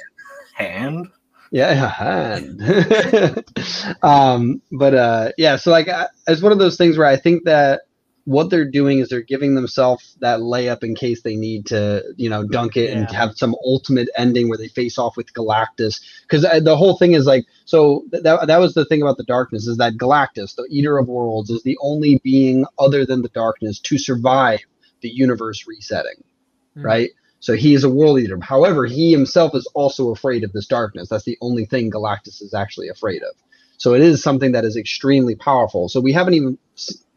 Hand. 0.58 1.06
yeah, 1.52 1.88
hand. 1.88 2.60
um, 4.02 4.60
but 4.72 4.92
uh, 4.92 5.30
yeah, 5.38 5.54
so 5.54 5.70
like 5.70 5.88
I, 5.88 6.08
it's 6.26 6.42
one 6.42 6.50
of 6.50 6.58
those 6.58 6.76
things 6.76 6.98
where 6.98 7.06
I 7.06 7.16
think 7.16 7.44
that 7.44 7.82
what 8.24 8.50
they're 8.50 8.68
doing 8.68 8.98
is 8.98 9.08
they're 9.08 9.22
giving 9.22 9.54
themselves 9.54 10.16
that 10.20 10.40
layup 10.40 10.82
in 10.82 10.96
case 10.96 11.22
they 11.22 11.36
need 11.36 11.64
to, 11.66 12.02
you 12.16 12.28
know, 12.28 12.44
dunk 12.44 12.76
it 12.76 12.90
and 12.90 13.08
have 13.12 13.38
some 13.38 13.54
ultimate 13.64 14.08
ending 14.18 14.48
where 14.48 14.58
they 14.58 14.66
face 14.66 14.98
off 14.98 15.16
with 15.16 15.32
Galactus. 15.32 16.00
Because 16.22 16.42
the 16.42 16.76
whole 16.76 16.98
thing 16.98 17.12
is 17.12 17.24
like, 17.24 17.46
so 17.66 18.04
th- 18.10 18.24
that 18.24 18.48
that 18.48 18.58
was 18.58 18.74
the 18.74 18.84
thing 18.84 19.00
about 19.00 19.16
the 19.16 19.24
darkness 19.24 19.68
is 19.68 19.76
that 19.76 19.94
Galactus, 19.94 20.56
the 20.56 20.66
Eater 20.68 20.98
of 20.98 21.06
Worlds, 21.06 21.50
is 21.50 21.62
the 21.62 21.78
only 21.80 22.20
being 22.24 22.66
other 22.80 23.06
than 23.06 23.22
the 23.22 23.28
darkness 23.28 23.78
to 23.78 23.96
survive 23.96 24.58
the 25.00 25.08
universe 25.08 25.66
resetting 25.66 26.22
Mhm. 26.78 26.84
right? 26.84 27.10
So 27.40 27.54
he 27.54 27.74
is 27.74 27.84
a 27.84 27.90
world 27.90 28.18
eater. 28.18 28.38
However, 28.40 28.86
he 28.86 29.12
himself 29.12 29.54
is 29.54 29.66
also 29.74 30.10
afraid 30.10 30.42
of 30.44 30.52
this 30.52 30.66
darkness. 30.66 31.08
That's 31.08 31.24
the 31.24 31.38
only 31.40 31.66
thing 31.66 31.90
Galactus 31.90 32.42
is 32.42 32.52
actually 32.52 32.88
afraid 32.88 33.22
of. 33.22 33.34
So 33.76 33.94
it 33.94 34.02
is 34.02 34.22
something 34.22 34.52
that 34.52 34.64
is 34.64 34.76
extremely 34.76 35.36
powerful. 35.36 35.88
So 35.88 36.00
we 36.00 36.12
haven't 36.12 36.34
even 36.34 36.58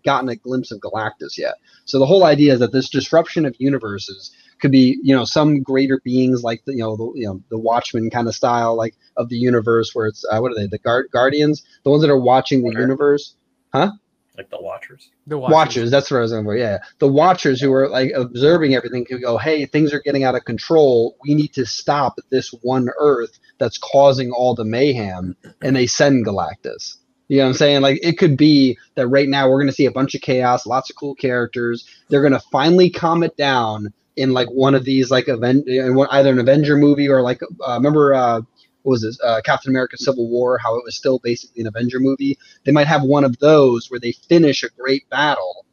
gotten 0.05 0.29
a 0.29 0.35
glimpse 0.35 0.71
of 0.71 0.79
Galactus 0.79 1.37
yet. 1.37 1.55
So 1.85 1.97
the 1.97 2.05
whole 2.05 2.23
idea 2.23 2.53
is 2.53 2.59
that 2.59 2.71
this 2.71 2.89
disruption 2.89 3.45
of 3.45 3.55
universes 3.59 4.31
could 4.59 4.71
be, 4.71 4.99
you 5.01 5.15
know, 5.15 5.25
some 5.25 5.63
greater 5.63 5.99
beings 6.03 6.43
like 6.43 6.63
the, 6.65 6.73
you 6.73 6.79
know, 6.79 6.95
the, 6.95 7.11
you 7.15 7.25
know, 7.25 7.41
the 7.49 7.57
Watchmen 7.57 8.11
kind 8.11 8.27
of 8.27 8.35
style, 8.35 8.75
like 8.75 8.95
of 9.17 9.29
the 9.29 9.37
universe, 9.37 9.95
where 9.95 10.05
it's 10.05 10.23
uh, 10.31 10.39
what 10.39 10.51
are 10.51 10.55
they, 10.55 10.67
the 10.67 10.77
guard 10.77 11.07
guardians, 11.11 11.63
the 11.83 11.89
ones 11.89 12.03
that 12.03 12.11
are 12.11 12.19
watching 12.19 12.61
the 12.61 12.69
universe, 12.69 13.35
universe. 13.73 13.99
Like 14.37 14.49
the 14.49 14.61
Watchers. 14.61 15.09
the 15.27 15.37
Watchers. 15.37 15.91
That's 15.91 16.09
what 16.09 16.17
I 16.17 16.21
was 16.21 16.31
going 16.31 16.45
for. 16.45 16.55
Yeah, 16.55 16.79
the 16.99 17.07
Watchers 17.07 17.59
who 17.59 17.73
are 17.73 17.89
like 17.89 18.11
observing 18.15 18.73
everything 18.73 19.03
can 19.05 19.21
go, 19.21 19.37
"Hey, 19.37 19.65
things 19.65 19.93
are 19.93 19.99
getting 19.99 20.23
out 20.23 20.35
of 20.35 20.45
control. 20.45 21.17
We 21.21 21.35
need 21.35 21.53
to 21.53 21.65
stop 21.65 22.17
this 22.29 22.53
one 22.61 22.89
Earth 22.99 23.37
that's 23.57 23.77
causing 23.77 24.31
all 24.31 24.55
the 24.55 24.63
mayhem." 24.63 25.35
And 25.61 25.75
they 25.75 25.85
send 25.85 26.25
Galactus. 26.25 26.95
You 27.27 27.37
know 27.37 27.43
what 27.43 27.49
I'm 27.49 27.55
saying? 27.55 27.81
Like 27.81 27.99
it 28.03 28.17
could 28.17 28.37
be 28.37 28.77
that 28.95 29.07
right 29.07 29.27
now 29.27 29.49
we're 29.49 29.59
going 29.59 29.67
to 29.67 29.73
see 29.73 29.85
a 29.85 29.91
bunch 29.91 30.15
of 30.15 30.21
chaos, 30.21 30.65
lots 30.65 30.89
of 30.89 30.95
cool 30.95 31.15
characters. 31.15 31.87
They're 32.09 32.21
going 32.21 32.33
to 32.33 32.43
finally 32.51 32.89
calm 32.89 33.23
it 33.23 33.37
down 33.37 33.93
in 34.17 34.33
like 34.33 34.49
one 34.49 34.75
of 34.75 34.85
these 34.85 35.09
like 35.09 35.29
event, 35.29 35.67
in 35.67 35.95
one, 35.95 36.09
either 36.11 36.31
an 36.31 36.39
Avenger 36.39 36.75
movie 36.75 37.07
or 37.07 37.21
like 37.21 37.41
uh, 37.43 37.73
remember 37.75 38.13
uh, 38.13 38.41
what 38.83 38.91
was 38.91 39.01
this 39.01 39.19
uh, 39.23 39.41
Captain 39.43 39.69
America: 39.69 39.97
Civil 39.97 40.29
War? 40.29 40.57
How 40.57 40.75
it 40.75 40.83
was 40.83 40.95
still 40.95 41.19
basically 41.19 41.61
an 41.61 41.67
Avenger 41.67 41.99
movie 41.99 42.37
they 42.65 42.71
might 42.71 42.87
have 42.87 43.03
one 43.03 43.23
of 43.23 43.37
those 43.39 43.89
where 43.89 43.99
they 43.99 44.11
finish 44.11 44.63
a 44.63 44.69
great 44.69 45.09
battle 45.09 45.65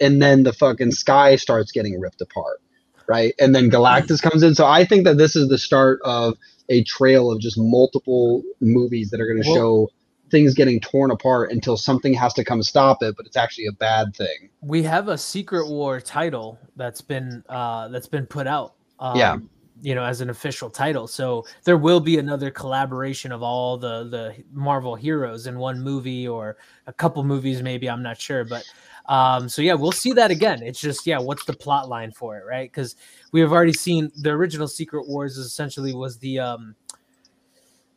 and 0.00 0.20
then 0.20 0.42
the 0.42 0.52
fucking 0.52 0.90
sky 0.90 1.36
starts 1.36 1.72
getting 1.72 2.00
ripped 2.00 2.20
apart 2.20 2.60
right 3.06 3.34
and 3.38 3.54
then 3.54 3.70
galactus 3.70 4.20
comes 4.20 4.42
in 4.42 4.54
so 4.54 4.66
i 4.66 4.84
think 4.84 5.04
that 5.04 5.18
this 5.18 5.36
is 5.36 5.48
the 5.48 5.58
start 5.58 6.00
of 6.04 6.36
a 6.68 6.82
trail 6.84 7.30
of 7.30 7.40
just 7.40 7.58
multiple 7.58 8.42
movies 8.60 9.10
that 9.10 9.20
are 9.20 9.26
going 9.26 9.42
to 9.42 9.48
Well- 9.48 9.56
show 9.56 9.90
things 10.30 10.54
getting 10.54 10.80
torn 10.80 11.10
apart 11.10 11.52
until 11.52 11.76
something 11.76 12.12
has 12.14 12.32
to 12.34 12.44
come 12.44 12.62
stop 12.62 13.02
it 13.02 13.14
but 13.16 13.26
it's 13.26 13.36
actually 13.36 13.66
a 13.66 13.72
bad 13.72 14.16
thing 14.16 14.48
we 14.62 14.82
have 14.82 15.08
a 15.08 15.18
secret 15.18 15.68
war 15.68 16.00
title 16.00 16.58
that's 16.76 17.02
been 17.02 17.44
uh 17.48 17.88
that's 17.88 18.08
been 18.08 18.26
put 18.26 18.46
out 18.46 18.74
um, 18.98 19.16
Yeah. 19.16 19.36
You 19.84 19.94
know 19.94 20.02
as 20.02 20.22
an 20.22 20.30
official 20.30 20.70
title. 20.70 21.06
So 21.06 21.44
there 21.64 21.76
will 21.76 22.00
be 22.00 22.18
another 22.18 22.50
collaboration 22.50 23.32
of 23.32 23.42
all 23.42 23.76
the 23.76 24.04
the 24.04 24.34
marvel 24.50 24.94
heroes 24.94 25.46
in 25.46 25.58
one 25.58 25.78
movie 25.78 26.26
or 26.26 26.56
a 26.86 26.92
couple 26.92 27.22
movies 27.22 27.62
maybe 27.62 27.88
i'm 27.90 28.02
not 28.02 28.18
sure 28.18 28.44
but 28.44 28.64
um 29.06 29.46
so 29.46 29.60
yeah 29.60 29.74
we'll 29.74 29.92
see 29.92 30.12
that 30.14 30.30
again. 30.30 30.62
It's 30.62 30.80
just 30.80 31.06
yeah 31.06 31.18
what's 31.18 31.44
the 31.44 31.52
plot 31.52 31.90
line 31.90 32.12
for 32.12 32.38
it 32.38 32.44
right? 32.46 32.70
Because 32.70 32.96
we 33.32 33.40
have 33.40 33.52
already 33.52 33.74
seen 33.74 34.10
the 34.16 34.30
original 34.30 34.68
secret 34.68 35.06
wars 35.06 35.36
is 35.36 35.44
essentially 35.44 35.92
was 35.92 36.16
the 36.16 36.38
um 36.38 36.74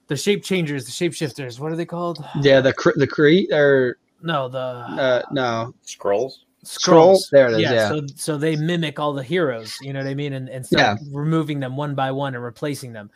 the 0.08 0.17
shape 0.17 0.43
changers 0.43 0.84
the 0.84 0.91
shapeshifters. 0.91 1.58
What 1.58 1.71
are 1.71 1.78
they 1.78 1.86
called? 1.86 2.23
Yeah 2.41 2.60
the 2.60 2.73
cre- 2.73 2.97
the 2.97 3.08
create 3.08 3.50
or 3.54 3.97
no 4.21 4.50
the 4.50 4.60
uh 4.60 5.21
no. 5.32 5.73
Skrulls. 5.86 6.39
Scroll. 6.67 7.19
There 7.32 7.47
it 7.47 7.53
is 7.53 7.62
yeah, 7.62 7.73
yeah, 7.73 7.89
So, 7.89 8.01
so 8.15 8.38
they 8.38 8.56
mimic 8.56 8.99
all 8.99 9.13
the 9.13 9.23
heroes, 9.23 9.77
you 9.82 9.93
know 9.93 9.99
what 9.99 10.08
I 10.08 10.13
mean, 10.13 10.34
and 10.34 10.49
and 10.49 10.65
start 10.65 10.99
removing 11.12 11.60
them 11.60 11.77
one 11.77 11.95
by 11.95 12.12
one 12.12 12.36
and 12.36 12.43
replacing 12.43 12.93
them. 12.93 13.10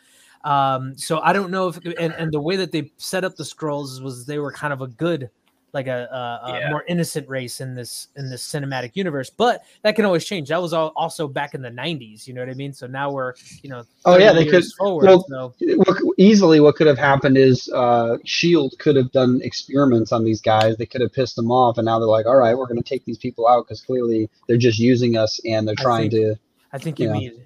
Um, 0.44 0.96
so 0.96 1.20
I 1.20 1.32
don't 1.32 1.50
know 1.50 1.68
if 1.68 1.76
and, 1.98 2.12
and 2.14 2.32
the 2.32 2.40
way 2.40 2.56
that 2.56 2.72
they 2.72 2.90
set 2.96 3.24
up 3.24 3.36
the 3.36 3.44
skrulls 3.44 4.02
was 4.02 4.26
they 4.26 4.38
were 4.38 4.52
kind 4.52 4.72
of 4.72 4.80
a 4.80 4.88
good, 4.88 5.30
like 5.72 5.86
a, 5.86 6.08
a, 6.44 6.50
a 6.50 6.58
Yeah. 6.60 6.70
more 6.70 6.84
innocent 6.86 7.28
race 7.28 7.60
in 7.60 7.74
this 7.74 8.08
in 8.16 8.28
this 8.28 8.46
cinematic 8.46 8.92
universe, 8.94 9.30
but 9.30 9.62
that 9.82 9.96
can 9.96 10.04
always 10.04 10.24
change. 10.24 10.48
That 10.48 10.60
was 10.60 10.72
all, 10.72 10.92
also 10.96 11.26
back 11.26 11.54
in 11.54 11.62
the 11.62 11.70
'90s, 11.70 12.26
you 12.26 12.34
know 12.34 12.42
what 12.42 12.50
I 12.50 12.54
mean. 12.54 12.72
So 12.72 12.86
now 12.86 13.10
we're 13.10 13.34
you 13.62 13.70
know, 13.70 13.84
Oh, 14.04 14.18
yeah, 14.18 14.32
they 14.32 14.44
could- 14.46 14.64
forward. 14.78 15.06
well, 15.06 15.24
so 15.28 15.54
what, 15.76 15.96
easily 16.18 16.60
what 16.60 16.76
could 16.76 16.86
have 16.86 16.98
happened 16.98 17.38
is 17.38 17.70
uh, 17.74 18.18
shield 18.24 18.74
could 18.78 18.96
have 18.96 19.10
done 19.12 19.40
experiments 19.42 20.12
on 20.12 20.24
these 20.24 20.40
guys 20.40 20.76
they 20.76 20.86
could 20.86 21.00
have 21.00 21.12
pissed 21.12 21.36
them 21.36 21.50
off 21.50 21.78
and 21.78 21.86
now 21.86 21.98
they're 21.98 22.08
like 22.08 22.26
all 22.26 22.36
right 22.36 22.56
we're 22.56 22.66
going 22.66 22.80
to 22.82 22.88
take 22.88 23.04
these 23.04 23.18
people 23.18 23.48
out 23.48 23.64
because 23.66 23.80
clearly 23.80 24.28
they're 24.46 24.56
just 24.56 24.78
using 24.78 25.16
us 25.16 25.40
and 25.44 25.66
they're 25.66 25.74
I 25.78 25.82
trying 25.82 26.10
to 26.10 26.36
I 26.72 26.78
think 26.78 26.98
you 27.00 27.06
yeah. 27.08 27.12
mean 27.12 27.40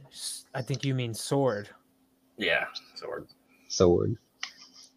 I 0.55 0.63
think 0.63 0.85
you 0.85 0.95
mean 0.95 1.13
sword. 1.15 1.69
Yeah. 2.39 2.65
Sword. 2.95 3.27
sword 3.69 4.17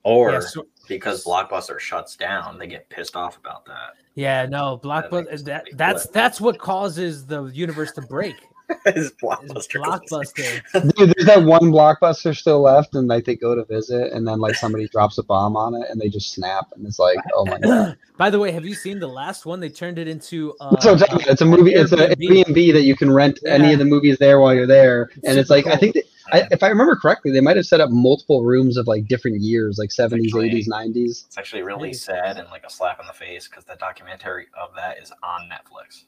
Or 0.04 0.32
Yeah, 0.32 0.40
so- 0.40 0.66
because 0.96 1.24
Blockbuster 1.24 1.80
shuts 1.80 2.16
down, 2.16 2.58
they 2.58 2.68
get 2.68 2.90
pissed 2.90 3.16
off 3.16 3.38
about 3.38 3.66
that. 3.66 3.94
yeah, 4.16 4.46
no, 4.46 4.80
blockbuster. 4.84 5.44
That, 5.46 5.66
that's 5.74 6.08
that's 6.08 6.42
what 6.42 6.58
causes 6.58 7.26
the 7.26 7.46
universe 7.46 7.92
to 7.94 8.02
break. 8.02 8.36
It's 8.86 8.98
is 8.98 9.12
Blockbuster. 9.14 9.82
blockbuster. 9.84 10.96
Dude, 10.96 11.14
there's 11.16 11.26
that 11.28 11.44
one 11.44 11.72
blockbuster 11.72 12.36
still 12.36 12.62
left 12.62 12.96
and 12.96 13.08
like 13.08 13.26
they 13.26 13.36
go 13.36 13.56
to 13.56 13.66
visit 13.66 14.14
and 14.14 14.28
then 14.28 14.40
like 14.40 14.56
somebody 14.56 14.88
drops 14.92 15.18
a 15.18 15.24
bomb 15.24 15.58
on 15.58 15.76
it 15.76 15.90
and 15.90 16.00
they 16.00 16.08
just 16.08 16.34
snap 16.34 16.68
and 16.76 16.86
it's 16.86 17.00
like 17.00 17.18
oh 17.36 17.46
my 17.46 17.60
god 17.60 17.98
By 18.20 18.30
the 18.30 18.38
way, 18.38 18.52
have 18.52 18.66
you 18.66 18.76
seen 18.76 19.00
the 19.00 19.08
last 19.08 19.46
one? 19.46 19.62
They 19.62 19.70
turned 19.70 19.98
it 19.98 20.06
into. 20.10 20.54
Uh, 20.60 20.72
That's 20.72 20.84
what 20.86 20.92
I'm 20.92 20.98
talking 21.00 21.16
about. 21.16 21.28
It's 21.30 21.42
a 21.42 21.46
movie. 21.46 21.72
It's 21.72 21.94
an 21.94 22.00
Airbnb. 22.00 22.44
Airbnb 22.44 22.74
that 22.74 22.82
you 22.82 22.94
can 22.94 23.14
rent 23.14 23.40
any 23.48 23.72
of 23.72 23.80
the 23.80 23.86
movies 23.86 24.18
there 24.18 24.42
while 24.42 24.54
you're 24.54 24.68
there, 24.68 25.10
and 25.24 25.40
it's 25.40 25.48
Super 25.48 25.70
like 25.70 25.74
I 25.74 25.80
think 25.80 25.94
that, 25.94 26.04
I, 26.34 26.48
if 26.52 26.62
I 26.62 26.68
remember 26.68 26.98
correctly, 26.98 27.32
they 27.32 27.40
might 27.40 27.56
have 27.56 27.66
set 27.66 27.80
up 27.80 27.90
multiple 27.92 28.44
rooms 28.44 28.76
of 28.76 28.88
like 28.88 29.08
different 29.08 29.40
years, 29.40 29.78
like 29.78 29.90
70s, 29.90 30.26
Actually- 30.26 30.50
80s, 30.52 30.68
90s. 30.68 31.26
It's 31.28 31.38
actually 31.38 31.62
really 31.62 31.94
sad 31.94 32.38
and 32.38 32.50
like 32.50 32.66
a 32.66 32.70
slap 32.70 33.00
in 33.00 33.08
the 33.08 33.14
face 33.14 33.48
because 33.48 33.64
the 33.64 33.78
documentary 33.80 34.48
of 34.62 34.72
that 34.76 34.98
is 35.02 35.14
on 35.24 35.50
Netflix. 35.50 36.04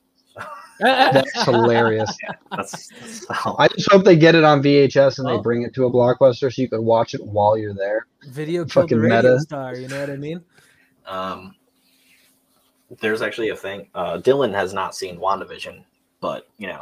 That's 0.80 1.44
hilarious. 1.46 2.16
That's, 2.52 2.88
that's 2.90 3.26
I 3.60 3.68
just 3.68 3.92
hope 3.92 4.04
they 4.04 4.16
get 4.16 4.34
it 4.36 4.44
on 4.44 4.64
VHS 4.64 5.20
and 5.20 5.28
Oh. 5.30 5.38
they 5.38 5.42
bring 5.42 5.62
it 5.62 5.74
to 5.76 5.86
a 5.86 5.92
blockbuster 5.92 6.52
so 6.52 6.62
you 6.62 6.68
can 6.68 6.84
watch 6.84 7.14
it 7.14 7.24
while 7.24 7.56
you're 7.58 7.74
there. 7.76 8.08
video 8.30 8.62
killed 8.66 8.90
the 8.90 8.96
Fucking 8.96 9.00
radio 9.00 9.22
meta. 9.34 9.40
star. 9.42 9.76
You 9.76 9.88
know 9.88 10.00
what 10.02 10.10
I 10.10 10.16
mean? 10.16 10.44
um, 11.06 11.56
there's 13.00 13.22
actually 13.22 13.50
a 13.50 13.56
thing. 13.56 13.88
Uh, 13.96 14.18
Dylan 14.18 14.54
has 14.54 14.74
not 14.74 14.96
seen 14.96 15.18
WandaVision, 15.18 15.84
but 16.20 16.48
you 16.58 16.68
know, 16.68 16.82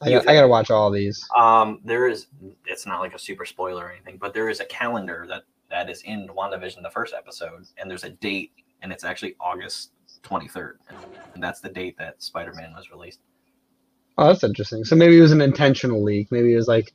I, 0.00 0.10
got, 0.10 0.28
I 0.28 0.34
gotta 0.34 0.48
watch 0.48 0.70
all 0.70 0.90
these. 0.90 1.26
um, 1.36 1.80
there 1.84 2.08
is. 2.08 2.26
It's 2.66 2.86
not 2.86 3.00
like 3.00 3.14
a 3.14 3.18
super 3.18 3.44
spoiler 3.44 3.86
or 3.86 3.90
anything, 3.92 4.16
but 4.18 4.32
there 4.34 4.48
is 4.48 4.60
a 4.60 4.64
calendar 4.66 5.26
that 5.28 5.42
that 5.70 5.90
is 5.90 6.02
in 6.02 6.28
WandaVision, 6.28 6.82
the 6.82 6.90
first 6.90 7.12
episode, 7.14 7.66
and 7.76 7.90
there's 7.90 8.04
a 8.04 8.10
date, 8.10 8.52
and 8.82 8.92
it's 8.92 9.04
actually 9.04 9.34
August 9.40 9.90
23rd, 10.22 10.74
and 11.34 11.42
that's 11.42 11.60
the 11.60 11.68
date 11.68 11.96
that 11.98 12.22
Spider-Man 12.22 12.72
was 12.74 12.90
released. 12.90 13.20
Oh, 14.18 14.26
that's 14.28 14.44
interesting. 14.44 14.84
So 14.84 14.94
maybe 14.96 15.18
it 15.18 15.22
was 15.22 15.32
an 15.32 15.40
intentional 15.40 16.02
leak. 16.02 16.30
Maybe 16.30 16.52
it 16.52 16.56
was 16.56 16.68
like, 16.68 16.92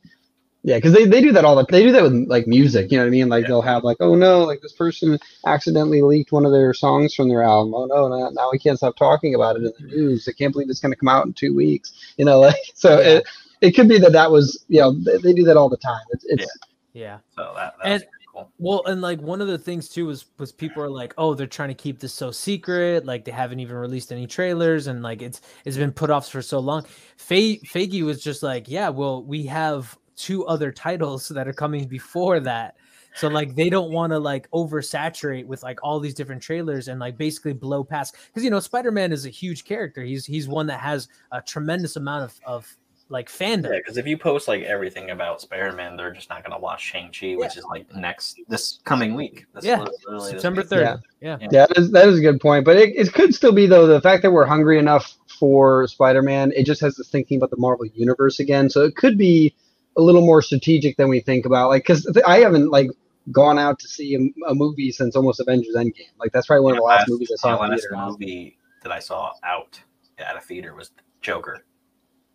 yeah, 0.63 0.77
because 0.77 0.93
they, 0.93 1.05
they 1.05 1.21
do 1.21 1.31
that 1.31 1.45
all 1.45 1.55
the 1.55 1.65
they 1.69 1.83
do 1.83 1.91
that 1.93 2.03
with 2.03 2.13
like 2.27 2.45
music. 2.45 2.91
You 2.91 2.97
know 2.97 3.03
what 3.05 3.07
I 3.07 3.11
mean? 3.11 3.29
Like 3.29 3.43
Yeah. 3.43 3.47
they'll 3.49 3.61
have 3.61 3.83
like, 3.83 3.97
oh 3.99 4.15
no, 4.15 4.43
like 4.43 4.61
this 4.61 4.73
person 4.73 5.17
accidentally 5.45 6.01
leaked 6.01 6.31
one 6.31 6.45
of 6.45 6.51
their 6.51 6.73
songs 6.73 7.13
from 7.15 7.29
their 7.29 7.41
album. 7.43 7.73
Oh 7.73 7.85
no, 7.85 8.07
now, 8.07 8.29
now 8.31 8.49
we 8.51 8.59
can't 8.59 8.77
stop 8.77 8.95
talking 8.97 9.33
about 9.33 9.55
it 9.55 9.63
in 9.63 9.73
the 9.79 9.95
news. 9.95 10.27
I 10.27 10.33
can't 10.33 10.51
believe 10.51 10.69
it's 10.69 10.79
going 10.79 10.91
to 10.91 10.97
come 10.97 11.09
out 11.09 11.25
in 11.25 11.33
two 11.33 11.55
weeks. 11.55 11.93
You 12.17 12.25
know, 12.25 12.39
like 12.49 12.55
so 12.75 12.97
it 12.99 13.25
it 13.61 13.71
could 13.71 13.87
be 13.87 13.97
that 13.99 14.11
that 14.11 14.29
was 14.31 14.63
you 14.67 14.81
know 14.81 14.91
they, 14.91 15.17
they 15.17 15.33
do 15.33 15.43
that 15.45 15.57
all 15.57 15.69
the 15.69 15.77
time. 15.77 16.01
It's 16.11 16.25
it's 16.25 16.45
Yeah. 16.93 17.19
So 17.35 17.53
that 17.55 17.75
that's 17.81 18.03
And- 18.03 18.11
pretty 18.11 18.16
Well, 18.57 18.83
and 18.85 19.01
like 19.01 19.21
one 19.21 19.41
of 19.41 19.47
the 19.47 19.57
things 19.57 19.89
too 19.89 20.05
was 20.07 20.25
was 20.37 20.51
people 20.51 20.83
are 20.83 20.89
like, 20.89 21.13
oh, 21.17 21.33
they're 21.33 21.47
trying 21.47 21.69
to 21.69 21.75
keep 21.75 21.99
this 21.99 22.13
so 22.13 22.31
secret, 22.31 23.05
like 23.05 23.25
they 23.25 23.31
haven't 23.31 23.59
even 23.59 23.75
released 23.75 24.11
any 24.11 24.27
trailers, 24.27 24.87
and 24.87 25.01
like 25.01 25.21
it's 25.21 25.41
it's 25.65 25.77
been 25.77 25.91
put 25.91 26.09
off 26.09 26.29
for 26.29 26.41
so 26.41 26.59
long. 26.59 26.85
Fe- 27.17 27.59
Feige 27.59 28.03
was 28.03 28.21
just 28.21 28.43
like, 28.43 28.67
yeah, 28.67 28.89
well, 28.89 29.23
we 29.23 29.45
have 29.45 29.97
two 30.15 30.45
other 30.45 30.71
titles 30.71 31.27
that 31.29 31.47
are 31.47 31.53
coming 31.53 31.87
before 31.87 32.39
that, 32.41 32.75
so 33.15 33.27
like 33.27 33.55
they 33.55 33.69
don't 33.69 33.91
want 33.91 34.11
to 34.11 34.19
like 34.19 34.49
oversaturate 34.51 35.45
with 35.45 35.63
like 35.63 35.79
all 35.83 35.99
these 35.99 36.13
different 36.13 36.41
trailers 36.41 36.87
and 36.87 36.99
like 36.99 37.17
basically 37.17 37.53
blow 37.53 37.83
past 37.83 38.15
because 38.27 38.43
you 38.43 38.49
know 38.49 38.59
Spider 38.59 38.91
Man 38.91 39.11
is 39.11 39.25
a 39.25 39.29
huge 39.29 39.63
character. 39.63 40.03
He's 40.03 40.25
he's 40.25 40.47
one 40.47 40.67
that 40.67 40.79
has 40.79 41.07
a 41.31 41.41
tremendous 41.41 41.95
amount 41.95 42.25
of 42.25 42.39
of 42.45 42.77
like 43.09 43.29
fandom. 43.29 43.71
Yeah, 43.71 43.77
because 43.77 43.97
if 43.97 44.05
you 44.05 44.17
post 44.17 44.47
like 44.47 44.63
everything 44.63 45.11
about 45.11 45.41
Spider-Man, 45.41 45.95
they're 45.95 46.11
just 46.11 46.29
not 46.29 46.43
gonna 46.43 46.59
watch 46.59 46.81
Shang-Chi, 46.81 47.35
which 47.35 47.57
is 47.57 47.63
like 47.65 47.93
next 47.95 48.39
this 48.47 48.79
coming 48.83 49.15
week. 49.15 49.45
This 49.53 49.65
Yeah, 49.65 49.85
September 50.19 50.63
third. 50.63 50.81
Yeah. 50.81 50.97
Yeah. 51.21 51.37
Yeah, 51.39 51.65
that 51.67 51.77
is, 51.77 51.91
that 51.91 52.07
is 52.07 52.19
a 52.19 52.21
good 52.21 52.39
point. 52.39 52.65
But 52.65 52.77
it, 52.77 52.95
it 52.95 53.13
could 53.13 53.33
still 53.33 53.53
be 53.53 53.65
though 53.65 53.87
the 53.87 54.01
fact 54.01 54.23
that 54.23 54.31
we're 54.31 54.45
hungry 54.45 54.77
enough 54.77 55.17
for 55.39 55.87
Spider-Man. 55.87 56.51
It 56.55 56.65
just 56.65 56.81
has 56.81 56.99
us 56.99 57.07
thinking 57.07 57.37
about 57.37 57.51
the 57.51 57.57
Marvel 57.57 57.85
universe 57.85 58.39
again. 58.39 58.69
So 58.69 58.83
it 58.83 58.95
could 58.95 59.17
be 59.17 59.55
a 59.97 60.01
little 60.01 60.25
more 60.25 60.41
strategic 60.41 60.97
than 60.97 61.09
we 61.09 61.19
think 61.19 61.45
about. 61.45 61.69
Like, 61.69 61.83
because 61.83 62.05
I 62.27 62.39
haven't 62.39 62.69
like 62.69 62.91
gone 63.31 63.59
out 63.59 63.79
to 63.79 63.87
see 63.87 64.15
a, 64.15 64.49
a 64.49 64.55
movie 64.55 64.91
since 64.91 65.15
almost 65.15 65.39
Avengers 65.39 65.75
Endgame. 65.75 66.09
Like 66.19 66.31
that's 66.31 66.47
probably 66.47 66.63
one 66.63 66.73
of 66.73 66.77
the 66.77 66.83
last, 66.83 67.09
movies 67.09 67.31
I 67.31 67.35
saw 67.35 67.63
in 67.63 67.71
last 67.71 67.81
theater. 67.81 67.95
movie 67.95 68.57
that 68.83 68.91
I 68.91 68.99
saw 68.99 69.31
out 69.43 69.79
at 70.17 70.37
a 70.37 70.41
theater 70.41 70.75
was 70.75 70.91
Joker. 71.21 71.63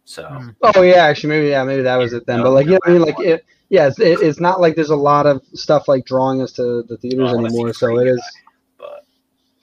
So 0.05 0.25
Hmm. 0.25 0.51
Oh 0.63 0.83
yeah, 0.83 1.05
actually 1.05 1.31
maybe 1.31 1.49
yeah 1.49 1.65
maybe 1.65 1.83
that 1.83 1.97
was 1.97 2.13
it 2.13 2.27
then. 2.27 2.39
No, 2.39 2.45
But 2.45 2.51
like 2.53 2.67
you 2.67 2.73
know, 2.73 2.81
I 2.85 2.91
mean 2.91 3.03
like 3.03 3.21
it. 3.21 3.45
Yeah, 3.73 3.87
it's, 3.87 3.99
it, 3.99 4.21
it's 4.21 4.39
not 4.39 4.61
like 4.61 4.75
there's 4.75 4.91
a 4.91 4.97
lot 4.97 5.25
of 5.25 5.41
stuff 5.55 5.89
like 5.89 6.05
drawing 6.05 6.43
us 6.43 6.53
to 6.53 6.83
the 6.83 6.99
theaters 6.99 7.33
I 7.33 7.37
anymore. 7.37 7.73
So 7.73 7.87
Free 7.87 8.03
it 8.03 8.09
is. 8.09 8.19
Guy, 8.19 8.53
but 8.79 9.05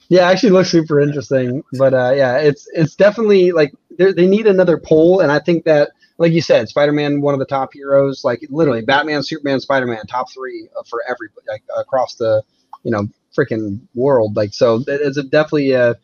Yeah, 0.08 0.28
actually 0.28 0.50
looks 0.50 0.68
super 0.68 1.00
interesting. 1.00 1.62
But 1.78 1.94
uh, 1.94 2.12
yeah, 2.16 2.38
it's 2.38 2.68
it's 2.72 2.96
definitely 2.96 3.52
like 3.52 3.72
they 3.98 4.12
they 4.12 4.26
need 4.26 4.48
another 4.48 4.78
poll, 4.78 5.20
and 5.20 5.30
I 5.30 5.38
think 5.38 5.64
that, 5.64 5.90
like 6.18 6.32
you 6.32 6.42
said, 6.42 6.68
Spider-Man, 6.68 7.20
one 7.20 7.34
of 7.34 7.38
the 7.38 7.46
top 7.46 7.72
heroes, 7.72 8.24
like 8.24 8.44
literally 8.50 8.82
Batman, 8.82 9.22
Superman, 9.22 9.60
Spider-Man, 9.60 10.04
top 10.06 10.32
three 10.32 10.68
uh, 10.76 10.82
for 10.90 11.02
everybody 11.08 11.46
like 11.46 11.62
across 11.78 12.16
the 12.16 12.42
you 12.82 12.90
know 12.90 13.06
freaking 13.36 13.78
world. 13.94 14.34
Like 14.34 14.52
so, 14.54 14.82
it's 14.88 15.18
a, 15.18 15.22
definitely 15.22 15.70
a 15.70 15.94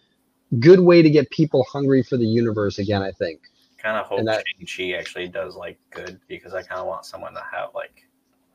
good 0.61 0.79
way 0.79 1.03
to 1.03 1.11
get 1.11 1.29
people 1.31 1.65
hungry 1.65 2.05
for 2.05 2.17
the 2.17 2.27
universe 2.27 2.79
again. 2.79 3.03
I 3.03 3.11
think. 3.11 3.41
Kind 3.87 3.99
of 3.99 4.07
hope 4.07 4.19
And 4.19 4.29
that- 4.29 4.45
Shang-Chi 4.67 4.99
actually 4.99 5.29
does 5.29 5.55
like 5.57 5.79
good 5.91 6.19
because 6.29 6.55
I 6.55 6.63
kind 6.63 6.81
of 6.81 6.87
want 6.87 7.05
someone 7.05 7.35
to 7.35 7.43
have 7.53 7.71
like 7.75 8.03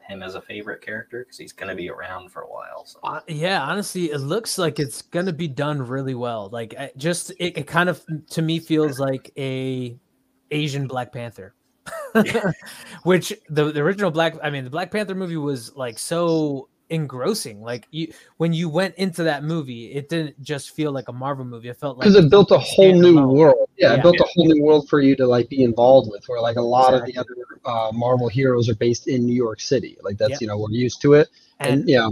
him 0.08 0.24
as 0.24 0.36
a 0.36 0.41
favorite 0.41 0.82
character 0.82 1.24
because 1.24 1.38
he's 1.38 1.54
gonna 1.54 1.76
be 1.76 1.89
around 1.89 2.32
for 2.32 2.41
a 2.41 2.48
while. 2.48 2.86
So 2.86 3.00
Uh, 3.04 3.22
yeah, 3.28 3.62
honestly, 3.62 4.12
it 4.12 4.17
looks 4.17 4.58
like 4.58 4.80
it's 4.80 5.02
gonna 5.04 5.32
be 5.32 5.48
done 5.48 5.82
really 5.82 6.15
well. 6.15 6.50
Like, 6.52 6.76
I- 6.78 6.91
just 6.98 7.32
it, 7.39 7.58
it 7.58 7.67
kind 7.67 7.88
of 7.89 8.04
to 8.32 8.41
me 8.41 8.60
feels 8.60 9.00
like 9.00 9.32
a 9.38 9.98
Asian 10.50 10.86
Black 10.88 11.13
Panther, 11.13 11.54
which 13.04 13.34
the, 13.50 13.72
the 13.72 13.80
original 13.80 14.12
Black, 14.12 14.36
I 14.44 14.50
mean, 14.50 14.63
the 14.65 14.70
Black 14.70 14.91
Panther 14.91 15.15
movie 15.15 15.38
was 15.38 15.74
like 15.76 15.98
so 15.98 16.67
engrossing. 16.91 17.62
Like 17.62 17.88
you, 17.89 18.13
when 18.38 18.54
you 18.54 18.69
went 18.69 18.95
into 18.95 19.23
that 19.23 19.43
movie, 19.43 19.91
it 19.93 20.10
didn't 20.10 20.41
just 20.43 20.71
feel 20.71 20.91
like 20.91 21.08
a 21.08 21.13
Marvel 21.13 21.45
movie. 21.45 21.69
It 21.69 21.77
felt 21.77 21.97
like 21.97 22.08
because 22.08 22.23
it 22.23 22.30
built 22.30 22.51
a 22.51 22.60
whole 22.60 22.93
new 22.93 23.15
standalone. 23.15 23.36
world. 23.36 23.69
Yeah, 23.77 23.93
Yeah. 23.93 23.97
it 23.99 24.01
built 24.04 24.19
a 24.19 24.23
whole 24.34 24.45
new 24.45 24.63
world 24.63 24.88
for 24.89 24.99
you 25.01 25.15
to 25.15 25.25
like 25.25 25.49
be 25.49 25.63
involved 25.63 26.12
with. 26.12 26.23
Where 26.27 26.39
like 26.41 26.58
a 26.58 26.62
lot 26.62 26.93
of 26.93 27.06
the 27.06 27.17
other 27.17 27.36
uh, 27.65 27.91
Marvel 27.93 28.27
heroes 28.27 28.69
are 28.69 28.75
based 28.75 29.08
in 29.08 29.25
New 29.25 29.34
York 29.36 29.60
City. 29.62 29.97
Like 30.04 30.17
that's 30.17 30.32
Yeah. 30.32 30.38
you 30.41 30.47
know 30.47 30.58
we're 30.60 30.69
used 30.71 31.01
to 31.01 31.13
it. 31.13 31.30
And, 31.60 31.82
and 31.82 31.89
yeah, 31.89 32.10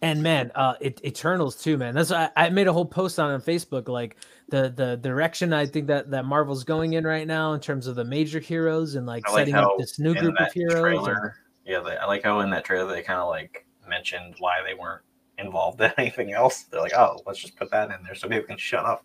And 0.00 0.22
man, 0.22 0.52
uh, 0.54 0.74
it, 0.80 1.04
Eternals 1.04 1.56
too, 1.56 1.76
man. 1.76 1.94
That's 1.94 2.10
why 2.10 2.30
I, 2.36 2.46
I 2.46 2.50
made 2.50 2.68
a 2.68 2.72
whole 2.72 2.84
post 2.86 3.18
on 3.18 3.30
on 3.32 3.40
Facebook, 3.42 3.88
like 3.88 4.16
the 4.48 4.72
the 4.74 4.96
direction 4.96 5.52
I 5.52 5.66
think 5.66 5.88
that 5.88 6.10
that 6.12 6.24
Marvel's 6.24 6.64
going 6.64 6.92
in 6.92 7.04
right 7.04 7.26
now 7.26 7.52
in 7.54 7.60
terms 7.60 7.86
of 7.86 7.96
the 7.96 8.04
major 8.04 8.38
heroes 8.38 8.94
and 8.94 9.06
like 9.06 9.28
like 9.28 9.38
setting 9.40 9.54
up 9.54 9.72
this 9.78 9.98
new 9.98 10.14
group 10.14 10.34
of 10.38 10.52
heroes. 10.52 10.74
and- 10.74 10.82
Trailer, 11.06 11.36
yeah, 11.66 11.80
they, 11.80 11.96
I 11.96 12.06
like 12.06 12.22
how 12.24 12.40
in 12.40 12.50
that 12.50 12.64
trailer 12.64 12.90
they 12.90 13.02
kind 13.02 13.18
of 13.20 13.28
like 13.28 13.66
mentioned 13.88 14.34
why 14.38 14.62
they 14.66 14.74
weren't 14.74 15.02
involved 15.38 15.80
in 15.82 15.92
anything 15.98 16.32
else. 16.32 16.64
They're 16.64 16.80
like, 16.80 16.94
oh, 16.94 17.20
let's 17.26 17.40
just 17.40 17.56
put 17.56 17.70
that 17.70 17.90
in 17.90 18.02
there 18.04 18.14
so 18.14 18.28
people 18.28 18.46
can 18.46 18.58
shut 18.58 18.84
up. 18.84 19.04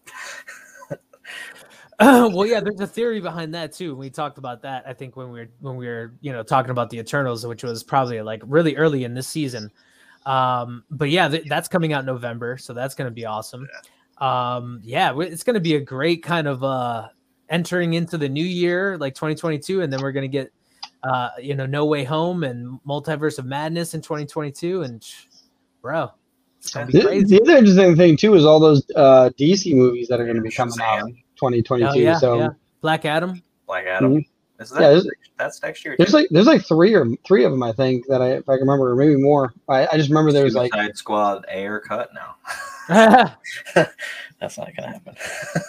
well, 2.00 2.46
yeah, 2.46 2.60
there's 2.60 2.80
a 2.80 2.88
theory 2.88 3.22
behind 3.22 3.54
that 3.54 3.72
too. 3.72 3.96
We 3.96 4.10
talked 4.10 4.38
about 4.38 4.64
that, 4.64 4.84
I 4.88 4.94
think, 4.94 5.16
when 5.16 5.32
we 5.32 5.42
were 5.42 5.50
when 5.60 5.76
we 5.76 5.88
were 5.88 6.14
you 6.22 6.32
know 6.32 6.42
talking 6.42 6.72
about 6.72 6.90
the 6.90 6.98
Eternals, 6.98 7.46
which 7.46 7.64
was 7.64 7.84
probably 7.84 8.22
like 8.22 8.42
really 8.46 8.76
early 8.76 9.04
in 9.04 9.14
this 9.14 9.28
season. 9.28 9.72
Um, 10.26 10.84
but 10.90 11.10
yeah, 11.10 11.28
th- 11.28 11.46
that's 11.48 11.68
coming 11.68 11.94
out 11.94 12.00
in 12.00 12.06
November, 12.06 12.58
so 12.58 12.74
that's 12.74 12.96
going 12.96 13.10
to 13.10 13.14
be 13.14 13.26
awesome. 13.26 13.68
Um, 14.18 14.82
yeah, 14.84 15.14
it's 15.20 15.44
going 15.44 15.54
to 15.54 15.60
be 15.60 15.76
a 15.76 15.80
great 15.80 16.24
kind 16.24 16.48
of 16.48 16.64
uh 16.64 17.10
entering 17.50 17.94
into 17.94 18.18
the 18.18 18.28
new 18.30 18.46
year, 18.46 18.98
like 18.98 19.14
2022, 19.14 19.82
and 19.82 19.94
then 19.94 20.02
we're 20.02 20.12
going 20.12 20.24
to 20.24 20.28
get 20.28 20.52
uh 21.04 21.30
you 21.42 21.56
know 21.56 21.66
No 21.66 21.86
Way 21.86 22.04
Home 22.04 22.44
and 22.44 22.80
Multiverse 22.88 23.40
of 23.40 23.46
Madness 23.46 23.94
in 23.94 24.02
2022, 24.02 24.84
and 24.84 25.06
bro, 25.82 26.12
it's 26.64 26.74
going 26.74 26.88
to 26.88 26.94
be 26.94 27.00
the, 27.00 27.06
crazy. 27.06 27.26
the 27.26 27.42
other 27.42 27.58
interesting 27.58 27.96
thing 27.96 28.18
too 28.18 28.36
is 28.36 28.46
all 28.46 28.60
those 28.60 28.86
uh, 28.96 29.30
DC 29.38 29.76
movies 29.76 30.08
that 30.08 30.20
are 30.22 30.26
going 30.26 30.38
to 30.38 30.42
be 30.42 30.52
coming 30.52 30.80
out 30.82 31.08
in 31.08 31.14
2022. 31.36 31.86
Oh, 31.86 31.94
yeah, 31.94 32.18
so 32.18 32.40
yeah. 32.40 32.50
Black 32.82 33.06
Adam. 33.06 33.44
Black 33.68 33.86
Adam. 33.86 34.24
Is 34.60 34.70
that 34.70 35.04
Yeah, 35.04 35.12
that's 35.38 35.62
next 35.62 35.84
year? 35.84 35.96
there's 35.98 36.12
too? 36.12 36.18
like 36.18 36.28
there's 36.32 36.46
like 36.46 36.66
three 36.66 36.94
or 36.94 37.08
three 37.26 37.44
of 37.44 37.52
them 37.52 37.64
I 37.64 37.74
think 37.74 38.06
that 38.08 38.22
I 38.22 38.34
if 38.34 38.48
I 38.48 38.54
can 38.54 38.62
remember 38.62 38.92
or 38.92 38.96
maybe 38.96 39.18
more. 39.18 39.54
I, 39.68 39.88
I 39.88 39.98
just 39.98 40.10
remember 40.10 40.32
there 40.32 40.46
was 40.46 40.56
like 40.56 40.74
Suicide 40.74 40.98
Squad 40.98 41.46
Ayer 41.52 41.80
cut. 41.82 42.10
No, 42.14 42.24
that's 44.40 44.58
not 44.58 44.70
gonna 44.78 44.94
happen. 44.94 45.16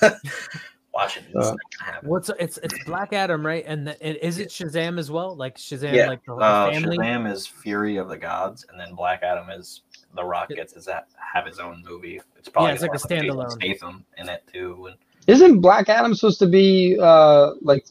Watch 0.94 1.16
it. 1.16 1.24
It's 1.34 1.36
Uh, 1.48 1.50
not 1.50 1.58
happen. 1.94 2.08
What's 2.08 2.30
it's 2.38 2.58
it's 2.62 2.84
Black 2.84 3.12
Adam, 3.12 3.44
right? 3.44 3.64
And, 3.66 3.86
the, 3.88 4.00
and 4.00 4.16
is 4.18 4.38
it 4.38 4.48
Shazam 4.48 4.98
as 4.98 5.10
well? 5.10 5.34
Like 5.34 5.56
Shazam, 5.56 5.92
yeah, 5.92 6.06
like 6.06 6.24
the, 6.24 6.36
the 6.36 6.40
uh, 6.42 6.70
family. 6.70 6.96
Shazam 6.98 7.30
is 7.32 7.46
Fury 7.48 7.96
of 7.96 8.08
the 8.08 8.16
Gods, 8.16 8.64
and 8.70 8.78
then 8.78 8.94
Black 8.94 9.22
Adam 9.24 9.50
is 9.50 9.82
The 10.14 10.24
Rock 10.24 10.50
gets 10.50 10.72
his 10.74 10.86
have 10.86 11.46
his 11.46 11.58
own 11.58 11.82
movie. 11.84 12.20
It's 12.38 12.48
probably 12.48 12.68
yeah, 12.70 12.74
it's 12.74 12.82
like 12.82 12.94
a 12.94 12.98
gonna 13.08 13.14
have 13.14 13.22
Jason 13.24 13.36
standalone. 13.36 13.50
Statham 13.80 14.04
in 14.18 14.28
it 14.28 14.44
too. 14.52 14.86
And 14.86 14.96
isn't 15.26 15.60
Black 15.60 15.88
Adam 15.88 16.14
supposed 16.14 16.38
to 16.38 16.46
be 16.46 16.96
uh 17.00 17.54
like 17.60 17.86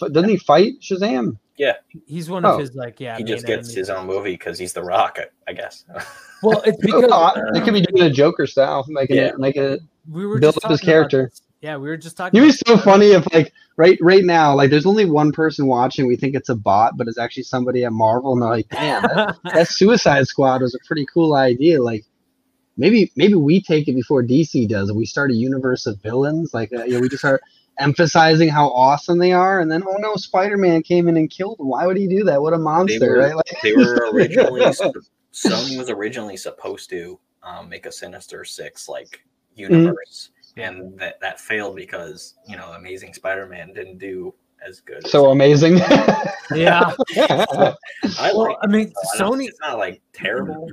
doesn't 0.00 0.28
he 0.28 0.36
fight 0.36 0.80
Shazam? 0.80 1.38
Yeah, 1.56 1.74
he's 2.06 2.28
one 2.28 2.44
of 2.44 2.56
Oh. 2.56 2.58
his 2.58 2.74
like 2.74 2.98
yeah. 3.00 3.16
he 3.16 3.22
just 3.24 3.46
gets 3.46 3.68
enemies. 3.68 3.74
his 3.76 3.90
own 3.90 4.06
movie 4.06 4.32
because 4.32 4.58
he's 4.58 4.72
The 4.72 4.82
Rock, 4.82 5.18
I, 5.20 5.26
I 5.50 5.54
guess. 5.54 5.84
Well, 6.42 6.60
it's 6.66 6.76
because 6.84 7.04
Oh, 7.10 7.32
they 7.54 7.60
could 7.60 7.72
be 7.74 7.80
doing 7.80 8.02
a 8.02 8.10
Joker 8.12 8.46
style, 8.48 8.84
making 8.88 9.16
Yeah. 9.16 9.28
it 9.28 9.38
making 9.38 9.62
it 9.62 9.80
we 10.10 10.26
were 10.26 10.38
build 10.40 10.54
just 10.56 10.64
up 10.66 10.70
his 10.72 10.80
talking 10.80 10.92
about 10.94 11.10
character. 11.10 11.30
this. 11.30 11.40
Yeah, 11.64 11.78
we 11.78 11.88
were 11.88 11.96
just 11.96 12.18
talking. 12.18 12.36
It'd 12.36 12.52
be 12.52 12.62
so 12.66 12.76
funny 12.76 13.12
if 13.12 13.24
like 13.32 13.50
right 13.78 13.96
right 14.02 14.22
now, 14.22 14.54
like 14.54 14.68
there's 14.68 14.84
only 14.84 15.06
one 15.06 15.32
person 15.32 15.66
watching. 15.66 16.06
We 16.06 16.14
think 16.14 16.34
it's 16.34 16.50
a 16.50 16.54
bot, 16.54 16.98
but 16.98 17.08
it's 17.08 17.16
actually 17.16 17.44
somebody 17.44 17.86
at 17.86 17.92
Marvel, 17.94 18.34
and 18.34 18.42
they're 18.42 18.50
like, 18.50 18.68
"Damn, 18.68 19.00
that, 19.04 19.36
that 19.54 19.68
Suicide 19.68 20.26
Squad 20.26 20.60
was 20.60 20.74
a 20.74 20.78
pretty 20.86 21.06
cool 21.06 21.34
idea." 21.34 21.82
Like 21.82 22.04
maybe 22.76 23.10
maybe 23.16 23.32
we 23.32 23.62
take 23.62 23.88
it 23.88 23.94
before 23.94 24.22
DC 24.22 24.68
does, 24.68 24.90
and 24.90 24.98
we 24.98 25.06
start 25.06 25.30
a 25.30 25.34
universe 25.34 25.86
of 25.86 26.02
villains. 26.02 26.52
Like 26.52 26.70
uh, 26.70 26.84
you 26.84 26.92
know, 26.92 27.00
we 27.00 27.08
just 27.08 27.22
start 27.22 27.40
emphasizing 27.78 28.50
how 28.50 28.68
awesome 28.68 29.18
they 29.18 29.32
are, 29.32 29.58
and 29.58 29.72
then 29.72 29.84
oh 29.88 29.96
no, 29.96 30.16
Spider 30.16 30.58
Man 30.58 30.82
came 30.82 31.08
in 31.08 31.16
and 31.16 31.30
killed 31.30 31.58
them. 31.58 31.68
Why 31.68 31.86
would 31.86 31.96
he 31.96 32.06
do 32.06 32.24
that? 32.24 32.42
What 32.42 32.52
a 32.52 32.58
monster, 32.58 33.08
were- 33.08 33.18
right? 33.20 33.34
Like, 33.34 33.62
they 33.62 33.72
were 33.72 34.10
originally 34.12 34.60
Sony 35.32 35.78
was 35.78 35.88
originally 35.88 36.36
supposed 36.36 36.90
to 36.90 37.18
um, 37.42 37.70
make 37.70 37.86
a 37.86 37.92
Sinister 37.92 38.44
Six 38.44 38.86
like 38.86 39.24
universe, 39.54 40.28
and 40.56 40.98
that 40.98 41.20
that 41.20 41.40
failed 41.40 41.76
because 41.76 42.34
you 42.48 42.56
know 42.56 42.72
Amazing 42.72 43.14
Spider-Man 43.14 43.72
didn't 43.72 43.98
do 43.98 44.34
as 44.66 44.80
good. 44.80 45.06
so 45.06 45.30
amazing. 45.30 45.76
yeah. 46.54 46.92
I 47.16 47.74
Well, 48.32 48.38
like. 48.44 48.56
I 48.62 48.66
mean, 48.66 48.88
it, 48.88 48.94
though. 48.94 49.10
I 49.14 49.18
don't- 49.18 49.38
Sony. 49.38 49.46
It's 49.48 49.60
not 49.60 49.78
like 49.78 50.00
terrible. 50.12 50.68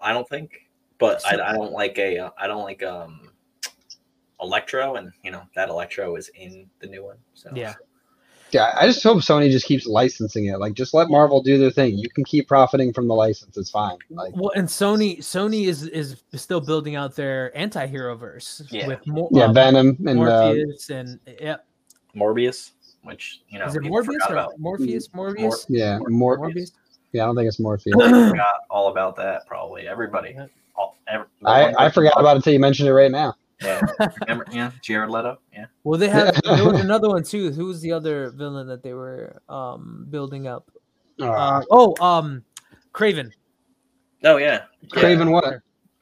I 0.00 0.12
don't 0.12 0.28
think, 0.28 0.68
but 0.98 1.24
I, 1.26 1.34
I 1.50 1.52
don't 1.52 1.72
like 1.72 1.98
a. 1.98 2.18
uh, 2.18 2.30
don't 2.46 2.64
like 2.64 2.82
um. 2.82 3.30
Electro, 4.40 4.96
and 4.96 5.10
you 5.22 5.30
know 5.30 5.42
that 5.54 5.70
Electro 5.70 6.16
is 6.16 6.28
in 6.34 6.68
the 6.80 6.86
new 6.86 7.02
one. 7.04 7.16
So 7.32 7.50
Yeah. 7.54 7.72
Yeah, 8.52 8.72
I 8.78 8.86
just 8.86 9.02
hope 9.02 9.18
Sony 9.18 9.50
just 9.50 9.66
keeps 9.66 9.86
licensing 9.86 10.46
it. 10.46 10.58
Like, 10.58 10.74
just 10.74 10.94
let 10.94 11.10
Marvel 11.10 11.42
do 11.42 11.58
their 11.58 11.70
thing. 11.70 11.98
You 11.98 12.08
can 12.08 12.24
keep 12.24 12.46
profiting 12.46 12.92
from 12.92 13.08
the 13.08 13.14
license. 13.14 13.56
It's 13.56 13.70
fine. 13.70 13.98
Like, 14.10 14.34
Well, 14.36 14.52
and 14.54 14.68
Sony 14.68 15.18
Sony 15.18 15.66
is 15.66 15.84
is 15.84 16.22
still 16.34 16.60
building 16.60 16.94
out 16.94 17.16
their 17.16 17.56
anti-hero 17.56 18.14
verse 18.16 18.62
Yeah. 18.70 18.86
with 18.86 19.06
more 19.06 19.28
yeah, 19.32 19.44
um, 19.44 19.54
Venom 19.54 19.96
and 20.06 20.20
uh, 20.20 20.54
and 20.90 21.18
yeah, 21.40 21.56
Morbius, 22.14 22.72
which 23.02 23.40
you 23.48 23.58
know 23.58 23.66
is 23.66 23.74
it 23.74 23.82
Morbius 23.82 24.28
or 24.28 24.32
about. 24.32 24.58
Morpheus? 24.58 25.08
Morbius? 25.08 25.66
yeah, 25.68 25.98
more. 26.08 26.38
Morbius? 26.38 26.72
Yeah, 27.12 27.24
I 27.24 27.26
don't 27.26 27.36
think 27.36 27.48
it's 27.48 27.58
Morpheus. 27.58 27.94
forgot 27.98 28.46
all 28.70 28.88
about 28.88 29.16
that. 29.16 29.46
Probably 29.46 29.88
everybody. 29.88 30.36
All, 30.76 30.96
every, 31.08 31.26
I, 31.44 31.86
I 31.86 31.90
forgot 31.90 32.20
about 32.20 32.32
it 32.32 32.36
until 32.36 32.52
you 32.52 32.60
mentioned 32.60 32.88
it 32.88 32.92
right 32.92 33.10
now. 33.10 33.34
Yeah, 33.62 33.80
remember, 34.20 34.44
yeah, 34.52 34.70
Jared 34.82 35.08
Leto. 35.10 35.38
Yeah, 35.52 35.66
Well, 35.84 35.98
they 35.98 36.08
have 36.08 36.38
there 36.42 36.64
was 36.64 36.80
another 36.84 37.08
one 37.08 37.22
too. 37.22 37.50
Who 37.52 37.66
was 37.66 37.80
the 37.80 37.92
other 37.92 38.30
villain 38.30 38.66
that 38.68 38.82
they 38.82 38.92
were 38.92 39.40
um 39.48 40.06
building 40.10 40.46
up? 40.46 40.70
Uh, 41.20 41.30
Uh, 41.30 41.62
oh, 41.70 41.94
um, 42.04 42.44
Kraven. 42.92 43.30
oh 44.24 44.36
yeah, 44.36 44.64
Kraven 44.92 45.30
what? 45.30 45.44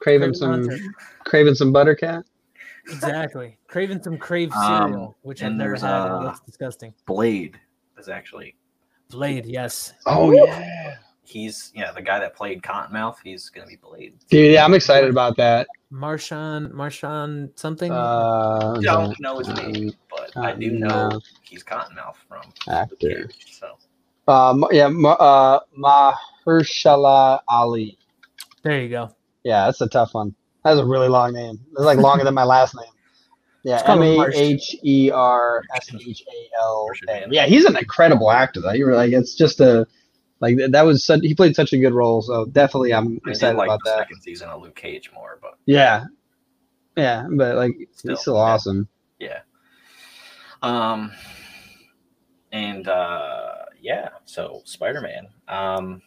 Kraven 0.05 0.31
Kraven 0.31 0.35
some 0.35 0.51
Hunter. 0.51 0.77
Kraven 1.25 1.55
some 1.55 1.71
Buttercat. 1.71 2.25
Exactly. 2.89 3.57
Kraven 3.71 4.03
some 4.03 4.17
crave 4.17 4.51
Um, 4.51 4.91
cereal, 4.91 5.15
which 5.23 5.41
I've 5.41 5.47
and 5.47 5.57
never 5.57 5.71
there's, 5.71 5.81
had. 5.81 6.01
and 6.01 6.05
it 6.05 6.17
uh, 6.17 6.23
looks 6.23 6.41
disgusting. 6.41 6.93
Blade 7.07 7.57
is 7.97 8.09
actually 8.09 8.55
Blade, 9.09 9.45
yes. 9.45 9.93
Oh 10.05 10.31
yeah, 10.31 10.95
he's 11.27 11.71
yeah 11.75 11.91
the 11.91 12.01
guy 12.01 12.19
that 12.19 12.35
played 12.35 12.61
Cottonmouth. 12.61 13.17
He's 13.23 13.49
gonna 13.49 13.67
be 13.67 13.75
Blade. 13.77 14.13
dude. 14.29 14.53
Yeah, 14.53 14.63
I'm 14.65 14.73
excited 14.73 15.09
about 15.09 15.37
that. 15.37 15.67
Marshawn, 15.91 16.71
Marshawn 16.71 17.49
something. 17.57 17.91
Uh, 17.91 18.79
Don't 18.81 19.17
know 19.19 19.37
his 19.39 19.47
name, 19.49 19.91
but 20.09 20.35
I 20.37 20.53
do 20.53 20.71
know 20.71 20.87
Cottonmouth. 21.09 21.23
he's 21.43 21.63
Cottonmouth 21.63 22.15
from 22.27 22.41
actor. 22.69 23.27
Cage. 23.27 23.57
So 23.59 23.77
Um, 24.31 24.65
yeah, 24.71 24.87
Ma- 24.87 25.11
uh, 25.13 25.59
Mahershala 26.45 27.39
Ali. 27.47 27.97
there 28.63 28.81
you 28.81 28.89
go. 28.89 29.15
Yeah, 29.43 29.65
that's 29.65 29.81
a 29.81 29.87
tough 29.87 30.13
one. 30.13 30.35
That's 30.63 30.79
a 30.79 30.85
really 30.85 31.07
long 31.09 31.33
name. 31.33 31.59
It's 31.73 31.81
like 31.81 31.99
longer 31.99 32.23
than 32.23 32.33
my 32.33 32.43
last 32.43 32.75
name. 32.75 32.85
Yeah, 33.63 33.77
It's 33.77 33.83
called 33.83 33.97
M 34.03 34.03
A 34.03 34.17
Marsh. 34.17 34.35
H 34.35 34.75
E 34.83 35.09
R 35.11 35.63
S 35.75 35.89
H 35.91 36.23
A 36.31 36.49
L. 36.61 36.85
Marsh 36.87 37.01
A. 37.01 37.05
Man. 37.21 37.29
Yeah, 37.33 37.47
he's 37.47 37.65
an 37.65 37.75
incredible 37.75 38.29
actor. 38.29 38.61
Though. 38.61 38.73
You're 38.73 38.93
like, 38.95 39.11
it's 39.11 39.33
just 39.33 39.59
a 39.59 39.87
like 40.41 40.57
that 40.71 40.83
was 40.85 41.05
such, 41.05 41.21
he 41.21 41.35
played 41.35 41.55
such 41.55 41.73
a 41.73 41.77
good 41.77 41.93
role. 41.93 42.21
So 42.21 42.45
definitely, 42.45 42.93
I'm 42.93 43.19
excited 43.25 43.57
like 43.57 43.67
about 43.67 43.83
the 43.83 43.91
that. 43.91 43.97
second 43.97 44.21
season 44.21 44.49
of 44.49 44.61
Luke 44.61 44.75
Cage 44.75 45.11
more, 45.13 45.39
but 45.41 45.57
Yeah, 45.65 46.05
yeah, 46.95 47.27
but 47.29 47.55
like 47.55 47.75
Still, 47.91 48.11
he's 48.11 48.21
still 48.21 48.37
yeah. 48.37 48.37
awesome. 48.37 48.87
yeah. 49.19 49.39
Um, 50.61 51.11
and 52.51 52.87
uh, 52.87 53.65
yeah, 53.81 54.09
so 54.25 54.61
Spider 54.65 55.01
Man. 55.01 55.27
Um, 55.47 56.01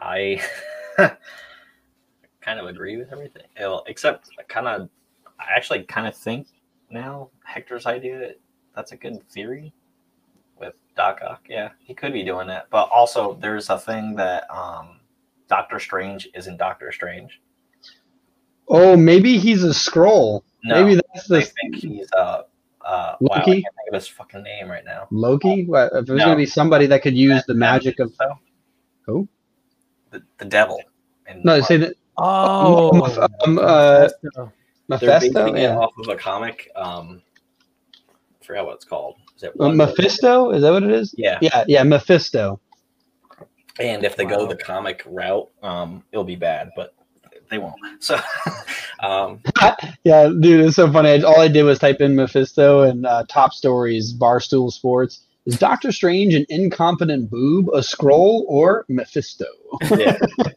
I 0.00 0.42
kind 2.40 2.60
of 2.60 2.66
agree 2.66 2.96
with 2.96 3.12
everything, 3.12 3.44
Well, 3.58 3.84
except 3.86 4.30
I 4.38 4.42
kind 4.44 4.66
of, 4.68 4.88
I 5.38 5.54
actually 5.56 5.84
kind 5.84 6.06
of 6.06 6.16
think 6.16 6.48
now 6.90 7.30
Hector's 7.44 7.86
idea 7.86 8.32
that's 8.74 8.92
a 8.92 8.96
good 8.96 9.22
theory 9.30 9.74
Doc 10.98 11.20
Ock. 11.26 11.46
Yeah, 11.48 11.70
he 11.78 11.94
could 11.94 12.12
be 12.12 12.24
doing 12.24 12.48
that, 12.48 12.66
but 12.70 12.90
also 12.92 13.38
there's 13.40 13.70
a 13.70 13.78
thing 13.78 14.16
that 14.16 14.50
um, 14.50 14.98
Doctor 15.48 15.78
Strange 15.78 16.28
isn't 16.34 16.56
Doctor 16.58 16.90
Strange. 16.92 17.40
Oh, 18.68 18.96
maybe 18.96 19.38
he's 19.38 19.62
a 19.64 19.68
skrull. 19.68 20.42
No, 20.64 20.84
maybe 20.84 21.00
that's 21.14 21.30
I 21.30 21.36
the 21.36 21.40
think 21.42 21.76
he's 21.76 22.12
uh, 22.12 22.42
uh, 22.84 23.14
wow, 23.20 23.28
I 23.32 23.38
Loki? 23.38 23.62
can't 23.62 23.74
think 23.76 23.88
of 23.88 23.94
his 23.94 24.08
fucking 24.08 24.42
name 24.42 24.68
right 24.68 24.84
now. 24.84 25.06
Loki. 25.12 25.64
What, 25.66 25.92
if 25.94 26.04
there's 26.06 26.18
No. 26.18 26.24
gonna 26.26 26.36
be 26.36 26.46
somebody 26.46 26.86
that 26.86 27.02
could 27.02 27.16
use 27.16 27.44
the 27.46 27.54
magic 27.54 28.00
of 28.00 28.12
So, 28.14 28.38
Who? 29.06 29.28
The, 30.10 30.22
the 30.38 30.44
devil. 30.44 30.82
And 31.26 31.44
no, 31.44 31.60
say 31.60 31.76
that 31.76 31.94
Oh, 32.18 32.90
Meph- 32.92 33.18
um, 33.46 33.58
uh, 33.58 34.08
Mephisto. 34.08 34.18
they're 34.34 34.52
Mephisto. 34.88 35.44
basing 35.44 35.56
it 35.58 35.62
Yeah, 35.62 35.76
off 35.76 35.92
of 35.96 36.08
a 36.08 36.16
comic. 36.16 36.68
Um, 36.74 37.22
I 38.10 38.44
forgot 38.44 38.66
what 38.66 38.74
it's 38.74 38.84
called. 38.84 39.14
Is 39.38 39.44
it 39.44 39.50
Uh, 39.50 39.68
one- 39.68 39.76
Mephisto. 39.76 40.50
Is 40.50 40.62
that 40.62 40.72
what 40.72 40.82
it 40.82 40.90
is? 40.90 41.14
Yeah. 41.16 41.38
Yeah, 41.40 41.64
yeah, 41.66 41.82
Mephisto. 41.84 42.60
And 43.80 44.04
if 44.04 44.16
they 44.16 44.24
go 44.24 44.46
the 44.46 44.56
comic 44.56 45.04
route, 45.06 45.48
um, 45.62 46.02
it'll 46.10 46.24
be 46.24 46.34
bad, 46.34 46.70
but 46.74 46.94
they 47.48 47.58
won't. 47.58 47.76
So, 48.00 48.18
um, 49.02 49.40
Yeah, 50.04 50.28
dude, 50.40 50.66
it's 50.66 50.76
so 50.76 50.90
funny. 50.92 51.10
I- 51.10 51.22
All 51.22 51.40
I 51.40 51.46
did 51.48 51.62
was 51.62 51.78
type 51.78 52.00
in 52.00 52.16
Mephisto 52.16 52.82
and 52.82 53.06
uh, 53.06 53.24
top 53.28 53.52
stories, 53.54 54.12
Barstool 54.12 54.72
Sports. 54.72 55.20
Is 55.46 55.56
Doctor 55.58 55.92
Strange 55.92 56.34
an 56.34 56.44
incompetent 56.50 57.30
boob, 57.30 57.68
a 57.68 57.78
skrull, 57.78 58.42
or 58.48 58.84
Mephisto? 58.88 59.46
yeah. 59.96 60.18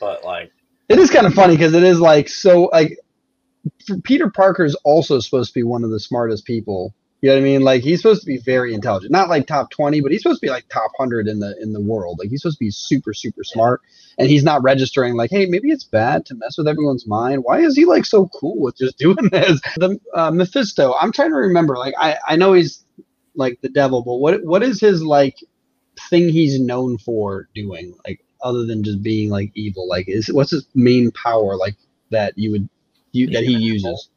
but 0.00 0.24
like, 0.24 0.52
It 0.88 0.98
is 1.00 1.10
kind 1.10 1.26
of 1.26 1.34
funny 1.34 1.54
because 1.56 1.74
it 1.74 1.82
is 1.82 1.98
like 2.00 2.28
so 2.28 2.70
like 2.72 2.96
Peter 4.04 4.30
Parker 4.30 4.64
is 4.64 4.74
also 4.84 5.18
supposed 5.20 5.50
to 5.52 5.54
be 5.58 5.64
one 5.64 5.82
of 5.84 5.90
the 5.90 6.00
smartest 6.00 6.44
people. 6.46 6.94
You 7.22 7.30
know 7.30 7.36
what 7.36 7.40
I 7.40 7.44
mean? 7.44 7.62
Like 7.62 7.82
he's 7.82 8.00
supposed 8.02 8.20
to 8.22 8.26
be 8.26 8.36
very 8.38 8.74
intelligent, 8.74 9.10
not 9.10 9.28
like 9.28 9.46
top 9.46 9.70
twenty, 9.70 10.00
but 10.00 10.12
he's 10.12 10.22
supposed 10.22 10.40
to 10.40 10.46
be 10.46 10.50
like 10.50 10.68
top 10.68 10.90
hundred 10.98 11.28
in 11.28 11.40
the 11.40 11.56
in 11.60 11.72
the 11.72 11.80
world. 11.80 12.18
Like 12.18 12.28
he's 12.28 12.42
supposed 12.42 12.58
to 12.58 12.64
be 12.64 12.70
super 12.70 13.14
super 13.14 13.42
smart, 13.42 13.80
and 14.18 14.28
he's 14.28 14.44
not 14.44 14.62
registering 14.62 15.14
like, 15.14 15.30
hey, 15.30 15.46
maybe 15.46 15.70
it's 15.70 15.84
bad 15.84 16.26
to 16.26 16.34
mess 16.34 16.58
with 16.58 16.68
everyone's 16.68 17.06
mind. 17.06 17.42
Why 17.42 17.60
is 17.60 17.74
he 17.74 17.86
like 17.86 18.04
so 18.04 18.28
cool 18.28 18.60
with 18.60 18.76
just 18.76 18.98
doing 18.98 19.30
this? 19.32 19.60
The 19.76 19.98
uh, 20.14 20.30
Mephisto. 20.30 20.94
I'm 21.00 21.10
trying 21.12 21.30
to 21.30 21.36
remember. 21.36 21.76
Like 21.78 21.94
I 21.98 22.18
I 22.28 22.36
know 22.36 22.52
he's 22.52 22.84
like 23.34 23.60
the 23.62 23.70
devil, 23.70 24.02
but 24.02 24.16
what 24.16 24.44
what 24.44 24.62
is 24.62 24.80
his 24.80 25.02
like 25.02 25.36
thing 26.10 26.28
he's 26.28 26.60
known 26.60 26.98
for 26.98 27.48
doing? 27.54 27.94
Like 28.06 28.20
other 28.42 28.66
than 28.66 28.82
just 28.84 29.02
being 29.02 29.30
like 29.30 29.50
evil 29.54 29.88
like 29.88 30.08
is 30.08 30.32
what's 30.32 30.50
his 30.50 30.66
main 30.74 31.10
power 31.10 31.56
like 31.56 31.74
that 32.10 32.34
you 32.36 32.50
would 32.52 32.68
you 33.12 33.28
that 33.28 33.42
he 33.42 33.54
uses 33.54 34.10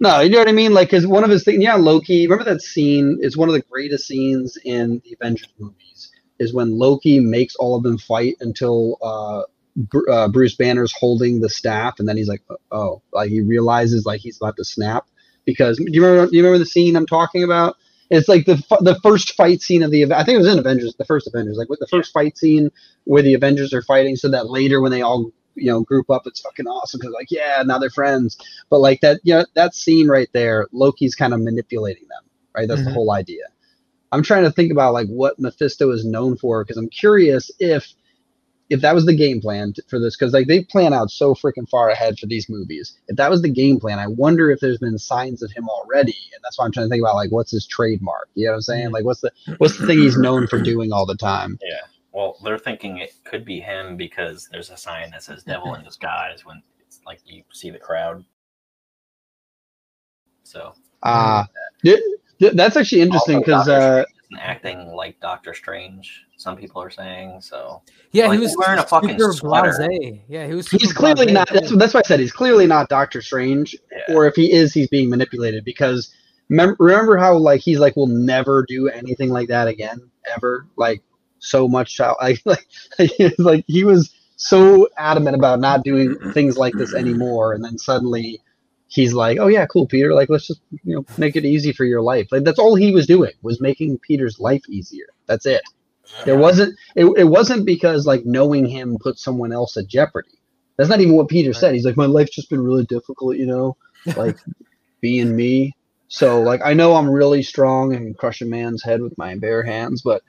no 0.00 0.20
you 0.20 0.30
know 0.30 0.38
what 0.38 0.48
i 0.48 0.52
mean? 0.52 0.74
Like 0.74 0.88
because 0.88 1.06
one 1.06 1.24
of 1.24 1.30
his 1.30 1.44
things 1.44 1.62
yeah 1.62 1.74
loki 1.74 2.26
remember 2.26 2.50
that 2.50 2.62
scene? 2.62 3.18
It's 3.20 3.36
one 3.36 3.48
of 3.48 3.54
the 3.54 3.62
greatest 3.62 4.06
scenes 4.06 4.56
in 4.64 5.00
the 5.04 5.16
avengers 5.20 5.48
movies 5.58 6.10
is 6.38 6.52
when 6.52 6.78
loki 6.78 7.20
makes 7.20 7.56
all 7.56 7.76
of 7.76 7.82
them 7.82 7.98
fight 7.98 8.36
until 8.40 8.98
uh, 9.02 9.42
Br- 9.76 10.10
uh 10.10 10.28
bruce 10.28 10.56
banner's 10.56 10.92
holding 10.98 11.40
the 11.40 11.50
staff 11.50 11.98
and 11.98 12.08
then 12.08 12.16
he's 12.16 12.28
like 12.28 12.42
oh 12.70 13.02
like 13.12 13.28
he 13.30 13.40
realizes 13.42 14.06
like 14.06 14.20
he's 14.20 14.38
about 14.38 14.56
to 14.56 14.64
snap 14.64 15.06
because 15.44 15.76
do 15.76 15.84
you 15.90 16.04
remember 16.04 16.30
do 16.30 16.36
you 16.36 16.42
remember 16.42 16.58
the 16.58 16.66
scene 16.66 16.96
i'm 16.96 17.06
talking 17.06 17.42
about? 17.44 17.76
It's 18.08 18.28
like 18.28 18.46
the 18.46 18.54
the 18.80 18.98
first 19.02 19.34
fight 19.34 19.60
scene 19.62 19.82
of 19.82 19.90
the 19.90 20.04
I 20.12 20.24
think 20.24 20.36
it 20.36 20.38
was 20.38 20.46
in 20.52 20.58
Avengers, 20.58 20.94
the 20.96 21.04
first 21.04 21.26
Avengers, 21.26 21.56
like 21.56 21.68
with 21.68 21.80
the 21.80 21.88
first 21.88 22.12
fight 22.12 22.38
scene 22.38 22.70
where 23.04 23.22
the 23.22 23.34
Avengers 23.34 23.72
are 23.74 23.82
fighting, 23.82 24.14
so 24.16 24.28
that 24.30 24.48
later 24.48 24.80
when 24.80 24.92
they 24.92 25.02
all 25.02 25.32
you 25.56 25.70
know 25.70 25.80
group 25.82 26.10
up, 26.10 26.26
it's 26.26 26.40
fucking 26.40 26.66
awesome 26.66 27.00
because 27.00 27.12
like 27.14 27.30
yeah, 27.30 27.62
now 27.66 27.78
they're 27.78 27.90
friends. 27.90 28.36
But 28.70 28.78
like 28.80 29.00
that, 29.00 29.20
you 29.24 29.34
know, 29.34 29.44
that 29.54 29.74
scene 29.74 30.08
right 30.08 30.28
there, 30.32 30.66
Loki's 30.72 31.14
kind 31.14 31.34
of 31.34 31.40
manipulating 31.40 32.06
them, 32.08 32.22
right? 32.54 32.68
That's 32.68 32.84
the 32.84 32.90
Mhm. 32.90 32.94
whole 32.94 33.12
idea. 33.12 33.44
I'm 34.12 34.22
trying 34.22 34.44
to 34.44 34.52
think 34.52 34.70
about 34.70 34.92
like 34.92 35.08
what 35.08 35.38
Mephisto 35.38 35.90
is 35.90 36.04
known 36.04 36.36
for 36.36 36.62
because 36.64 36.76
I'm 36.76 36.88
curious 36.88 37.50
if 37.58 37.92
if 38.68 38.80
that 38.80 38.94
was 38.96 39.06
the 39.06 39.14
game 39.14 39.40
plan 39.40 39.72
for 39.88 40.00
this 40.00 40.16
because 40.16 40.32
like 40.32 40.48
they 40.48 40.64
plan 40.64 40.92
out 40.92 41.08
so 41.10 41.34
freaking 41.34 41.68
far 41.68 41.88
ahead 41.88 42.18
for 42.18 42.26
these 42.26 42.48
movies. 42.48 42.96
If 43.08 43.16
that 43.16 43.30
was 43.30 43.40
the 43.42 43.48
game 43.48 43.78
plan, 43.78 43.98
I 44.00 44.08
wonder 44.08 44.50
if 44.50 44.58
there's 44.60 44.78
been 44.78 44.98
signs 44.98 45.40
of 45.42 45.52
him 45.52 45.68
already, 45.68 46.16
and 46.34 46.42
that's 46.42 46.58
why 46.58 46.64
I'm 46.64 46.72
trying 46.72 46.86
to 46.86 46.90
think 46.90 47.02
about 47.02 47.14
like 47.14 47.30
what's 47.30 47.52
his 47.52 47.64
trademark. 47.66 48.28
You 48.34 48.46
know 48.46 48.52
what 48.52 48.56
I'm 48.56 48.62
saying? 48.62 48.90
Like 48.90 49.04
what's 49.04 49.20
the 49.20 49.30
what's 49.58 49.78
the 49.78 49.86
thing 49.86 49.98
he's 49.98 50.18
known 50.18 50.46
for 50.48 50.60
doing 50.60 50.92
all 50.92 51.06
the 51.06 51.16
time? 51.16 51.58
yeah. 51.62 51.80
Well, 52.16 52.38
they're 52.42 52.58
thinking 52.58 52.96
it 52.96 53.12
could 53.24 53.44
be 53.44 53.60
him 53.60 53.98
because 53.98 54.48
there's 54.50 54.70
a 54.70 54.76
sign 54.76 55.10
that 55.10 55.22
says 55.22 55.44
"devil 55.44 55.74
in 55.74 55.84
disguise" 55.84 56.46
when 56.46 56.62
it's 56.80 57.00
like 57.04 57.20
you 57.26 57.42
see 57.52 57.68
the 57.68 57.78
crowd. 57.78 58.24
So 60.44 60.72
Uh 61.02 61.44
th- 61.84 62.00
th- 62.40 62.52
that's 62.54 62.74
actually 62.76 63.02
interesting 63.02 63.40
because 63.40 63.68
uh, 63.68 64.04
Strange 64.04 64.40
acting 64.40 64.94
like 64.94 65.20
Doctor 65.20 65.52
Strange. 65.52 66.22
Some 66.38 66.56
people 66.56 66.82
are 66.82 66.88
saying 66.90 67.40
so. 67.42 67.82
Yeah, 68.12 68.28
Like, 68.28 68.38
he 68.38 68.44
was 68.44 68.56
wearing 68.58 68.78
a 68.78 68.82
fucking 68.86 69.18
sweater. 69.32 69.70
blasé. 69.72 70.20
Yeah, 70.28 70.46
he 70.46 70.54
was. 70.54 70.68
he's 70.68 70.92
clearly 70.94 71.26
blasé, 71.26 71.32
not. 71.32 71.48
That's 71.52 71.76
that's 71.76 71.92
why 71.94 72.00
I 72.00 72.08
said 72.08 72.20
he's 72.20 72.32
clearly 72.32 72.66
not 72.66 72.88
Doctor 72.88 73.20
Strange. 73.20 73.76
Yeah. 74.08 74.14
or 74.16 74.26
if 74.26 74.34
he 74.36 74.52
is, 74.52 74.72
he's 74.72 74.88
being 74.88 75.10
manipulated 75.10 75.64
because 75.66 76.14
mem- 76.48 76.76
remember 76.78 77.18
how 77.18 77.36
like 77.36 77.60
he's 77.60 77.78
like 77.78 77.94
will 77.94 78.06
never 78.06 78.64
do 78.66 78.88
anything 78.88 79.28
like 79.28 79.48
that 79.48 79.68
again 79.68 80.10
ever 80.34 80.66
like 80.76 81.02
so 81.38 81.68
much 81.68 81.94
child 81.94 82.16
like 82.20 82.42
like 82.46 83.10
like 83.38 83.64
he 83.66 83.84
was 83.84 84.14
so 84.36 84.88
adamant 84.98 85.34
about 85.34 85.60
not 85.60 85.82
doing 85.82 86.16
things 86.32 86.56
like 86.56 86.74
this 86.74 86.94
anymore. 86.94 87.52
And 87.52 87.64
then 87.64 87.78
suddenly 87.78 88.40
he's 88.88 89.12
like 89.12 89.38
oh 89.38 89.48
yeah 89.48 89.66
cool 89.66 89.86
peter. 89.86 90.14
Like 90.14 90.28
let's 90.28 90.46
just 90.46 90.60
you 90.84 90.94
know 90.94 91.04
make 91.18 91.36
it 91.36 91.44
easy 91.44 91.72
for 91.72 91.84
your 91.84 92.02
life. 92.02 92.28
Like 92.30 92.44
that's 92.44 92.58
all 92.58 92.74
he 92.74 92.92
was 92.92 93.06
doing 93.06 93.32
was 93.42 93.60
making 93.60 93.98
peter's 93.98 94.38
life 94.38 94.62
easier. 94.68 95.06
That's 95.26 95.46
it. 95.46 95.62
There 96.24 96.34
uh-huh. 96.34 96.42
wasn't 96.42 96.78
it, 96.94 97.06
it 97.16 97.24
wasn't 97.24 97.66
because 97.66 98.06
like 98.06 98.24
knowing 98.24 98.66
him 98.66 98.98
put 99.00 99.18
someone 99.18 99.52
else 99.52 99.76
at 99.76 99.88
jeopardy. 99.88 100.38
That's 100.76 100.90
not 100.90 101.00
even 101.00 101.14
what 101.14 101.28
peter 101.28 101.52
said. 101.52 101.74
He's 101.74 101.86
like 101.86 101.96
my 101.96 102.06
life's 102.06 102.34
just 102.34 102.50
been 102.50 102.62
really 102.62 102.84
difficult 102.84 103.36
you 103.36 103.46
know 103.46 103.76
like 104.16 104.36
being 105.00 105.34
me. 105.34 105.74
So 106.08 106.42
like 106.42 106.60
I 106.62 106.74
know 106.74 106.94
I'm 106.94 107.08
really 107.08 107.42
strong 107.42 107.94
and 107.94 108.16
crush 108.16 108.42
a 108.42 108.44
man's 108.44 108.82
head 108.82 109.00
with 109.00 109.16
my 109.16 109.34
bare 109.36 109.62
hands, 109.62 110.02
but 110.02 110.22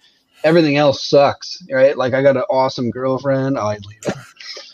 everything 0.43 0.77
else 0.77 1.03
sucks, 1.05 1.63
right? 1.71 1.97
Like 1.97 2.13
I 2.13 2.21
got 2.21 2.37
an 2.37 2.43
awesome 2.49 2.89
girlfriend. 2.91 3.57
Oh, 3.57 3.67
I'd 3.67 3.85
leave 3.85 3.99
it. 4.05 4.15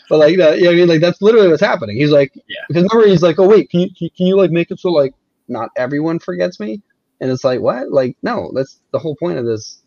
But 0.08 0.18
like 0.18 0.36
that, 0.36 0.60
yeah, 0.60 0.70
I 0.70 0.74
mean, 0.74 0.88
like 0.88 1.00
that's 1.00 1.22
literally 1.22 1.48
what's 1.48 1.62
happening. 1.62 1.96
He's 1.96 2.10
like, 2.10 2.32
Yeah. 2.34 2.60
because 2.68 2.84
remember, 2.92 3.08
he's 3.08 3.22
like, 3.22 3.38
oh 3.38 3.48
wait, 3.48 3.70
can 3.70 3.80
you 3.80 3.88
can 4.10 4.26
you 4.26 4.36
like 4.36 4.50
make 4.50 4.70
it 4.70 4.78
so 4.78 4.90
like 4.90 5.14
not 5.48 5.70
everyone 5.76 6.18
forgets 6.18 6.60
me? 6.60 6.82
And 7.20 7.30
it's 7.30 7.44
like, 7.44 7.60
what? 7.60 7.90
Like, 7.90 8.16
no, 8.22 8.52
that's 8.54 8.80
the 8.92 8.98
whole 8.98 9.16
point 9.16 9.38
of 9.38 9.46
this. 9.46 9.82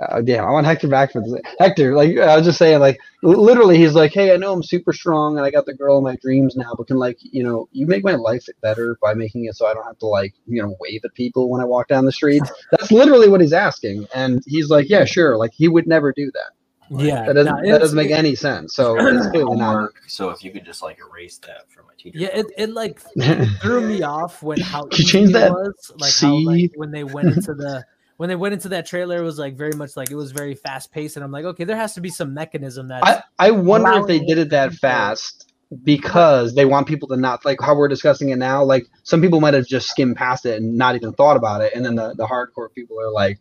Uh, 0.00 0.20
damn, 0.22 0.44
I 0.44 0.50
want 0.50 0.66
Hector 0.66 0.88
back 0.88 1.12
for 1.12 1.20
this. 1.20 1.34
Hector, 1.60 1.94
like 1.94 2.18
I 2.18 2.36
was 2.36 2.44
just 2.44 2.58
saying, 2.58 2.80
like 2.80 2.98
literally, 3.22 3.78
he's 3.78 3.94
like, 3.94 4.12
hey, 4.12 4.34
I 4.34 4.36
know 4.36 4.52
I'm 4.52 4.62
super 4.62 4.92
strong 4.92 5.36
and 5.36 5.46
I 5.46 5.50
got 5.52 5.66
the 5.66 5.74
girl 5.74 5.98
of 5.98 6.02
my 6.02 6.16
dreams 6.16 6.56
now, 6.56 6.74
but 6.76 6.88
can 6.88 6.96
like, 6.96 7.18
you 7.20 7.44
know, 7.44 7.68
you 7.70 7.86
make 7.86 8.02
my 8.02 8.16
life 8.16 8.46
better 8.60 8.98
by 9.00 9.14
making 9.14 9.44
it 9.44 9.54
so 9.54 9.66
I 9.66 9.74
don't 9.74 9.84
have 9.84 9.98
to 10.00 10.06
like, 10.06 10.34
you 10.46 10.60
know, 10.60 10.76
wave 10.80 11.02
at 11.04 11.14
people 11.14 11.48
when 11.48 11.60
I 11.60 11.64
walk 11.64 11.86
down 11.86 12.06
the 12.06 12.12
streets." 12.12 12.50
That's 12.72 12.90
literally 12.90 13.28
what 13.28 13.40
he's 13.40 13.52
asking, 13.52 14.08
and 14.14 14.42
he's 14.46 14.68
like, 14.68 14.88
yeah, 14.88 15.04
sure, 15.04 15.36
like 15.36 15.52
he 15.52 15.68
would 15.68 15.86
never 15.86 16.12
do 16.12 16.30
that. 16.32 16.50
Yeah, 16.90 17.24
That 17.26 17.34
doesn't 17.34 17.62
no, 17.62 17.72
that 17.72 17.78
doesn't 17.78 17.96
make 17.96 18.10
any 18.10 18.34
sense. 18.34 18.74
So 18.74 18.96
it's 19.16 19.28
clearly 19.28 19.56
not. 19.56 19.90
So 20.06 20.30
if 20.30 20.44
you 20.44 20.50
could 20.50 20.64
just 20.64 20.82
like 20.82 20.98
erase 20.98 21.38
that 21.38 21.70
from 21.70 21.86
my 21.86 21.92
teacher. 21.96 22.18
Yeah, 22.18 22.28
it, 22.28 22.46
it 22.58 22.70
like 22.70 23.00
threw 23.60 23.80
me 23.80 24.02
off 24.02 24.42
when 24.42 24.60
how 24.60 24.82
Could 24.82 24.98
you 24.98 25.04
easy 25.04 25.12
change 25.12 25.30
it 25.30 25.34
that 25.34 25.52
was. 25.52 25.92
Like 25.96 26.12
how 26.18 26.34
like 26.34 26.72
when 26.74 26.90
they 26.90 27.04
went 27.04 27.28
into 27.28 27.54
the 27.54 27.84
when 28.16 28.28
they 28.28 28.36
went 28.36 28.54
into 28.54 28.68
that 28.70 28.86
trailer, 28.86 29.18
it 29.18 29.24
was 29.24 29.38
like 29.38 29.56
very 29.56 29.72
much 29.72 29.96
like 29.96 30.10
it 30.10 30.14
was 30.14 30.32
very 30.32 30.54
fast 30.54 30.92
paced, 30.92 31.16
and 31.16 31.24
I'm 31.24 31.32
like, 31.32 31.44
okay, 31.44 31.64
there 31.64 31.76
has 31.76 31.94
to 31.94 32.00
be 32.00 32.10
some 32.10 32.34
mechanism 32.34 32.88
that 32.88 33.04
I, 33.04 33.22
I 33.38 33.50
wonder 33.50 33.92
if 33.98 34.06
they 34.06 34.20
did 34.20 34.38
it 34.38 34.50
that 34.50 34.72
fast 34.74 35.52
because 35.82 36.54
they 36.54 36.64
want 36.64 36.86
people 36.86 37.08
to 37.08 37.16
not 37.16 37.44
like 37.44 37.60
how 37.60 37.74
we're 37.76 37.88
discussing 37.88 38.28
it 38.28 38.36
now. 38.36 38.62
Like 38.62 38.86
some 39.02 39.20
people 39.20 39.40
might 39.40 39.54
have 39.54 39.66
just 39.66 39.88
skimmed 39.88 40.16
past 40.16 40.46
it 40.46 40.60
and 40.62 40.76
not 40.76 40.94
even 40.94 41.12
thought 41.12 41.36
about 41.36 41.60
it, 41.62 41.72
and 41.74 41.84
then 41.84 41.96
the, 41.96 42.14
the 42.14 42.26
hardcore 42.26 42.72
people 42.72 43.00
are 43.00 43.10
like, 43.10 43.40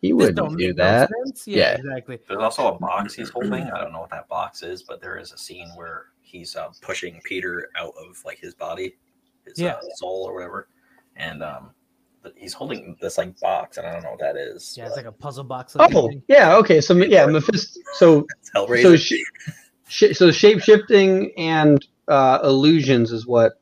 "He 0.00 0.08
this 0.08 0.16
wouldn't 0.16 0.36
don't 0.36 0.56
do 0.56 0.72
that." 0.74 1.10
Yeah, 1.46 1.56
Yeah. 1.56 1.76
exactly. 1.78 2.18
There's 2.28 2.40
also 2.40 2.68
a 2.74 2.78
box 2.78 3.14
he's 3.14 3.30
holding. 3.30 3.54
I 3.64 3.80
don't 3.80 3.92
know 3.92 4.00
what 4.00 4.10
that 4.10 4.28
box 4.28 4.62
is, 4.62 4.82
but 4.82 5.00
there 5.00 5.18
is 5.18 5.32
a 5.32 5.38
scene 5.38 5.68
where 5.74 6.06
he's 6.20 6.54
uh, 6.54 6.68
pushing 6.80 7.20
Peter 7.24 7.70
out 7.76 7.92
of 7.98 8.22
like 8.24 8.38
his 8.38 8.54
body, 8.54 8.96
his 9.44 9.58
Yeah. 9.58 9.72
uh, 9.72 9.80
soul 9.96 10.24
or 10.28 10.34
whatever, 10.34 10.68
and 11.16 11.42
um, 11.42 11.70
but 11.81 11.81
he's 12.36 12.52
holding 12.52 12.96
this 13.00 13.18
like 13.18 13.38
box, 13.40 13.76
and 13.76 13.86
I 13.86 13.92
don't 13.92 14.02
know 14.02 14.10
what 14.10 14.20
that 14.20 14.36
is. 14.36 14.74
Yeah, 14.76 14.86
it's 14.86 14.96
like 14.96 15.06
a 15.06 15.12
puzzle 15.12 15.44
box. 15.44 15.76
Oh, 15.78 16.08
thing. 16.08 16.22
yeah, 16.28 16.56
okay. 16.56 16.80
So 16.80 16.94
yeah, 16.96 17.26
Mephisto. 17.26 17.80
So 17.94 18.26
so 18.82 18.96
sh- 18.96 19.14
sh- 19.88 20.14
so 20.14 20.30
shape 20.30 20.60
shifting 20.60 21.32
and 21.36 21.84
uh, 22.08 22.40
illusions 22.44 23.12
is 23.12 23.26
what 23.26 23.54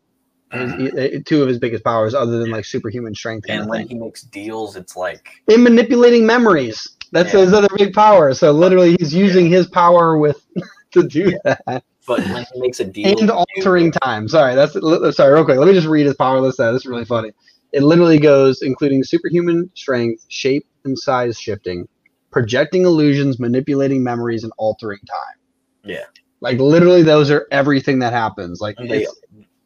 his, 0.52 0.72
Mhm. 0.72 1.18
uh, 1.18 1.22
two 1.24 1.42
of 1.42 1.48
his 1.48 1.58
biggest 1.58 1.84
powers, 1.84 2.14
other 2.14 2.38
than 2.38 2.50
like 2.50 2.64
superhuman 2.64 3.14
strength. 3.14 3.46
And 3.48 3.62
of 3.62 3.68
when 3.68 3.86
he 3.86 3.94
makes 3.94 4.22
deals, 4.22 4.76
it's 4.76 4.96
like 4.96 5.28
in 5.48 5.62
manipulating 5.62 6.26
memories. 6.26 6.96
That's 7.12 7.32
Yeah. 7.32 7.40
his 7.40 7.52
other 7.52 7.68
big 7.76 7.92
power. 7.94 8.34
So 8.34 8.52
literally, 8.52 8.96
he's 8.98 9.14
using 9.14 9.46
his 9.48 9.66
power 9.66 10.18
with 10.18 10.44
to 10.92 11.06
do 11.06 11.38
that 11.44 11.84
but 12.06 12.18
when 12.20 12.44
he 12.52 12.60
makes 12.60 12.80
a 12.80 12.84
deal, 12.84 13.18
and 13.20 13.30
altering 13.30 13.92
time. 13.92 14.28
Sorry, 14.28 14.54
that's 14.54 14.72
sorry. 15.16 15.32
Real 15.32 15.44
quick, 15.44 15.58
let 15.58 15.68
me 15.68 15.74
just 15.74 15.86
read 15.86 16.06
his 16.06 16.16
power 16.16 16.40
list. 16.40 16.58
Out. 16.58 16.72
This 16.72 16.82
is 16.82 16.86
really 16.86 17.04
funny. 17.04 17.32
It 17.72 17.82
literally 17.82 18.18
goes 18.18 18.62
including 18.62 19.04
superhuman 19.04 19.70
strength, 19.74 20.24
shape 20.28 20.66
and 20.84 20.98
size 20.98 21.38
shifting, 21.38 21.88
projecting 22.30 22.84
illusions, 22.84 23.38
manipulating 23.38 24.02
memories, 24.02 24.44
and 24.44 24.52
altering 24.58 25.00
time. 25.00 25.38
Yeah. 25.84 26.04
Like 26.40 26.58
literally, 26.58 27.02
those 27.02 27.30
are 27.30 27.46
everything 27.50 27.98
that 28.00 28.12
happens. 28.12 28.60
Like 28.60 28.76
they 28.78 29.06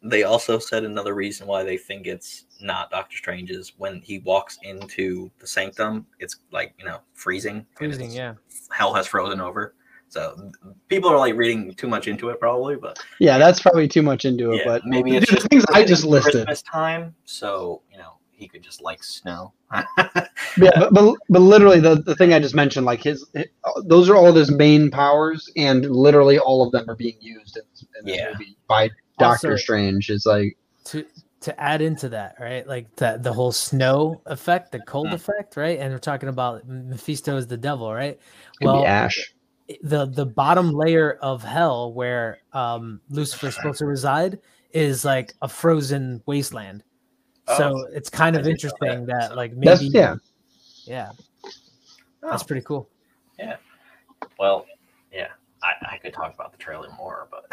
they 0.02 0.24
also 0.24 0.58
said 0.58 0.84
another 0.84 1.14
reason 1.14 1.46
why 1.46 1.62
they 1.62 1.78
think 1.78 2.06
it's 2.06 2.44
not 2.60 2.90
Doctor 2.90 3.16
Strange 3.16 3.50
is 3.50 3.72
when 3.78 4.02
he 4.02 4.18
walks 4.18 4.58
into 4.62 5.30
the 5.38 5.46
sanctum, 5.46 6.06
it's 6.18 6.36
like 6.52 6.74
you 6.78 6.84
know 6.84 6.98
freezing. 7.14 7.64
Freezing, 7.76 8.10
yeah. 8.10 8.34
Hell 8.70 8.92
has 8.94 9.06
frozen 9.06 9.40
over. 9.40 9.74
So 10.14 10.52
people 10.88 11.10
are 11.10 11.18
like 11.18 11.34
reading 11.34 11.74
too 11.74 11.88
much 11.88 12.06
into 12.06 12.28
it, 12.28 12.38
probably. 12.38 12.76
But 12.76 12.98
yeah, 13.18 13.36
that's 13.36 13.60
probably 13.60 13.88
too 13.88 14.02
much 14.02 14.24
into 14.24 14.52
it. 14.52 14.58
yeah, 14.58 14.62
but 14.64 14.82
maybe 14.86 15.16
it's 15.16 15.26
dude, 15.26 15.34
just 15.38 15.42
the 15.42 15.48
things 15.48 15.64
I 15.72 15.84
just 15.84 16.04
listed. 16.04 16.32
Christmas 16.46 16.62
time, 16.62 17.16
so 17.24 17.82
you 17.90 17.98
know 17.98 18.12
he 18.30 18.46
could 18.46 18.62
just 18.62 18.80
like 18.80 19.02
snow. 19.02 19.52
Yeah, 20.56 20.70
but, 20.78 20.94
but 20.94 21.16
but 21.28 21.40
literally 21.40 21.80
the, 21.80 21.96
the 21.96 22.14
thing 22.14 22.32
I 22.32 22.38
just 22.38 22.54
mentioned, 22.54 22.86
like 22.86 23.02
his, 23.02 23.26
hi- 23.36 23.46
those 23.86 24.08
are 24.08 24.14
all 24.14 24.28
of 24.28 24.36
his 24.36 24.52
main 24.52 24.88
powers, 24.88 25.50
and 25.56 25.84
literally 25.90 26.38
all 26.38 26.64
of 26.64 26.70
them 26.70 26.88
are 26.88 26.94
being 26.94 27.16
used 27.20 27.56
in, 27.56 27.64
in 27.98 28.06
this 28.06 28.16
Yeah. 28.18 28.30
movie 28.32 28.56
by 28.68 28.90
Doctor 29.18 29.48
Also- 29.52 29.56
Strange. 29.56 30.10
Is 30.10 30.26
like 30.26 30.56
to 30.84 31.04
to 31.40 31.60
add 31.60 31.82
into 31.82 32.08
that, 32.10 32.36
right? 32.38 32.64
Like 32.68 32.94
the 32.94 33.18
the 33.20 33.32
whole 33.32 33.50
snow 33.50 34.22
effect, 34.26 34.70
the 34.70 34.78
cold 34.78 35.08
Mm. 35.08 35.14
effect, 35.14 35.56
right? 35.56 35.80
And 35.80 35.92
we're 35.92 35.98
talking 35.98 36.28
about 36.28 36.68
Mephisto 36.68 37.36
is 37.36 37.48
the 37.48 37.56
devil, 37.56 37.92
right? 37.92 38.16
Well, 38.60 38.82
be 38.82 38.86
Ash. 38.86 39.33
The 39.82 40.06
the 40.06 40.26
bottom 40.26 40.72
layer 40.72 41.12
of 41.22 41.42
hell 41.42 41.92
where 41.92 42.38
um 42.52 43.00
Lucifer's 43.08 43.54
supposed 43.56 43.78
to 43.78 43.86
reside 43.86 44.38
is 44.72 45.04
like 45.04 45.34
a 45.42 45.48
frozen 45.48 46.22
wasteland. 46.26 46.82
So 47.56 47.70
Oh, 47.76 47.86
it's 47.92 48.10
kind 48.10 48.36
of 48.36 48.42
didn't 48.44 48.60
that, 48.60 48.64
interesting 48.64 49.06
that, 49.06 49.36
like 49.36 49.52
maybe 49.52 49.66
That's 49.66 49.94
yeah. 49.94 50.14
yeah, 50.86 51.10
Oh, 52.22 52.30
that's 52.30 52.42
pretty 52.42 52.62
cool. 52.62 52.88
Yeah. 53.38 53.56
Well, 54.38 54.64
yeah. 54.66 54.73
I, 55.64 55.94
I 55.94 55.98
could 55.98 56.12
talk 56.12 56.34
about 56.34 56.52
the 56.52 56.58
trailer 56.58 56.88
more, 56.96 57.26
but 57.30 57.46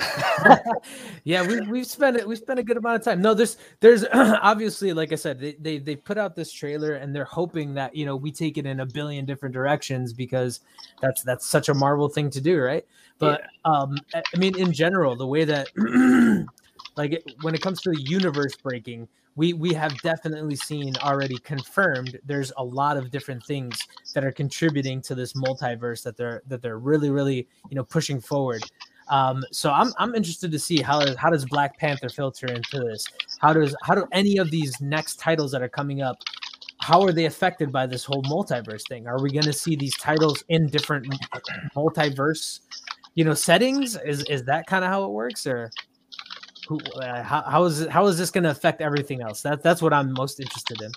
yeah, 1.24 1.46
we 1.46 1.62
we've 1.62 1.88
spent 1.88 2.18
it. 2.18 2.28
We 2.28 2.36
spent 2.36 2.60
a 2.60 2.64
good 2.64 2.78
amount 2.78 2.98
of 2.98 3.04
time. 3.04 3.22
No, 3.22 3.34
there's 3.34 3.58
there's 3.80 4.06
obviously, 4.14 4.92
like 4.92 5.12
I 5.12 5.16
said, 5.16 5.40
they, 5.40 5.54
they 5.54 5.78
they 5.78 5.96
put 5.96 6.18
out 6.18 6.36
this 6.36 6.52
trailer 6.52 6.96
and 6.96 7.16
they're 7.16 7.24
hoping 7.24 7.74
that 7.76 7.96
you 7.96 8.06
know 8.06 8.16
we 8.16 8.32
take 8.32 8.58
it 8.58 8.66
in 8.66 8.82
a 8.82 8.86
billion 8.86 9.26
different 9.26 9.54
directions 9.54 10.12
because 10.14 10.60
that's 11.02 11.24
that's 11.24 11.46
such 11.48 11.70
a 11.70 11.74
Marvel 11.74 12.10
thing 12.10 12.30
to 12.32 12.42
do, 12.42 12.60
right? 12.62 12.86
But 13.18 13.44
um, 13.66 13.98
I 14.14 14.22
I 14.34 14.38
mean, 14.38 14.58
in 14.58 14.74
general, 14.74 15.16
the 15.16 15.28
way 15.28 15.46
that 15.46 15.70
like 16.96 17.24
when 17.42 17.54
it 17.54 17.62
comes 17.62 17.82
to 17.82 17.92
the 17.92 18.02
universe 18.02 18.56
breaking, 18.56 19.08
we 19.36 19.54
we 19.54 19.74
have 19.74 19.98
definitely 20.02 20.56
seen 20.56 20.96
already 20.98 21.38
confirmed. 21.40 22.20
There's 22.26 22.52
a 22.58 22.64
lot 22.64 22.98
of 22.98 23.12
different 23.12 23.44
things 23.46 23.80
that 24.14 24.24
are 24.24 24.32
contributing 24.32 25.02
to 25.04 25.16
this 25.16 25.34
multiverse 25.34 26.04
that 26.04 26.18
they're 26.18 26.42
that 26.48 26.62
they're 26.62 26.80
really 26.80 27.10
really 27.10 27.48
you 27.70 27.76
know 27.76 27.84
pushing 27.84 28.20
forward. 28.20 28.64
Um, 29.10 29.44
so 29.52 29.72
I'm 29.72 29.92
I'm 29.98 30.16
interested 30.16 30.52
to 30.52 30.60
see 30.60 30.82
how 30.82 31.16
how 31.16 31.30
does 31.30 31.46
Black 31.46 31.78
Panther 31.78 32.10
filter 32.10 32.48
into 32.48 32.80
this? 32.80 33.06
How 33.40 33.54
does 33.54 33.76
how 33.84 33.96
do 33.96 34.06
any 34.12 34.38
of 34.38 34.52
these 34.52 34.80
next 34.82 35.20
titles 35.20 35.52
that 35.52 35.62
are 35.62 35.70
coming 35.70 36.02
up? 36.02 36.18
How 36.80 37.02
are 37.02 37.12
they 37.12 37.26
affected 37.26 37.72
by 37.72 37.86
this 37.86 38.04
whole 38.04 38.24
multiverse 38.24 38.88
thing? 38.88 39.08
Are 39.08 39.22
we 39.22 39.32
going 39.32 39.46
to 39.46 39.54
see 39.54 39.76
these 39.76 39.96
titles 39.98 40.44
in 40.50 40.68
different 40.68 41.06
multiverse, 41.76 42.62
you 43.14 43.24
know, 43.24 43.34
settings? 43.34 43.98
Is 44.04 44.24
is 44.24 44.44
that 44.46 44.66
kind 44.66 44.84
of 44.84 44.90
how 44.90 45.04
it 45.04 45.12
works, 45.12 45.46
or 45.46 45.70
who, 46.68 46.80
uh, 46.80 47.24
how 47.24 47.42
how 47.42 47.64
is 47.66 47.88
how 47.88 48.08
is 48.08 48.18
this 48.18 48.32
going 48.32 48.44
to 48.44 48.52
affect 48.52 48.82
everything 48.82 49.22
else? 49.22 49.42
That 49.42 49.64
that's 49.64 49.82
what 49.82 49.94
I'm 49.94 50.14
most 50.14 50.40
interested 50.40 50.82
in. 50.82 50.92